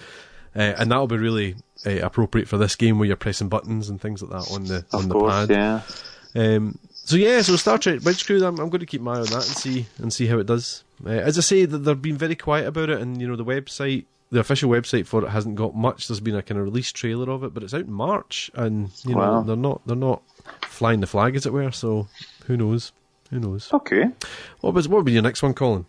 [0.55, 3.99] Uh, and that'll be really uh, appropriate for this game where you're pressing buttons and
[3.99, 5.49] things like that on the on of the course, pad.
[5.49, 5.81] yeah.
[6.35, 9.19] Um, so yeah, so Star Trek Bridge Crew, I'm, I'm going to keep my eye
[9.19, 10.83] on that and see and see how it does.
[11.05, 13.45] Uh, as I say, th- they've been very quiet about it, and you know the
[13.45, 16.07] website, the official website for it hasn't got much.
[16.07, 18.89] There's been a kind of release trailer of it, but it's out in March, and
[19.05, 20.21] you know they're not they're not
[20.63, 21.71] flying the flag as it were.
[21.71, 22.07] So
[22.47, 22.91] who knows?
[23.35, 23.67] Who knows?
[23.73, 24.05] Okay.
[24.61, 25.85] What was what would be your next one, Colin?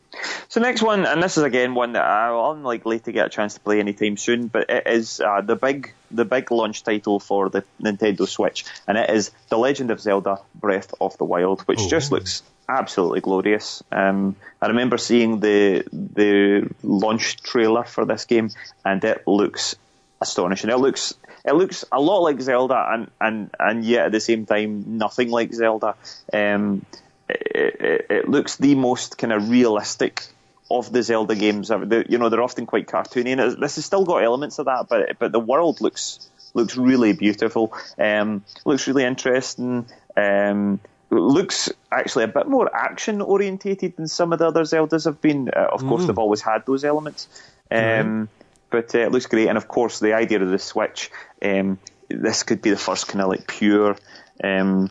[0.49, 3.55] So next one, and this is again one that I'm unlikely to get a chance
[3.55, 7.49] to play anytime soon, but it is uh, the big the big launch title for
[7.49, 11.79] the Nintendo Switch, and it is The Legend of Zelda: Breath of the Wild, which
[11.83, 11.89] Oh.
[11.89, 13.85] just looks absolutely glorious.
[13.93, 18.51] Um, I remember seeing the the launch trailer for this game,
[18.85, 19.77] and it looks
[20.21, 20.71] astonishing.
[20.71, 21.15] It looks
[21.45, 25.31] it looks a lot like Zelda, and and and yet at the same time nothing
[25.31, 25.95] like Zelda.
[26.33, 26.85] Um,
[27.29, 30.27] it, it, it looks the most kind of realistic
[30.71, 31.71] of the Zelda games.
[31.71, 35.19] You know, they're often quite cartoony, and this has still got elements of that, but
[35.19, 37.73] but the world looks looks really beautiful.
[37.99, 39.87] Um, looks really interesting.
[40.17, 40.81] Um,
[41.11, 45.51] looks actually a bit more action orientated than some of the other Zeldas have been.
[45.55, 47.29] Uh, of course, they've always had those elements.
[47.71, 48.29] Um,
[48.69, 51.11] But uh, it looks great, and of course, the idea of the Switch.
[51.41, 51.79] Um,
[52.09, 53.97] this could be the first kind of like pure
[54.43, 54.91] um,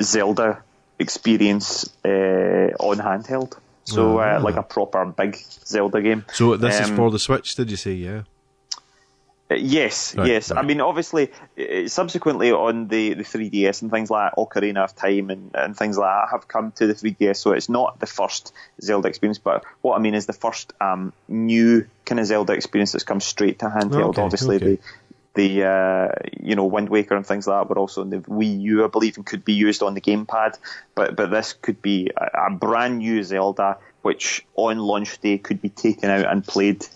[0.00, 0.62] Zelda
[1.02, 1.66] experience
[2.04, 3.52] uh, on handheld.
[3.84, 6.24] So, uh, like a proper big Zelda game.
[6.32, 7.92] So this is Um, for the Switch, did you say?
[7.92, 8.22] Yeah.
[9.50, 10.50] Uh, Yes, Right, yes.
[10.50, 15.30] I mean, obviously, uh, subsequently on the, the 3DS and things like Ocarina of Time
[15.30, 18.54] and, and things like that have come to the 3DS, so it's not the first
[18.80, 22.92] Zelda experience, but what I mean is the first um, new kind of Zelda experience
[22.92, 24.10] that's come straight to handheld.
[24.10, 24.78] Okay, obviously, okay.
[25.34, 26.08] The uh,
[26.40, 28.88] you know Wind Waker and things like that were also on the Wii U, I
[28.88, 30.58] believe, and could be used on the gamepad.
[30.94, 35.62] But but this could be a, a brand new Zelda, which on launch day could
[35.62, 36.88] be taken out and played out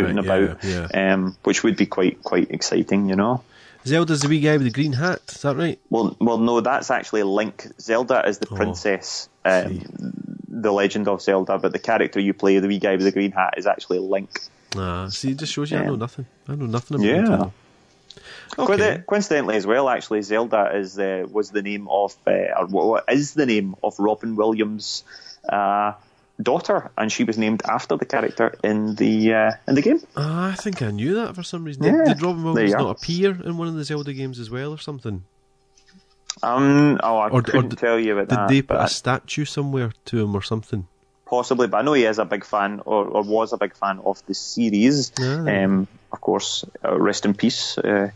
[0.00, 0.88] Right, and about, yeah.
[0.94, 3.42] Um, which would be quite quite exciting, you know.
[3.86, 5.20] Zelda's the wee guy with the green hat.
[5.28, 5.78] Is that right?
[5.90, 7.66] Well, well, no, that's actually Link.
[7.78, 9.82] Zelda is the Oh, princess, um,
[10.48, 13.32] the Legend of Zelda, but the character you play, the wee guy with the green
[13.32, 14.40] hat, is actually Link.
[14.74, 16.24] Ah, see, it just shows you I know nothing.
[16.48, 17.20] I know nothing about Yeah.
[17.24, 17.52] Nintendo.
[18.58, 19.02] Okay.
[19.06, 23.34] Coincidentally, as well, actually, Zelda is uh, was the name of, uh, or what is
[23.34, 25.02] the name of Robin Williams'
[25.48, 25.92] uh,
[26.40, 30.00] daughter, and she was named after the character in the uh, in the game.
[30.16, 31.82] Ah, I think I knew that for some reason.
[31.84, 34.72] Yeah, Did, did Robin Williams not appear in one of the Zelda games as well,
[34.72, 35.24] or something?
[36.42, 38.48] Um, oh, I Or- or couldn't did- tell you about Did that.
[38.48, 40.86] they put a statue somewhere to him or something?
[41.26, 43.98] possibly, but I know he is a big fan, or, or was a big fan
[44.04, 45.10] of the series.
[45.18, 45.46] Ah.
[45.48, 48.10] Um, of course, uh, rest in peace, uh,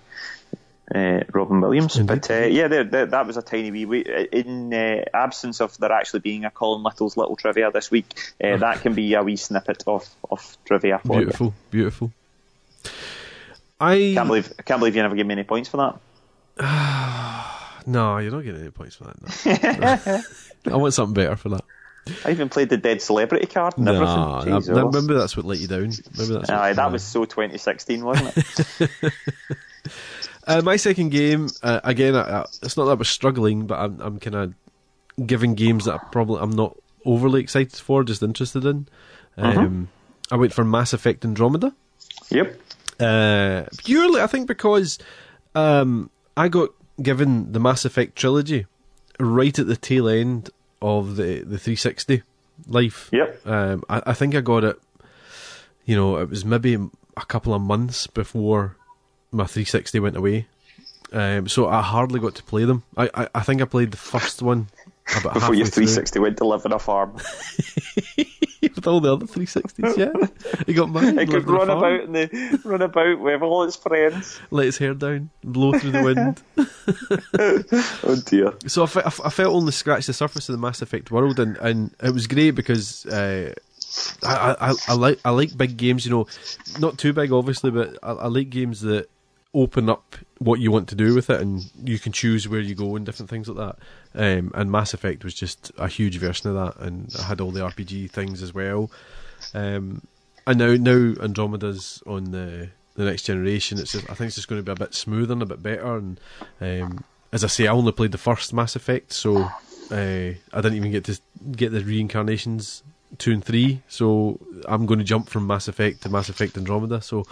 [0.95, 1.97] uh, Robin Williams.
[1.97, 2.23] Indeed.
[2.23, 3.85] But uh, yeah, that was a tiny wee.
[3.85, 8.07] wee in uh, absence of there actually being a Colin Little's little trivia this week,
[8.43, 11.27] uh, that can be a wee snippet of, of trivia for you.
[11.27, 12.13] Beautiful, beautiful.
[13.81, 15.99] I Can't believe, I can't believe you never gave me any points for that.
[17.87, 20.25] no, you're not getting any points for that.
[20.67, 20.73] No.
[20.73, 21.65] I want something better for that.
[22.25, 24.07] I even played the dead celebrity card and everything.
[24.07, 24.75] Nah, that, Jesus.
[24.75, 25.93] that, maybe that's what let you down.
[26.17, 26.51] Maybe that's.
[26.51, 28.91] Aye, that was so 2016, wasn't it?
[30.49, 32.17] Uh, my second game uh, again.
[32.17, 34.55] I, I, it's not that I was struggling, but I'm, I'm kind of
[35.27, 38.89] giving games that I probably I'm not overly excited for, just interested in.
[39.37, 39.89] Um,
[40.31, 41.75] I went for Mass Effect Andromeda.
[42.31, 42.59] yep.
[42.99, 44.99] Uh, purely, I think because
[45.55, 46.71] um, I got
[47.01, 48.67] given the Mass Effect trilogy
[49.21, 50.51] right at the tail end
[50.81, 52.23] of the the 360
[52.67, 53.11] life.
[53.13, 53.47] Yep.
[53.47, 54.81] Um, I, I think I got it.
[55.85, 58.78] You know, it was maybe a couple of months before
[59.33, 60.47] my 360 went away.
[61.13, 62.83] Um, so I hardly got to play them.
[62.97, 64.69] I, I, I think I played the first one
[65.17, 65.87] about Before your through.
[65.87, 67.17] 360 went to live in a farm.
[68.79, 69.97] with all the other 360s.
[69.97, 70.27] Yeah,
[70.67, 71.19] he got mine.
[71.19, 74.41] It could lived on a run about and the, run about with all its friends.
[74.51, 76.43] let his hair down, blow through the wind.
[78.05, 78.55] Oh dear.
[78.67, 81.39] So I, fe- I I felt only scratched the surface of the Mass Effect world,
[81.39, 83.53] and, and it was great because uh,
[84.23, 86.05] I, I, I like I like big games.
[86.05, 86.27] You know,
[86.79, 89.09] not too big, obviously, but I, I like games that
[89.55, 92.75] open up what you want to do with it, and you can choose where you
[92.75, 93.79] go and different things like that.
[94.15, 97.51] Um, and Mass Effect was just a huge version of that, and I had all
[97.51, 98.91] the RPG things as well.
[99.55, 100.03] Um,
[100.47, 103.79] and now now Andromeda's on the the next generation.
[103.79, 105.63] It's just, I think it's just going to be a bit smoother and a bit
[105.63, 105.97] better.
[105.97, 106.21] And
[106.61, 109.37] um, as I say, I only played the first Mass Effect, so
[109.91, 111.21] uh, I didn't even get to
[111.53, 112.83] get the reincarnations
[113.17, 113.83] two and three.
[113.89, 117.01] So I'm going to jump from Mass Effect to Mass Effect Andromeda.
[117.01, 117.25] So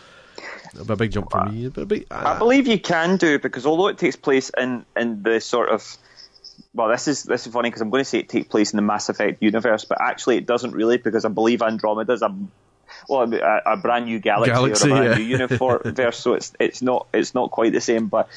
[0.88, 1.68] a big jump for uh, me.
[1.68, 5.22] But a I uh, believe you can do because although it takes place in, in
[5.22, 5.96] the sort of
[6.74, 8.76] well, this is this is funny because I'm going to say it takes place in
[8.76, 12.34] the Mass Effect universe, but actually it doesn't really because I believe Andromeda's a
[13.08, 15.18] well a, a brand new galaxy, Galaxy, or a brand yeah.
[15.18, 18.28] new universe, so it's it's not it's not quite the same, but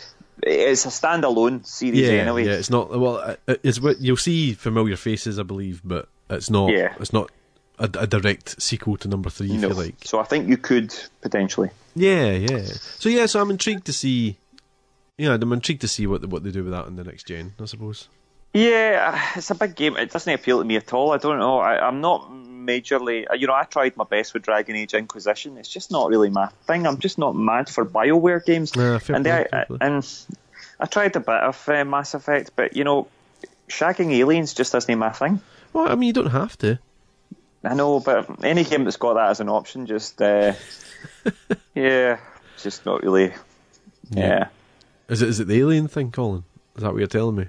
[0.42, 2.46] it's a standalone series yeah, anyway.
[2.46, 2.90] yeah, it's not.
[2.98, 6.72] Well, uh, uh it's what you'll see familiar faces, I believe, but it's not.
[6.72, 6.94] Yeah.
[7.00, 7.32] it's not
[7.80, 9.96] a, a direct sequel to number three, if you like.
[10.04, 11.70] So I think you could potentially.
[11.96, 12.66] Yeah, yeah.
[13.00, 14.38] So yeah, so I'm intrigued to see.
[15.18, 17.54] Yeah, I'm intrigued to see what what they do with that in the next gen.
[17.60, 18.08] I suppose.
[18.54, 19.96] Yeah, it's a big game.
[19.96, 21.12] It doesn't appeal to me at all.
[21.12, 21.60] I don't know.
[21.60, 23.26] I, I'm not majorly.
[23.38, 25.58] You know, I tried my best with Dragon Age Inquisition.
[25.58, 26.88] It's just not really my thing.
[26.88, 28.72] I'm just not mad for Bioware games.
[28.72, 29.66] Fair and they, play.
[29.82, 30.08] and
[30.80, 33.08] I tried a bit of uh, Mass Effect, but you know,
[33.68, 35.42] shagging aliens just isn't my thing.
[35.74, 36.80] Well, I mean, you don't have to.
[37.64, 40.54] I know, but any game that's got that as an option, just uh,
[41.76, 42.18] yeah,
[42.58, 43.34] just not really.
[44.12, 44.48] Yeah.
[45.10, 46.44] Is it is it the alien thing, Colin?
[46.76, 47.48] Is that what you're telling me?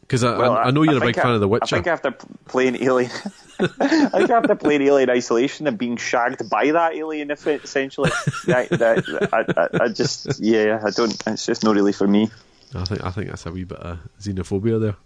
[0.00, 1.76] Because I, Well, I, I know you're a think big fan of The Witcher.
[1.76, 1.76] I Witcher.
[1.76, 3.10] think after p- playing Alien,
[3.60, 8.10] I think after playing Alien Isolation and being shagged by that alien, if it, essentially,
[8.46, 11.14] that, that, I, I, I just yeah, I don't.
[11.26, 12.30] It's just not really for me.
[12.74, 14.96] I think I think that's a wee bit of xenophobia there.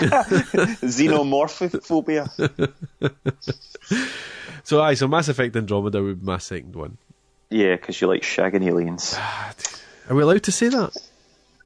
[0.82, 2.28] Xenomorphophobia.
[4.64, 6.96] So aye, so Mass Effect Andromeda would be my second one.
[7.50, 9.14] yeah, because you like shagging aliens.
[9.18, 9.52] Ah,
[10.08, 10.96] are we allowed to say that?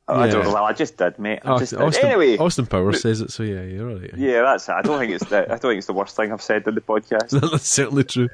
[0.09, 0.55] Oh, I don't know.
[0.55, 1.41] Well, I just did, mate.
[1.45, 2.05] I just Austin, did.
[2.05, 4.11] Anyway, Austin Powers says it, so yeah, you're right.
[4.17, 4.73] yeah, that's it.
[4.73, 5.45] I don't think it's the.
[5.45, 7.31] I don't think it's the worst thing I've said in the podcast.
[7.51, 8.29] that's certainly true.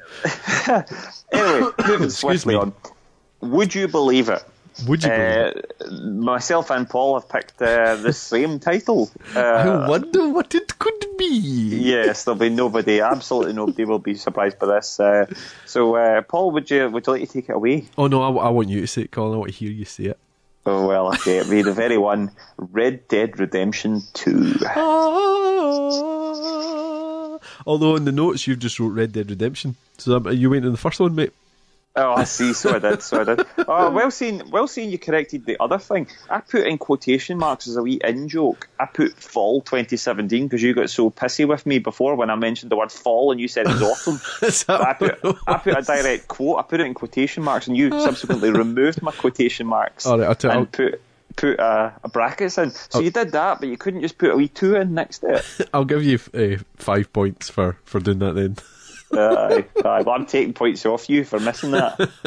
[1.31, 2.61] Anyway, moving swiftly me.
[2.61, 2.73] on.
[3.41, 4.43] Would you believe it?
[4.87, 5.11] Would you?
[5.11, 5.51] Uh,
[6.03, 9.09] myself and Paul have picked uh, the same title.
[9.35, 11.25] Uh, I wonder what it could be.
[11.81, 14.99] yes, there'll be nobody, absolutely nobody will be surprised by this.
[14.99, 15.25] Uh,
[15.65, 17.85] so, uh, Paul, would you would you like to take it away?
[17.97, 19.35] Oh no, I, I want you to say it, Colin.
[19.35, 20.19] I want to hear you say it.
[20.65, 24.55] Oh well, okay, it'll be the very one, Red Dead Redemption Two.
[27.67, 30.71] Although in the notes you've just wrote Red Dead Redemption, so um, you went in
[30.71, 31.33] the first one, mate.
[31.97, 32.51] Oh, I see.
[32.53, 33.01] So I did.
[33.01, 33.45] So I did.
[33.67, 34.49] Oh, well seen.
[34.51, 34.89] Well seen.
[34.91, 36.07] You corrected the other thing.
[36.29, 38.67] I put in quotation marks as a wee in joke.
[38.77, 42.69] I put fall 2017 because you got so pissy with me before when I mentioned
[42.71, 44.19] the word fall and you said it was autumn.
[44.85, 46.59] I put I put a direct quote.
[46.59, 50.27] I put it in quotation marks and you subsequently removed my quotation marks All right,
[50.27, 51.01] I'll tell- and I'll- put
[51.37, 52.71] put a, a brackets in.
[52.71, 55.35] So you did that, but you couldn't just put a wee two in next to
[55.35, 55.69] it.
[55.73, 58.55] I'll give you uh, five points for, for doing that then.
[59.11, 61.97] Uh, aye, well, I'm taking points off you for missing that.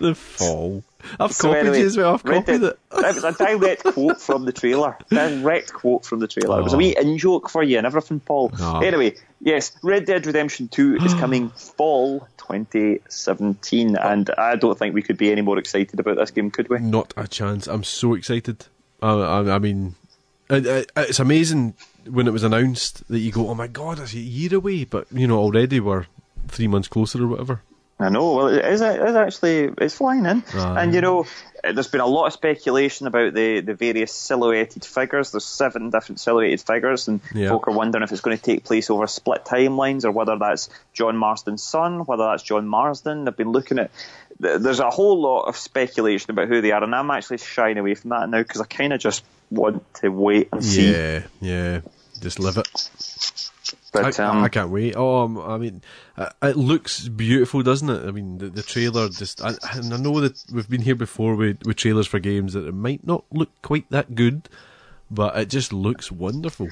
[0.00, 0.84] the fall.
[1.18, 2.14] I've So copied anyway, you as well.
[2.14, 2.78] I've copied it.
[2.90, 4.96] That was a direct quote from the trailer.
[5.10, 6.60] Direct quote from the trailer.
[6.60, 8.52] It was a wee in joke for you and everything, Paul.
[8.60, 8.80] Oh.
[8.80, 15.02] Anyway, yes, Red Dead Redemption 2 is coming fall 2017, and I don't think we
[15.02, 16.78] could be any more excited about this game, could we?
[16.78, 17.66] Not a chance.
[17.66, 18.66] I'm so excited.
[19.02, 19.96] I, I, I mean,
[20.48, 21.74] it, it, it's amazing
[22.08, 25.06] when it was announced that you go, "Oh my god, it's a year away," but
[25.12, 26.06] you know already we're
[26.48, 27.62] three months closer or whatever.
[28.00, 28.32] I know.
[28.34, 31.24] Well, it is, it is actually it's flying in, and you know,
[31.62, 35.30] there's been a lot of speculation about the, the various silhouetted figures.
[35.30, 37.50] There's seven different silhouetted figures, and Yeah.
[37.50, 40.68] folk are wondering if it's going to take place over split timelines or whether that's
[40.92, 43.24] John Marston's son, whether that's John Marston.
[43.24, 43.92] They've been looking at.
[44.42, 47.78] Th- There's a whole lot of speculation about who they are, and I'm actually shying
[47.78, 50.92] away from that now because I kind of just want to wait and see.
[50.92, 51.80] Yeah, yeah.
[52.20, 52.68] Just live it.
[53.92, 54.94] But I, um, I can't wait.
[54.96, 55.82] Oh, um, I mean,
[56.16, 58.06] uh, it looks beautiful, doesn't it?
[58.06, 59.42] I mean, the, the trailer just.
[59.42, 62.66] I, and I know that we've been here before with, with trailers for games that
[62.66, 64.48] it might not look quite that good,
[65.10, 66.68] but it just looks wonderful.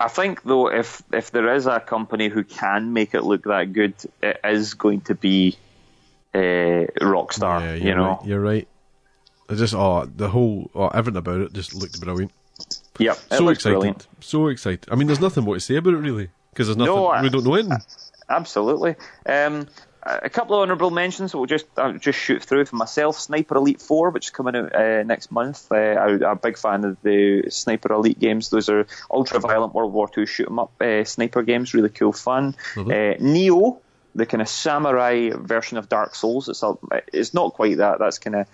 [0.00, 3.72] I think though, if if there is a company who can make it look that
[3.72, 5.56] good, it is going to be
[6.34, 7.60] uh, Rockstar.
[7.60, 8.08] yeah, you know.
[8.08, 8.26] right.
[8.26, 8.68] You're right.
[9.48, 12.32] I just oh the whole oh, everything about it just looked brilliant.
[12.98, 13.18] Yep.
[13.30, 14.06] So excited, brilliant.
[14.20, 14.86] so excited.
[14.90, 16.94] I mean, there's nothing more to say about it really because there's nothing.
[16.94, 17.78] No, we don't know anything.
[18.28, 18.96] Absolutely.
[19.24, 19.68] Um,
[20.02, 21.34] a couple of honourable mentions.
[21.34, 23.18] We'll just I'll just shoot through for myself.
[23.18, 25.70] Sniper Elite Four, which is coming out uh, next month.
[25.70, 28.50] Uh, I, I'm a big fan of the Sniper Elite games.
[28.50, 31.74] Those are ultra-violent World War II shoot 'em up uh, sniper games.
[31.74, 32.54] Really cool fun.
[32.76, 32.82] Uh,
[33.20, 33.78] Nioh,
[34.14, 36.48] the kind of samurai version of Dark Souls.
[36.48, 36.74] It's a,
[37.12, 37.98] it's not quite that.
[37.98, 38.46] That's kind of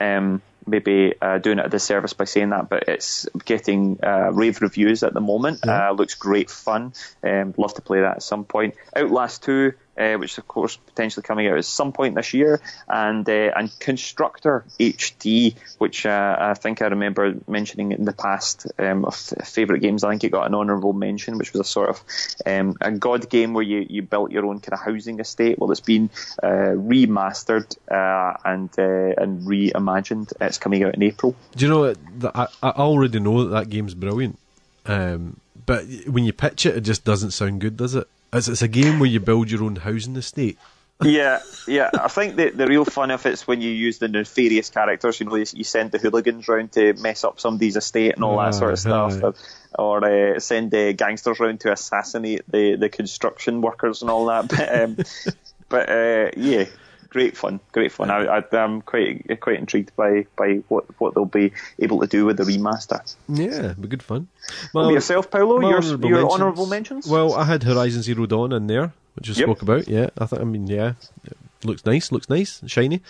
[0.00, 4.62] um, maybe uh, doing it a disservice by saying that, but it's getting uh, rave
[4.62, 5.66] reviews at the moment.
[5.66, 6.92] Uh, looks great fun.
[7.22, 8.74] Um, love to play that at some point.
[8.96, 12.60] Outlast 2, uh, which is of course potentially coming out at some point this year,
[12.88, 18.66] and uh, and Constructor HD, which uh, I think I remember mentioning in the past
[18.78, 20.02] um, of favourite games.
[20.02, 22.02] I think it got an honourable mention, which was a sort of
[22.46, 25.58] um, a god game where you, you built your own kind of housing estate.
[25.58, 26.08] Well, it's been
[26.42, 30.32] uh, remastered uh, and uh, and reimagined.
[30.40, 31.36] It's coming out in April.
[31.54, 31.94] Do you know
[32.34, 34.38] I, I already know that that game's brilliant,
[34.86, 38.08] um, but when you pitch it, it just doesn't sound good, does it?
[38.32, 40.58] It's, it's a game where you build your own housing estate.
[41.02, 41.88] yeah, yeah.
[41.94, 45.18] I think the the real fun of it's when you use the nefarious characters.
[45.18, 48.36] You know, you, you send the hooligans round to mess up somebody's estate and all
[48.36, 49.32] that sort of stuff, aye.
[49.78, 54.48] or uh, send uh, gangsters round to assassinate the the construction workers and all that.
[54.48, 54.96] But, um,
[55.70, 56.66] but uh, yeah.
[57.10, 58.08] Great fun, great fun.
[58.08, 62.24] I, I, I'm quite quite intrigued by, by what what they'll be able to do
[62.24, 63.00] with the remaster.
[63.28, 64.28] Yeah, be good fun.
[64.72, 67.06] Well, yourself, Paolo, your, honourable your mentions- honourable mentions.
[67.08, 69.44] Well, I had Horizon Zero Dawn in there, which I Yep.
[69.46, 69.88] spoke about.
[69.88, 70.40] Yeah, I think.
[70.40, 70.92] I mean, yeah,
[71.24, 72.12] it looks nice.
[72.12, 73.02] Looks nice, shiny.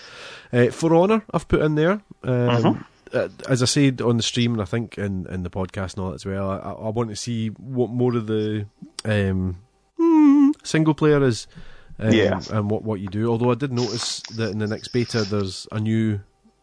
[0.50, 2.00] Uh, For Honor, I've put in there.
[2.22, 5.94] Um, uh, as I said on the stream, and I think in, in the podcast
[5.94, 6.56] and all that as well, I,
[6.86, 8.64] I want to see what more of the
[9.04, 9.58] um,
[10.00, 11.46] mm, single player is.
[12.00, 12.40] Um, Yeah.
[12.50, 13.28] and what, what you do.
[13.28, 16.20] Although I did notice that in the next beta, there's a new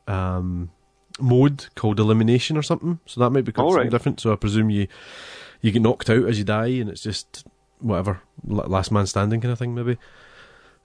[0.08, 0.72] um,
[1.20, 3.00] mode called elimination or something.
[3.06, 3.90] So that might be something right.
[3.90, 4.20] different.
[4.20, 4.88] So I presume you
[5.62, 7.46] you get knocked out as you die, and it's just
[7.80, 9.98] whatever last man standing kind of thing, maybe.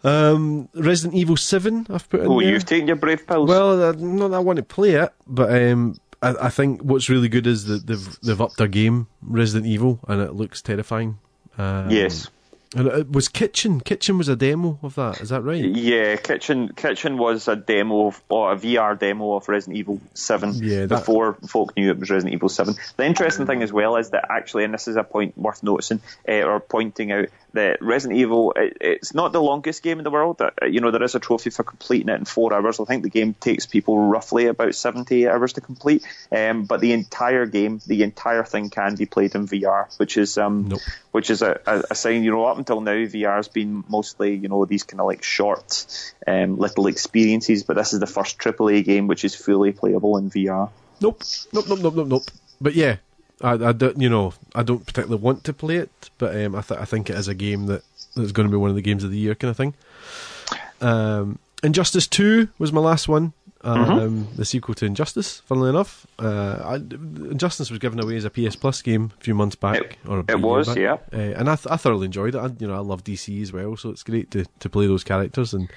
[0.04, 2.50] Um, Resident Evil Seven, I've put in oh, there.
[2.50, 3.48] you've taken your brave pills.
[3.48, 7.08] Well, uh, not that I want to play it, but um, I, I think what's
[7.08, 11.18] really good is that they've they've upped their game, Resident Evil, and it looks terrifying.
[11.56, 12.28] Um, yes.
[12.74, 13.80] And it was Kitchen.
[13.80, 15.20] Kitchen was a demo of that.
[15.20, 15.64] Is that right?
[15.64, 20.54] Yeah, Kitchen Kitchen was a demo of, or a VR demo of Resident Evil Seven
[20.54, 22.74] Yeah, that- before folk knew it was Resident Evil Seven.
[22.96, 26.00] The interesting thing as well is that actually, and this is a point worth noticing
[26.28, 30.10] uh, or pointing out, that Resident Evil it, it's not the longest game in the
[30.10, 30.40] world.
[30.40, 32.80] Uh, you know, there is a trophy for completing it in four hours.
[32.80, 36.04] I think the game takes people roughly about seventy hours to complete.
[36.30, 40.38] Um, but the entire game, the entire thing can be played in VR, which is
[40.38, 40.80] um, Nope.
[41.10, 44.48] which is a, a, a sign, you know, up until now, VR's been mostly, you
[44.48, 45.86] know, these kind of like short,
[46.26, 50.30] um, little experiences, but this is the first AAA game which is fully playable in
[50.30, 50.70] VR.
[51.00, 51.22] Nope.
[51.52, 51.64] Nope.
[51.68, 51.80] Nope.
[51.80, 51.94] Nope.
[51.94, 52.06] Nope.
[52.08, 52.22] Nope.
[52.60, 52.96] But yeah,
[53.42, 54.00] I, I don't.
[54.00, 57.10] You know, I don't particularly want to play it, but um, I th- I think
[57.10, 57.82] it is a game that
[58.16, 59.74] that's going to be one of the games of the year kind of thing.
[60.80, 63.32] Um, Injustice 2 was my last one.
[63.64, 64.36] Um, Mm-hmm.
[64.36, 66.04] The sequel to Injustice, funnily enough.
[66.18, 69.76] Uh, I, Injustice was given away as a PS Plus game a few months back.
[69.80, 70.76] It- or it was, back.
[70.78, 70.94] yeah.
[71.12, 72.38] Uh, and I, th- I thoroughly enjoyed it.
[72.38, 75.04] I, you know, I love DC as well, so it's great to, to play those
[75.04, 75.54] characters.
[75.54, 75.70] And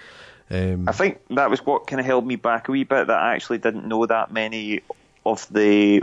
[0.50, 3.06] um, I think that was what kind of held me back a wee bit.
[3.08, 4.82] That I actually didn't know that many
[5.24, 6.02] of the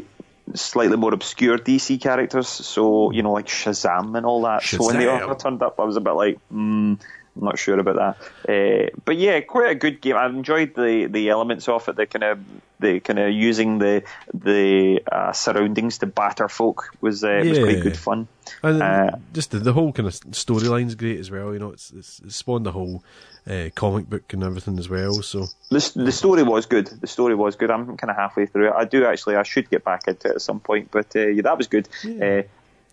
[0.55, 2.49] slightly more obscure DC characters.
[2.49, 4.63] So you know, like Shazam and all that.
[4.63, 5.29] So when they Shazam.
[5.29, 7.01] all turned up, I was a bit like, mm,
[7.37, 8.17] I'm not sure about that.
[8.49, 10.17] Uh, but yeah, quite a good game.
[10.17, 11.97] I enjoyed the, the elements of it.
[11.97, 12.39] The kind of
[12.79, 14.03] the kind of using the
[14.35, 18.29] the uh, surroundings to batter folk was uh, was quite good fun.
[18.63, 21.53] And Uh, just the, the whole kind of storyline's great as well.
[21.55, 23.03] You know, it's, it's, it's spawned the whole
[23.49, 25.15] uh, comic book and everything as well.
[25.23, 26.87] So The, the story was good.
[26.89, 27.71] The story was good.
[27.71, 28.75] I'm kind of halfway through it.
[28.77, 29.37] I do actually.
[29.37, 31.89] I should get back into it at some point, but uh, yeah, that was good.
[32.05, 32.43] Uh,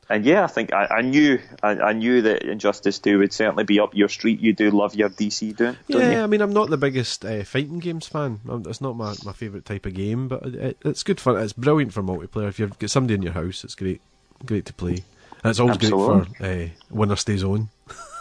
[0.10, 3.64] and yeah, I think I, I knew I, I knew that Injustice Two would certainly
[3.64, 4.40] be up your street.
[4.40, 6.20] You do love your DC, don't, don't yeah, you?
[6.24, 8.40] I mean, I'm not the biggest uh, fighting games fan.
[8.66, 11.38] It's not my, my favourite type of game, but it, it's good fun.
[11.38, 12.48] It's brilliant for multiplayer.
[12.50, 14.02] If you've got somebody in your house, it's great,
[14.46, 15.04] great to play.
[15.44, 17.70] And it's always great for uh, winner stays on.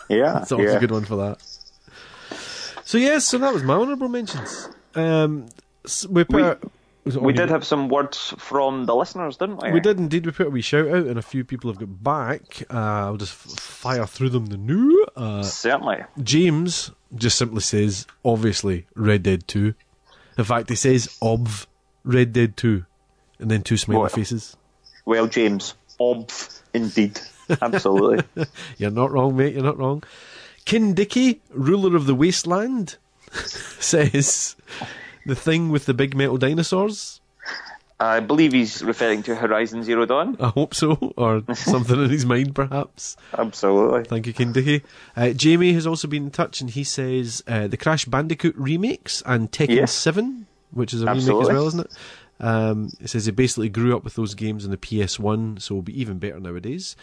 [0.08, 0.76] Yeah, It's always yeah.
[0.76, 1.42] a good one for that.
[2.84, 4.68] So yes, so that was my honourable mentions.
[4.94, 5.46] Um,
[6.08, 6.77] we put We- out- was it
[7.16, 9.72] We did have some words from the listeners, didn't we?
[9.72, 10.26] We did indeed.
[10.26, 12.62] We put a wee shout out, and a few people have got back.
[12.70, 12.76] Uh,
[13.06, 14.46] I'll just f- fire through them.
[14.46, 16.04] The new uh, Certainly.
[16.22, 19.74] James just simply says, obviously, Red Dead 2.
[20.36, 21.66] In fact, he says, obv,
[22.04, 22.84] Red Dead 2.
[23.40, 24.12] And then two smiley What?
[24.12, 24.56] faces.
[25.04, 27.18] Well, James, obv, indeed,
[27.62, 28.24] absolutely.
[28.78, 30.02] You're not wrong, mate, you're not wrong.
[30.64, 32.96] King Dicky, ruler of the wasteland,
[33.32, 34.54] says,
[35.28, 37.20] the thing with the big metal dinosaurs.
[38.00, 40.36] I believe he's referring to Horizon Zero Dawn.
[40.38, 43.16] I hope so, or something in his mind, perhaps.
[43.36, 44.04] Absolutely.
[44.04, 44.84] Thank you, King Dicky.
[45.16, 49.20] Uh, Jamie has also been in touch, and he says uh, the Crash Bandicoot remakes
[49.26, 49.92] and Tekken Yes.
[49.92, 51.92] 7, which is a remake as well, isn't it?
[52.40, 55.82] Um, it says he basically grew up with those games on the PS1, so it'll
[55.82, 56.94] be even better nowadays.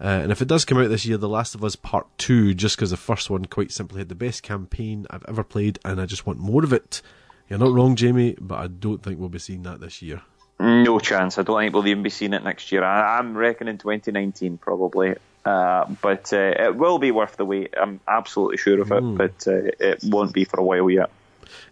[0.00, 2.54] Uh, and if it does come out this year, The Last of Us Part 2,
[2.54, 6.00] just because the first one quite simply had the best campaign I've ever played, and
[6.00, 7.02] I just want more of it.
[7.50, 10.22] You're not wrong, Jamie, but I don't think we'll be seeing that this year.
[10.60, 11.36] No chance.
[11.36, 12.84] I don't think we'll even be seeing it next year.
[12.84, 15.16] I, I'm reckoning 2019 probably.
[15.44, 17.74] Uh, but uh, it will be worth the wait.
[17.80, 21.10] I'm absolutely sure of it, but uh, it won't be for a while yet.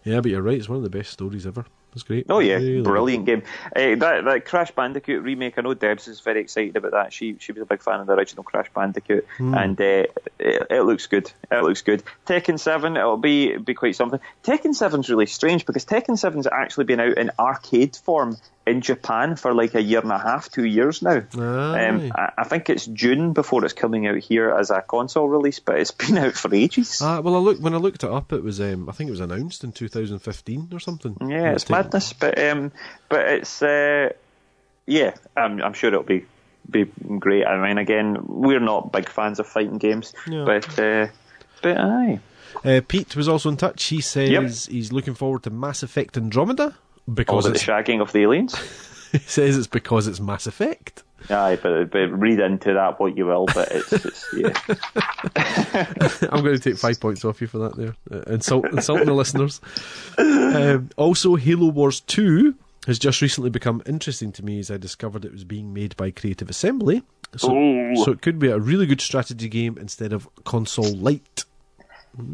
[0.03, 1.65] Yeah, but you're right, it's one of the best stories ever.
[1.93, 2.27] It's great.
[2.29, 2.83] Oh yeah, Really good.
[2.83, 3.43] brilliant game.
[3.75, 5.57] Uh, that that Crash Bandicoot remake.
[5.57, 7.13] I know Debs is very excited about that.
[7.13, 9.83] She she was a big fan of the original Crash Bandicoot, and uh,
[10.37, 11.31] it, it looks good.
[11.51, 12.03] It looks good.
[12.27, 12.95] Tekken Seven.
[12.95, 14.19] It'll be be quite something.
[14.43, 18.37] Tekken Seven's really strange because Tekken Seven's actually been out in arcade form
[18.69, 21.23] in Japan for like a year and a half, two years now.
[21.33, 25.59] Um, I, I think it's June before it's coming out here as a console release,
[25.59, 27.01] but it's been out for ages.
[27.01, 29.11] Uh, well, I look when I looked it up, it was um, I think it
[29.11, 31.17] was announced in 2015 or something.
[31.27, 32.71] Yeah, it's taken- madness, but um,
[33.09, 34.09] but it's uh,
[34.85, 36.25] yeah, I'm I'm sure it'll be
[36.69, 36.85] be
[37.17, 37.45] great.
[37.45, 40.45] I mean, again, we're not big fans of fighting games, No.
[40.45, 41.07] but uh,
[41.61, 42.19] but aye,
[42.63, 43.83] Uh, Pete was also in touch.
[43.85, 44.43] He says Yep.
[44.73, 46.75] he's looking forward to Mass Effect Andromeda
[47.13, 48.55] because about the it's, shagging of the aliens.
[49.11, 51.03] he says it's because it's Mass Effect.
[51.29, 54.53] aye, but but read into that what you will, but it's, it's yeah,
[56.31, 57.75] I'm going to take five points off you for that.
[57.75, 59.61] There, uh, insult insulting the listeners.
[60.17, 62.55] Um, also, Halo Wars 2
[62.87, 66.11] has just recently become interesting to me as I discovered it was being made by
[66.11, 67.03] Creative Assembly.
[67.37, 67.49] So,
[68.03, 71.45] so it could be a really good strategy game instead of console light.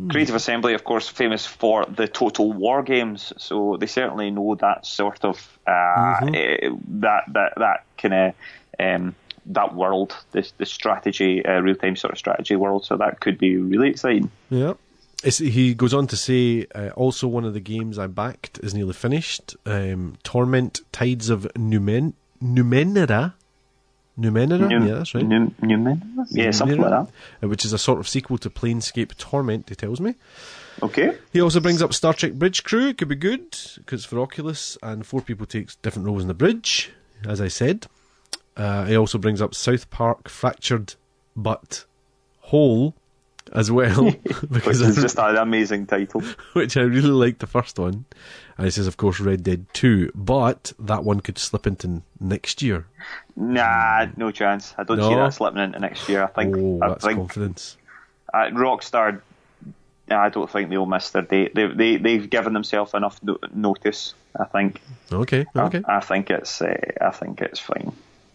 [0.09, 4.85] Creative Assembly, of course, famous for the Total War games, so they certainly know that
[4.85, 8.33] sort of uh, eh, that that that kind of
[8.79, 9.15] um,
[9.47, 12.85] that world, this the strategy, uh, real time sort of strategy world.
[12.85, 14.31] So that could be really exciting.
[14.49, 14.73] Yeah.
[15.23, 18.73] It's, he goes on to say, uh, also one of the games I backed is
[18.73, 19.55] nearly finished.
[19.65, 23.33] Um, Torment Tides of Numen- Numenera.
[24.19, 24.69] Numenera?
[24.69, 25.25] Num- yeah, that's right.
[25.25, 26.25] Num- Numen?
[26.29, 27.11] Yeah, something like that.
[27.43, 30.15] Uh, Which is a sort of sequel to Planescape Torment, he tells me.
[30.81, 31.17] Okay.
[31.33, 32.89] He also brings up Star Trek Bridge Crew.
[32.89, 36.27] It could be good because it's for Oculus, and four people take different roles in
[36.27, 36.91] the bridge,
[37.27, 37.87] as I said.
[38.57, 40.95] Uh, he also brings up South Park Fractured
[41.35, 41.85] But
[42.39, 42.95] Whole
[43.53, 46.21] as well, Which because is I- just an amazing title.
[46.53, 48.05] which I really liked the first one.
[48.57, 52.61] And it says, of course, Red Dead 2, but that one could slip into next
[52.61, 52.85] year.
[53.35, 54.73] Nah, no chance.
[54.77, 56.23] I don't see that slipping into next year.
[56.23, 56.55] I think.
[56.57, 57.75] Oh, I that's think confidence.
[58.33, 59.21] uh, Rockstar.
[60.09, 61.53] I don't think they'll miss their date.
[61.55, 64.13] They, they, they've given themselves enough no- notice.
[64.39, 64.79] I think.
[65.11, 65.81] Okay, okay.
[65.87, 66.61] I, I think it's.
[66.61, 67.91] Uh, I think it's fine.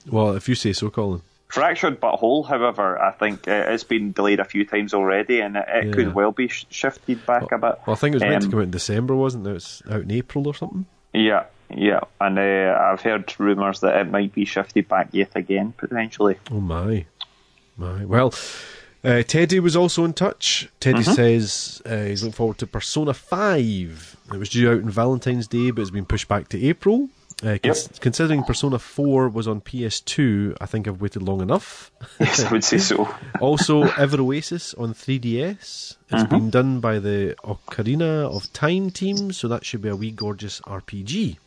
[0.07, 1.23] Well, if you say so, Colin.
[1.51, 5.65] Fractured Butthole, however, I think uh, it's been delayed a few times already, and it,
[5.69, 5.93] it Yeah.
[5.93, 7.75] could well be sh- shifted back a bit.
[7.87, 9.57] Well, I think it was meant to Um, come out in December, wasn't it?
[9.57, 10.87] It's out in April or something.
[11.13, 15.73] Yeah, yeah, and uh, I've heard rumours that it might be shifted back yet again,
[15.77, 16.37] potentially.
[16.53, 17.07] Oh my,
[17.77, 18.05] my.
[18.05, 18.33] Well,
[19.03, 20.69] uh, Teddy was also in touch.
[20.79, 21.13] Teddy Mm-hmm.
[21.13, 24.17] says uh, he's looking forward to Persona Five.
[24.33, 27.09] It was due out on Valentine's Day, but it's been pushed back to April.
[27.43, 31.91] Uh, cons- Considering Persona 4 was on PS2, I think I've waited long enough.
[32.21, 33.09] Yes, I would say so.
[33.41, 35.59] also, Ever Oasis on 3DS.
[35.59, 36.25] It's Mm-hmm.
[36.35, 40.61] been done by the Ocarina of Time team, so that should be a wee gorgeous
[40.62, 41.39] RPG.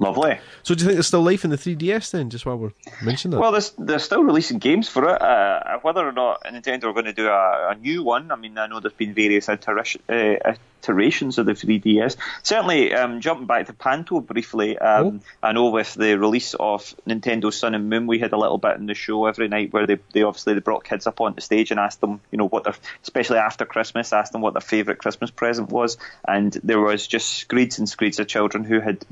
[0.00, 0.38] Lovely.
[0.64, 3.36] So, do you think there's still life in the 3DS then, just while we're mentioning
[3.36, 3.40] that?
[3.40, 5.22] Well, there's, they're still releasing games for it.
[5.22, 8.58] Uh, whether or not Nintendo are going to do a, a new one, I mean,
[8.58, 12.16] I know there's been various iteration, uh, iterations of the 3DS.
[12.42, 17.52] Certainly, um, jumping back to Panto briefly, um, I know with the release of Nintendo
[17.52, 19.98] Sun and Moon, we had a little bit in the show every night where they,
[20.12, 22.74] they obviously they brought kids up onto stage and asked them, you know, what their,
[23.04, 27.28] especially after Christmas, asked them what their favourite Christmas present was, and there was just
[27.32, 29.04] screeds and screeds of children who had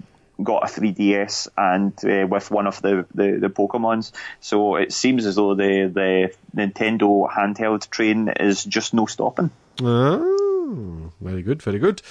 [0.42, 4.12] got a 3DS and uh, with one of the, the, the Pokemons.
[4.40, 9.50] So it seems as though the, the Nintendo handheld train is just no stopping.
[9.80, 12.02] Oh, very good, very good.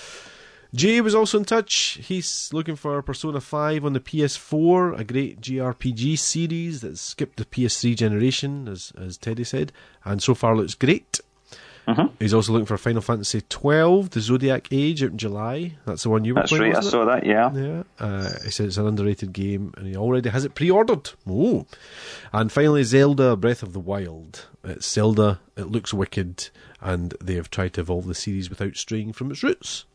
[0.73, 1.99] Jay was also in touch.
[2.01, 7.45] He's looking for Persona 5 on the PS4, a great JRPG series that skipped the
[7.45, 9.73] PS3 generation, as, as Teddy said,
[10.05, 11.19] and so far looks great.
[11.87, 12.15] Mm-hmm.
[12.19, 15.77] He's also looking for Final Fantasy 12, the Zodiac Age, out in July.
[15.85, 16.73] That's the one you were That's playing.
[16.73, 17.51] right, I saw that, yeah.
[17.53, 17.83] Yeah.
[17.99, 21.09] Uh, he said it's an underrated game, and he already has it pre-ordered.
[21.27, 21.65] Oh.
[22.31, 24.45] And finally, Zelda: Breath of the Wild.
[24.63, 25.39] It's Zelda.
[25.57, 26.49] It looks wicked,
[26.79, 29.85] and they have tried to evolve the series without straying from its roots.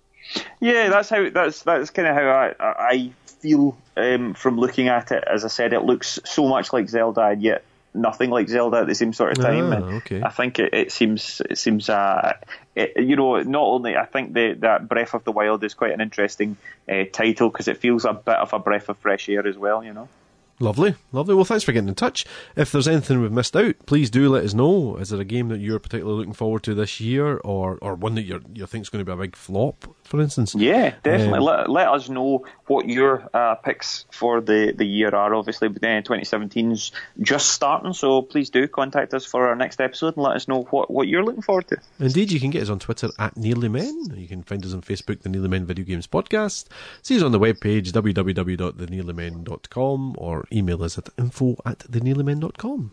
[0.61, 5.13] Yeah, that's how that's that's kind of how I I feel um, from looking at
[5.13, 5.23] it.
[5.25, 7.63] As I said, it looks so much like Zelda, and yet
[7.97, 9.73] nothing like Zelda at the same sort of time.
[9.73, 10.23] Ah, okay.
[10.23, 12.37] I think it, it seems it seems uh,
[12.75, 15.93] it, you know not only I think the, that Breath of the Wild is quite
[15.93, 16.57] an interesting
[16.89, 19.83] uh, title because it feels a bit of a breath of fresh air as well.
[19.83, 20.09] You know.
[20.59, 21.35] Lovely, lovely.
[21.35, 22.25] Well, thanks for getting in touch.
[22.57, 24.97] If there's anything we've missed out, please do let us know.
[24.97, 28.15] Is there a game that you're particularly looking forward to this year, or or one
[28.15, 30.55] that you you think's going to be a big flop, for instance?
[30.55, 31.41] Yeah, definitely.
[31.41, 35.35] Um, let, let us know what your uh, picks for the, the year are.
[35.35, 40.25] Obviously, uh, 2017's just starting, so please do contact us for our next episode and
[40.25, 41.77] let us know what, what you're looking forward to.
[42.01, 44.15] Indeed, you can get us on Twitter at Nearly Men.
[44.17, 46.69] You can find us on Facebook, the Nearly Men Video Games Podcast.
[47.03, 52.93] See us on the webpage, www.thenearlymen.com, or email us at info at thenearlymen.com.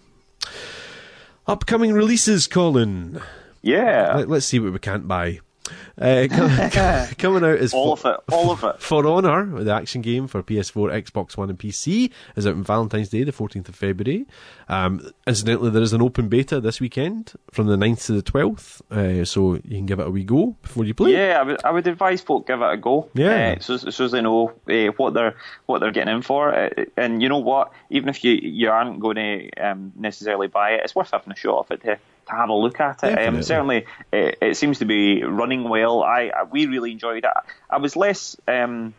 [1.45, 3.21] Upcoming releases, Colin.
[3.61, 5.39] Yeah, Let, us see what we can't buy.
[5.99, 8.81] Uh, com- coming out is all For- of it, all of it.
[8.81, 13.09] For Honor, the action game for PS4, Xbox One, and PC, is out on Valentine's
[13.09, 14.25] Day, the 14th of February.
[14.69, 18.81] Um, incidentally, there is an open beta this weekend from the 9th to the 12th,
[18.91, 21.11] uh, so you can give it a wee go before you play.
[21.13, 23.09] Yeah, I would, I would advise folk give it a go.
[23.13, 23.55] Yeah.
[23.57, 25.35] uh, so so as they know uh, what they're
[25.65, 26.53] what they're getting in for.
[26.53, 27.71] Uh, and you know what?
[27.89, 31.35] Even if you you aren't going to um, necessarily buy it, it's worth having a
[31.35, 33.27] shot of it to, have a look at it.
[33.27, 36.03] Um, certainly, it, it seems to be running well.
[36.03, 37.31] I, I we really enjoyed it.
[37.69, 38.35] I was less.
[38.47, 38.93] Um,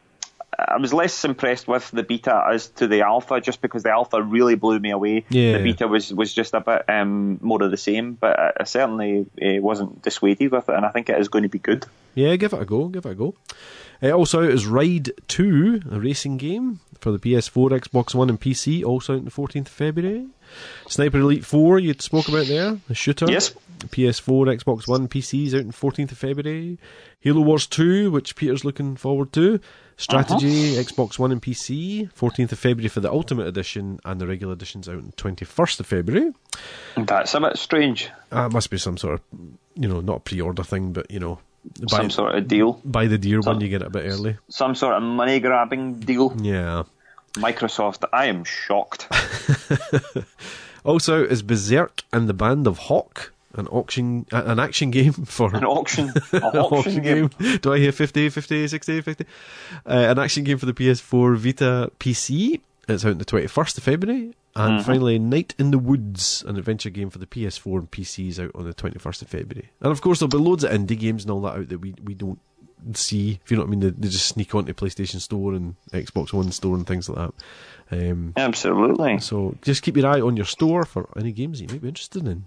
[0.56, 4.22] I was less impressed with the beta as to the alpha, just because the alpha
[4.22, 5.24] really blew me away.
[5.28, 5.58] Yeah.
[5.58, 8.64] The beta was, was just a bit um, more of the same, but I, I
[8.64, 11.86] certainly uh, wasn't dissuaded with it, and I think it is going to be good.
[12.14, 12.88] Yeah, give it a go.
[12.88, 13.34] Give it a go.
[14.02, 18.40] Uh, also out is Ride 2, a racing game for the PS4, Xbox One, and
[18.40, 20.26] PC, also out on the 14th of February.
[20.88, 23.30] Sniper Elite 4, you spoke about there, the shooter.
[23.30, 23.54] Yes.
[23.80, 26.78] PS4, Xbox One, PCs out on the 14th of February.
[27.20, 29.60] Halo Wars 2, which Peter's looking forward to.
[29.96, 34.54] Strategy, Xbox One, and PC, 14th of February for the Ultimate Edition, and the regular
[34.54, 36.32] edition's out on 21st of February.
[36.96, 38.10] That's a bit strange.
[38.32, 39.20] Uh, must be some sort of,
[39.74, 41.38] you know, not a pre order thing, but, you know,
[41.80, 42.80] buy, Some sort of deal.
[42.84, 44.36] buy the dear one, you get it a bit early.
[44.48, 46.34] Some sort of money grabbing deal.
[46.40, 46.84] Yeah.
[47.34, 49.08] Microsoft, I am shocked.
[50.84, 55.64] Also, is Berserk and the Band of Hawk an auction, an action game for An
[55.64, 56.08] auction.
[56.32, 57.30] An An auction game.
[57.62, 59.24] Do I hear 50, 50, 60, 50?
[59.86, 62.60] Uh, an action game for the PS4 Vita PC.
[62.88, 64.34] It's out on the 21st of February.
[64.56, 64.86] And Mm-hmm.
[64.86, 68.64] finally, Night in the Woods, an adventure game for the PS4 and PCs out on
[68.64, 69.70] the 21st of February.
[69.80, 71.94] And of course, there'll be loads of indie games and all that out that we,
[72.04, 72.38] we don't
[72.92, 73.80] see, if you know what I mean.
[73.80, 77.32] They, they just sneak onto PlayStation Store and Xbox One Store and things like
[77.90, 78.10] that.
[78.10, 79.18] Um, Absolutely.
[79.18, 82.26] so just keep your eye on your store for any games you might be interested
[82.26, 82.44] in.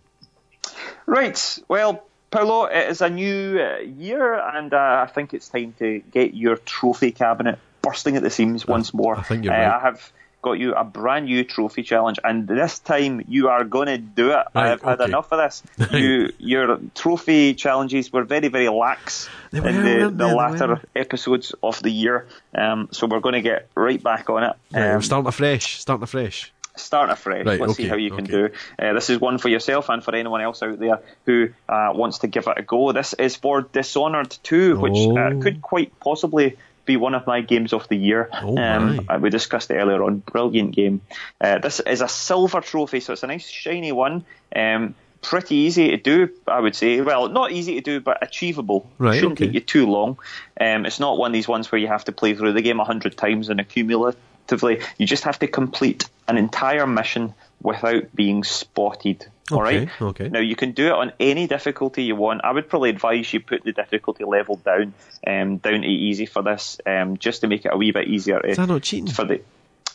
[1.06, 1.60] Right.
[1.68, 6.00] Well, Paolo, it is a new uh, year, and uh, I think it's time to
[6.12, 9.18] get your trophy cabinet bursting at the seams once more.
[9.18, 9.76] I think you're uh, right.
[9.76, 10.12] I have
[10.48, 14.28] got you a brand new trophy challenge, and this time you are going to do
[14.32, 14.46] it.
[14.56, 15.56] Right, I've had enough of this.
[16.04, 21.92] You, your trophy challenges were very, very lax in the, the latter episodes of the
[22.04, 22.28] year.
[22.64, 24.54] Um, so we're going to get right back on it.
[24.74, 25.80] Right, Um, we're starting afresh.
[25.80, 26.52] Starting afresh.
[26.76, 27.46] start afresh.
[27.46, 28.32] Right, Let's okay, see how you can okay.
[28.32, 28.50] do.
[28.80, 32.20] Uh, this is one for yourself and for anyone else out there who uh, wants
[32.20, 32.92] to give it a go.
[32.92, 35.42] This is for Dishonored 2, which uh, Oh.
[35.44, 36.56] could quite possibly
[36.88, 38.30] be one of my games of the year.
[38.34, 40.20] Oh, um, uh, we discussed it earlier on.
[40.20, 41.02] Brilliant game.
[41.40, 44.26] Uh, this is a silver trophy, so it's a nice shiny one.
[44.56, 47.02] Um, pretty easy to do, I would say.
[47.02, 48.90] Well, not easy to do, but achievable.
[48.98, 49.46] Right, Shouldn't okay.
[49.46, 50.18] take you too long.
[50.60, 52.80] Um, it's not one of these ones where you have to play through the game
[52.80, 54.84] a hundred times and accumulatively.
[54.98, 59.26] You just have to complete an entire mission without being spotted.
[59.52, 60.02] All Okay, right.
[60.02, 60.30] okay.
[60.30, 62.42] Now you can do it on any difficulty you want.
[62.44, 64.94] I would probably advise you put the difficulty level down,
[65.26, 68.40] um, down to easy for this, um, just to make it a wee bit easier.
[68.46, 69.08] Is that not cheating?
[69.08, 69.42] for the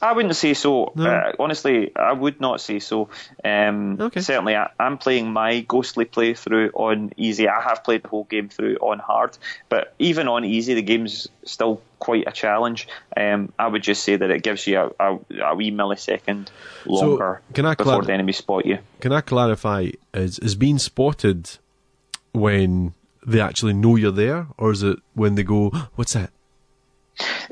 [0.03, 0.93] I wouldn't say so.
[0.97, 1.09] No.
[1.09, 3.09] Uh, honestly, I would not say so.
[3.45, 4.21] Um, Okay.
[4.21, 7.49] Certainly, I, I'm playing my ghostly playthrough on easy.
[7.49, 9.39] I have played the whole game through on hard,
[9.69, 12.89] but even on easy, the game's still quite a challenge.
[13.17, 16.49] Um, I would just say that it gives you a, a, a wee millisecond
[16.85, 18.79] longer can I before clar- the enemy spot you.
[19.01, 19.91] Can I clarify?
[20.15, 21.59] Is is being spotted
[22.33, 26.31] when they actually know you're there, or is it when they go, "What's that?"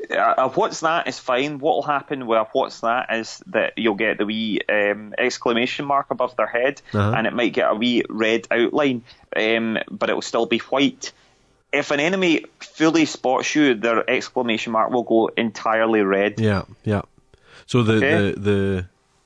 [0.09, 1.59] Uh, what's that is fine.
[1.59, 5.85] What will happen with a what's that is that you'll get the wee um, exclamation
[5.85, 7.13] mark above their head, Uh-huh.
[7.15, 9.03] and it might get a wee red outline,
[9.35, 11.13] um, but it will still be white.
[11.71, 16.39] If an enemy fully spots you, their exclamation mark will go entirely red.
[16.39, 17.03] Yeah, yeah.
[17.65, 18.31] So the Okay.
[18.31, 18.85] the, the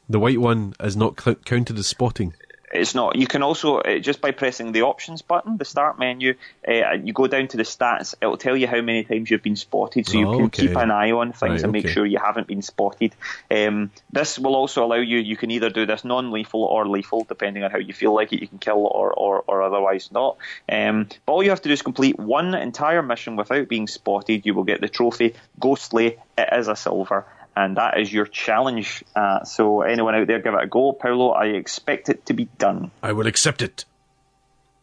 [0.10, 2.34] the white one is not counted as spotting.
[2.74, 3.16] It's not.
[3.16, 6.34] You can also uh, just by pressing the options button, the start menu,
[6.68, 8.16] uh, you go down to the stats.
[8.20, 10.68] It'll tell you how many times you've been spotted, so you Oh, can okay.
[10.68, 11.94] keep an eye on things Right, and make okay.
[11.94, 13.14] sure you haven't been spotted.
[13.52, 15.20] Um, this will also allow you.
[15.20, 18.42] You can either do this non-lethal or lethal, depending on how you feel like it.
[18.42, 20.38] You can kill or or, or otherwise not.
[20.68, 24.46] Um, but all you have to do is complete one entire mission without being spotted.
[24.46, 25.36] You will get the trophy.
[25.60, 26.18] Ghostly.
[26.38, 27.26] It is a silver.
[27.56, 29.04] And that is your challenge.
[29.16, 30.92] Uh, so anyone out there, give it a go.
[30.92, 32.92] Paolo, I expect it to be done.
[33.02, 33.86] I will accept it.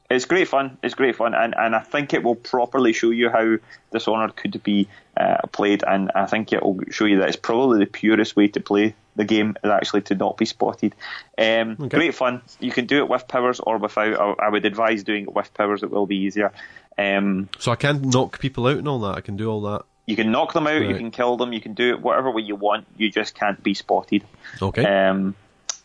[0.09, 0.77] It's great fun.
[0.83, 3.57] It's great fun, and, and I think it will properly show you how
[3.93, 7.79] Dishonored could be uh, played, and I think it will show you that it's probably
[7.79, 10.95] the purest way to play the game is actually to not be spotted.
[11.39, 11.89] Um, Okay.
[11.97, 12.43] Great fun.
[12.61, 14.21] You can do it with powers or without.
[14.21, 15.83] I, I would advise doing it with powers.
[15.83, 16.53] It will be easier.
[16.99, 19.17] Um, So I can knock people out and all that.
[19.17, 19.85] I can do all that.
[20.07, 20.83] You can knock them out.
[20.83, 21.53] You can kill them.
[21.53, 22.87] You can do it whatever way you want.
[22.97, 24.25] You just can't be spotted.
[24.61, 24.85] Okay.
[24.85, 25.35] Um,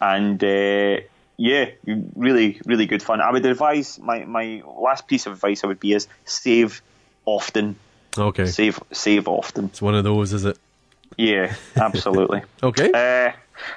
[0.01, 1.01] and uh,
[1.37, 1.69] yeah,
[2.15, 3.21] really, really good fun.
[3.21, 6.81] I would advise my my last piece of advice I would be is save
[7.25, 7.75] often.
[8.17, 8.45] okay.
[8.45, 9.65] Save save often.
[9.65, 10.57] It's one of those, is it?
[11.17, 12.41] Yeah, absolutely.
[12.63, 12.91] Okay.
[12.91, 13.31] Uh,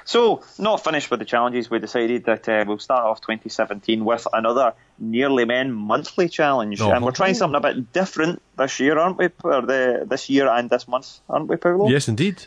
[0.05, 1.69] so, not finished with the challenges.
[1.69, 6.91] We decided that uh, we'll start off 2017 with another Nearly Men monthly challenge, Oh.
[6.91, 9.29] and we're trying something a bit different this year, aren't we?
[9.43, 11.89] Or the, this year and this month, aren't we, Paolo?
[11.89, 12.43] yes, indeed.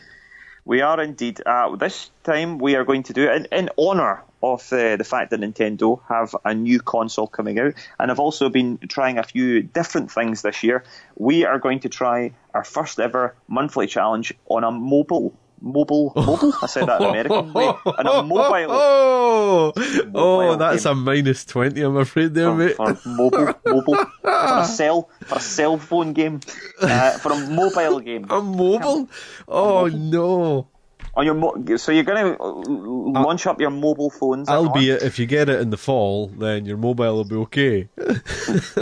[0.63, 1.41] We are indeed.
[1.45, 5.03] Uh, this time we are going to do it in, in honour of uh, the
[5.03, 9.23] fact that Nintendo have a new console coming out and have also been trying a
[9.23, 10.83] few different things this year.
[11.17, 15.33] We are going to try our first ever monthly challenge on a mobile.
[15.67, 16.53] Mobile, mobile.
[16.61, 17.65] I said that in American way.
[17.65, 19.73] On a mobile Oh,
[20.13, 20.91] oh, that's game.
[20.91, 21.81] a minus twenty.
[21.81, 22.75] I'm afraid, there, for, mate.
[22.75, 26.39] for mobile, mobile for a cell for a cell phone game,
[26.81, 28.27] uh, for a mobile game.
[28.29, 29.09] A mobile?
[29.47, 30.67] Oh no!
[31.15, 34.47] On your mo- so you're going to launch up your mobile phones.
[34.47, 37.89] Albeit, if you get it in the fall, then your mobile will be okay.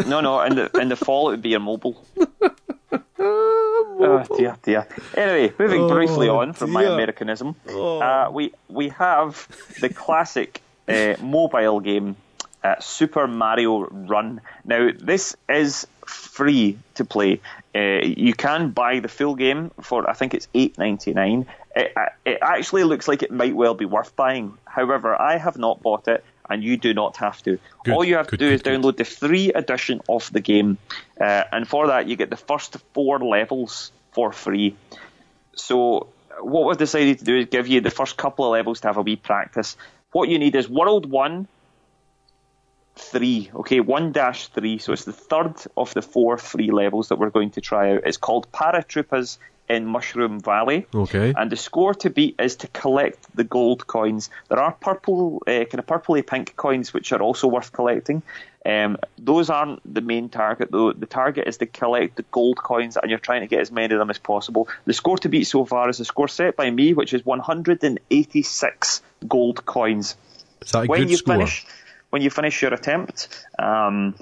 [0.05, 1.95] No, no, in the in the fall it would be your mobile.
[4.03, 4.87] Oh, dear, dear.
[5.15, 6.83] Anyway, moving Oh, briefly on from my.
[6.83, 7.99] Americanism, Oh.
[8.01, 9.47] uh, we we have
[9.81, 12.15] the classic uh, mobile game
[12.63, 14.41] uh, Super Mario Run.
[14.65, 17.39] Now, this is free to play.
[17.75, 21.45] Uh, you can buy the full game for I think it's eight ninety nine.
[21.75, 24.53] It, uh, it actually looks like it might well be worth buying.
[24.65, 27.59] However, I have not bought it, and you do not have to.
[27.83, 30.39] Good, All you have good, to do good, is download the free edition of the
[30.39, 30.77] game,
[31.19, 34.75] uh, and for that you get the first four levels for free.
[35.55, 36.07] So
[36.39, 38.97] what we've decided to do is give you the first couple of levels to have
[38.97, 39.77] a wee practice.
[40.11, 41.47] What you need is World One,
[42.95, 44.77] three, okay, one dash three.
[44.77, 48.01] So it's the third of the four free levels that we're going to try out.
[48.05, 49.37] It's called Paratroopers
[49.69, 50.85] in Mushroom Valley.
[50.93, 51.33] Okay.
[51.35, 54.29] And the score to beat is to collect the gold coins.
[54.49, 58.23] There are purple, uh, kind of purpley pink coins which are also worth collecting.
[58.65, 60.93] Um, those aren't the main target, though.
[60.93, 63.93] The target is to collect the gold coins, and you're trying to get as many
[63.93, 64.69] of them as possible.
[64.85, 69.01] The score to beat so far is the score set by me, which is 186
[69.27, 70.15] gold coins.
[70.61, 71.35] Is that a when good you score?
[71.35, 71.65] finish,
[72.09, 74.15] when you finish your attempt, um,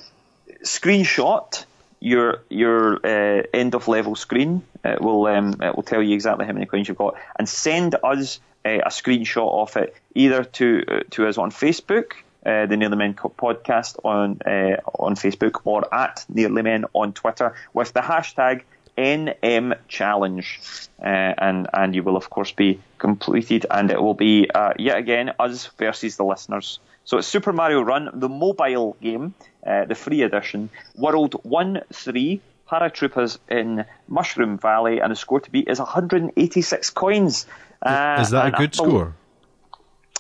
[0.64, 1.66] screenshot
[2.02, 4.64] your your uh, end of level screen.
[4.84, 7.96] It will um, it will tell you exactly how many coins you've got, and send
[8.04, 12.14] us uh, a screenshot of it either to uh, to us on Facebook.
[12.44, 17.54] Uh, the Nearly Men podcast on uh, on Facebook or at Nearly Men on Twitter
[17.74, 18.64] with the hashtag
[18.98, 20.60] NM Challenge,
[21.00, 24.98] uh, and and you will of course be completed, and it will be uh, yet
[24.98, 26.80] again us versus the listeners.
[27.06, 29.34] So it's Super Mario Run, the mobile game,
[29.66, 32.42] uh, the free edition, World One Three.
[32.70, 37.46] Paratroopers in Mushroom Valley, and the score to beat is 186 coins.
[37.82, 39.14] Uh, Is that a good score?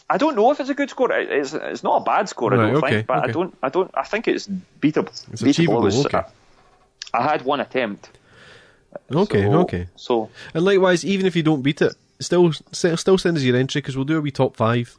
[0.09, 1.13] I don't know if it's a good score.
[1.13, 3.89] It's, it's not a bad score, I don't okay, think, but I don't, I don't,
[3.93, 4.49] I think it's
[4.81, 5.07] beatable.
[5.31, 5.49] It's beatable.
[5.49, 6.23] achievable, was- okay.
[7.13, 8.09] I, I had one attempt.
[9.09, 9.87] Okay, so, okay.
[9.95, 13.79] So And likewise, even if you don't beat it, still still send us your entry
[13.79, 14.97] because we'll do a wee top five.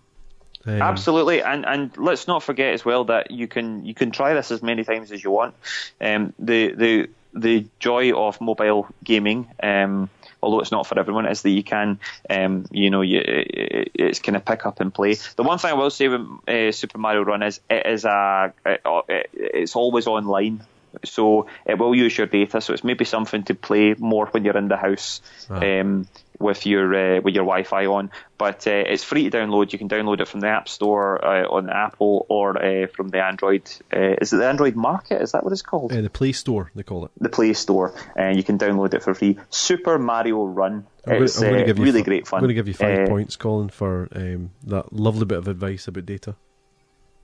[0.66, 4.34] Um, Absolutely, and and let's not forget as well that you can you can try
[4.34, 5.54] this as many times as you want.
[6.00, 10.10] Um, the the the joy of mobile gaming, um,
[10.42, 11.98] although it's not for everyone, is that you can,
[12.28, 15.14] um, you know, you, it, it's kind of pick up and play.
[15.36, 18.52] The one thing I will say with uh, Super Mario Run is it is a
[18.66, 20.64] it, it, it's always online.
[21.04, 24.58] So it will use your data, so it's maybe something to play more when you're
[24.58, 26.06] in the house um,
[26.42, 28.10] with your uh, with your Wi-Fi on.
[28.36, 29.72] But uh, it's free to download.
[29.72, 33.22] You can download it from the App Store uh, on Apple or uh, from the
[33.22, 33.70] Android.
[33.92, 35.22] Uh, is it the Android Market?
[35.22, 35.92] Is that what it's called?
[35.92, 37.10] uh, the Play Store, they call it.
[37.20, 39.38] the Play Store, and you can download it for free.
[39.50, 40.86] Super Mario Run.
[41.06, 42.38] I'm I'm uh, give you really fi- great fun.
[42.38, 45.88] I'm going to give you five points, Colin, for um, that lovely bit of advice
[45.88, 46.36] about data.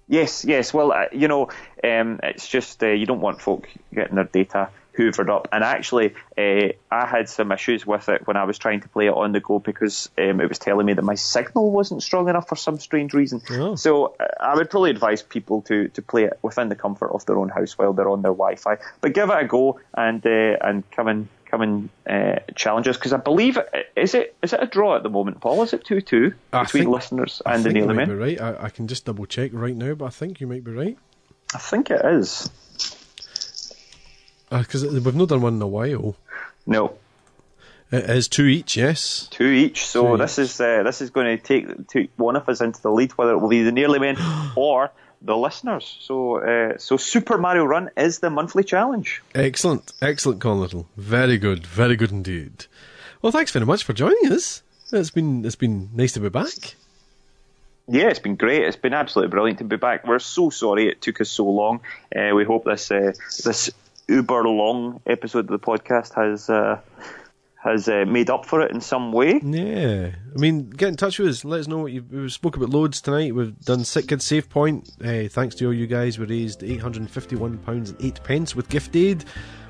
[0.09, 0.73] Yes, yes.
[0.73, 1.51] Well, uh, you know,
[1.85, 5.49] um, it's just uh, you don't want folk getting their data hoovered up.
[5.53, 9.07] And actually, uh, I had some issues with it when I was trying to play
[9.07, 12.29] it on the go because um, it was telling me that my signal wasn't strong
[12.29, 13.41] enough for some strange reason.
[13.51, 13.77] Oh.
[13.77, 17.25] So uh, I would probably advise people to, to play it within the comfort of
[17.27, 18.79] their own house while they're on their Wi-Fi.
[19.01, 22.97] But give it a go and uh, and come and come and uh, challenge us
[22.99, 23.59] because I believe
[23.97, 25.62] is it is it a draw at the moment, Paul?
[25.62, 28.16] Is it two two between think- listeners I and the think you Nearly might Men?
[28.19, 28.41] be right.
[28.41, 30.99] I, I can just double check right now, but I think you might be right.
[31.55, 32.51] I think it is.
[34.51, 36.16] Because we've not done one in a while.
[36.66, 36.95] No,
[37.91, 39.29] It is two each, yes.
[39.31, 39.87] two each.
[39.87, 42.81] So Two this is uh, this is going to take take one of us into
[42.83, 44.16] the lead, whether it will be the nearly men
[44.57, 44.91] or
[45.23, 45.97] the listeners.
[46.01, 49.23] So uh, so Super Mario Run is the monthly challenge.
[49.35, 50.87] Excellent, excellent, Colin Little.
[50.97, 52.66] Very good, very good indeed.
[53.23, 54.62] Well, thanks very much for joining us.
[54.93, 56.75] It's been it's been nice to be back.
[57.91, 58.65] Yeah, it's been great.
[58.65, 60.07] It's been absolutely brilliant to be back.
[60.07, 61.81] We're so sorry it took us so long.
[62.15, 63.12] Uh, we hope this uh,
[63.45, 63.70] this
[64.09, 66.80] uber long episode of the podcast has uh,
[67.62, 69.40] has uh, made up for it in some way.
[69.43, 71.44] Yeah, I mean, get in touch with us.
[71.44, 72.05] Let us know what you.
[72.10, 73.35] We spoke about loads tonight.
[73.35, 74.90] We've done Sick Kid Save Point.
[75.05, 78.22] Uh, thanks to all you guys, we raised eight hundred and fifty-one pounds and eight
[78.24, 79.24] pence with gift aid.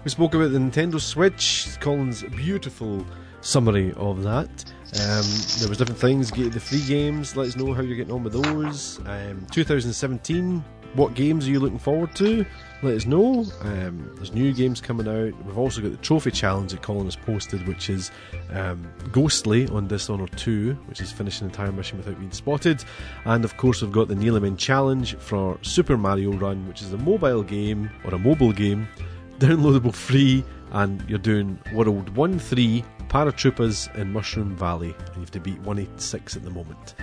[0.04, 1.68] We spoke about the Nintendo Switch.
[1.80, 3.04] Colin's beautiful
[3.40, 4.48] summary of that.
[4.94, 5.26] Um,
[5.58, 6.30] there was different things.
[6.30, 7.36] Get the free games.
[7.36, 9.00] Let us know how you're getting on with those.
[9.06, 10.64] Um, 2017.
[10.94, 12.46] What games are you looking forward to?
[12.80, 13.44] Let us know.
[13.62, 15.44] Um, there's new games coming out.
[15.44, 18.12] We've also got the trophy challenge that Colin has posted, which is
[18.50, 22.84] um, Ghostly on Dishonored 2, which is finishing the entire mission without being spotted.
[23.24, 26.92] And of course, we've got the Nearly Men challenge for Super Mario Run, which is
[26.92, 28.86] a mobile game or a mobile game,
[29.40, 35.30] downloadable free, and you're doing World 1 3 Paratroopers in Mushroom Valley, and you have
[35.32, 36.94] to beat 186 at the moment.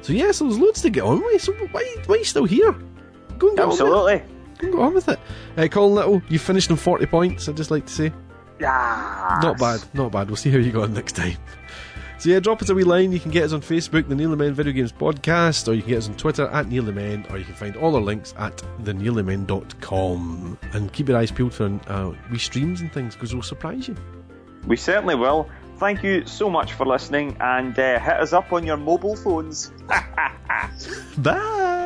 [0.00, 1.42] So, yes, there's loads to get on with.
[1.42, 2.72] So, why, why are you still here?
[3.38, 3.68] Go and get
[4.62, 4.74] on with it.
[4.74, 4.78] Absolutely.
[4.78, 5.20] Go on with it.
[5.56, 8.12] Uh, Colin Little, you finished on 40 points, I'd just like to say.
[8.60, 9.38] Yeah.
[9.42, 10.28] Not bad, not bad.
[10.28, 11.36] We'll see how you go on next time.
[12.18, 13.10] So yeah, drop us a wee line.
[13.10, 15.90] You can get us on Facebook, the Nearly Men Video Games Podcast, or you can
[15.90, 18.56] get us on Twitter at Nearly Men, or you can find all our links at
[18.82, 20.58] thenearlymen.com.
[20.72, 23.96] And keep your eyes peeled for uh, wee streams and things, because we'll surprise you.
[24.68, 25.50] We certainly will.
[25.78, 29.72] Thank you so much for listening and uh, hit us up on your mobile phones.
[31.18, 31.81] Bye!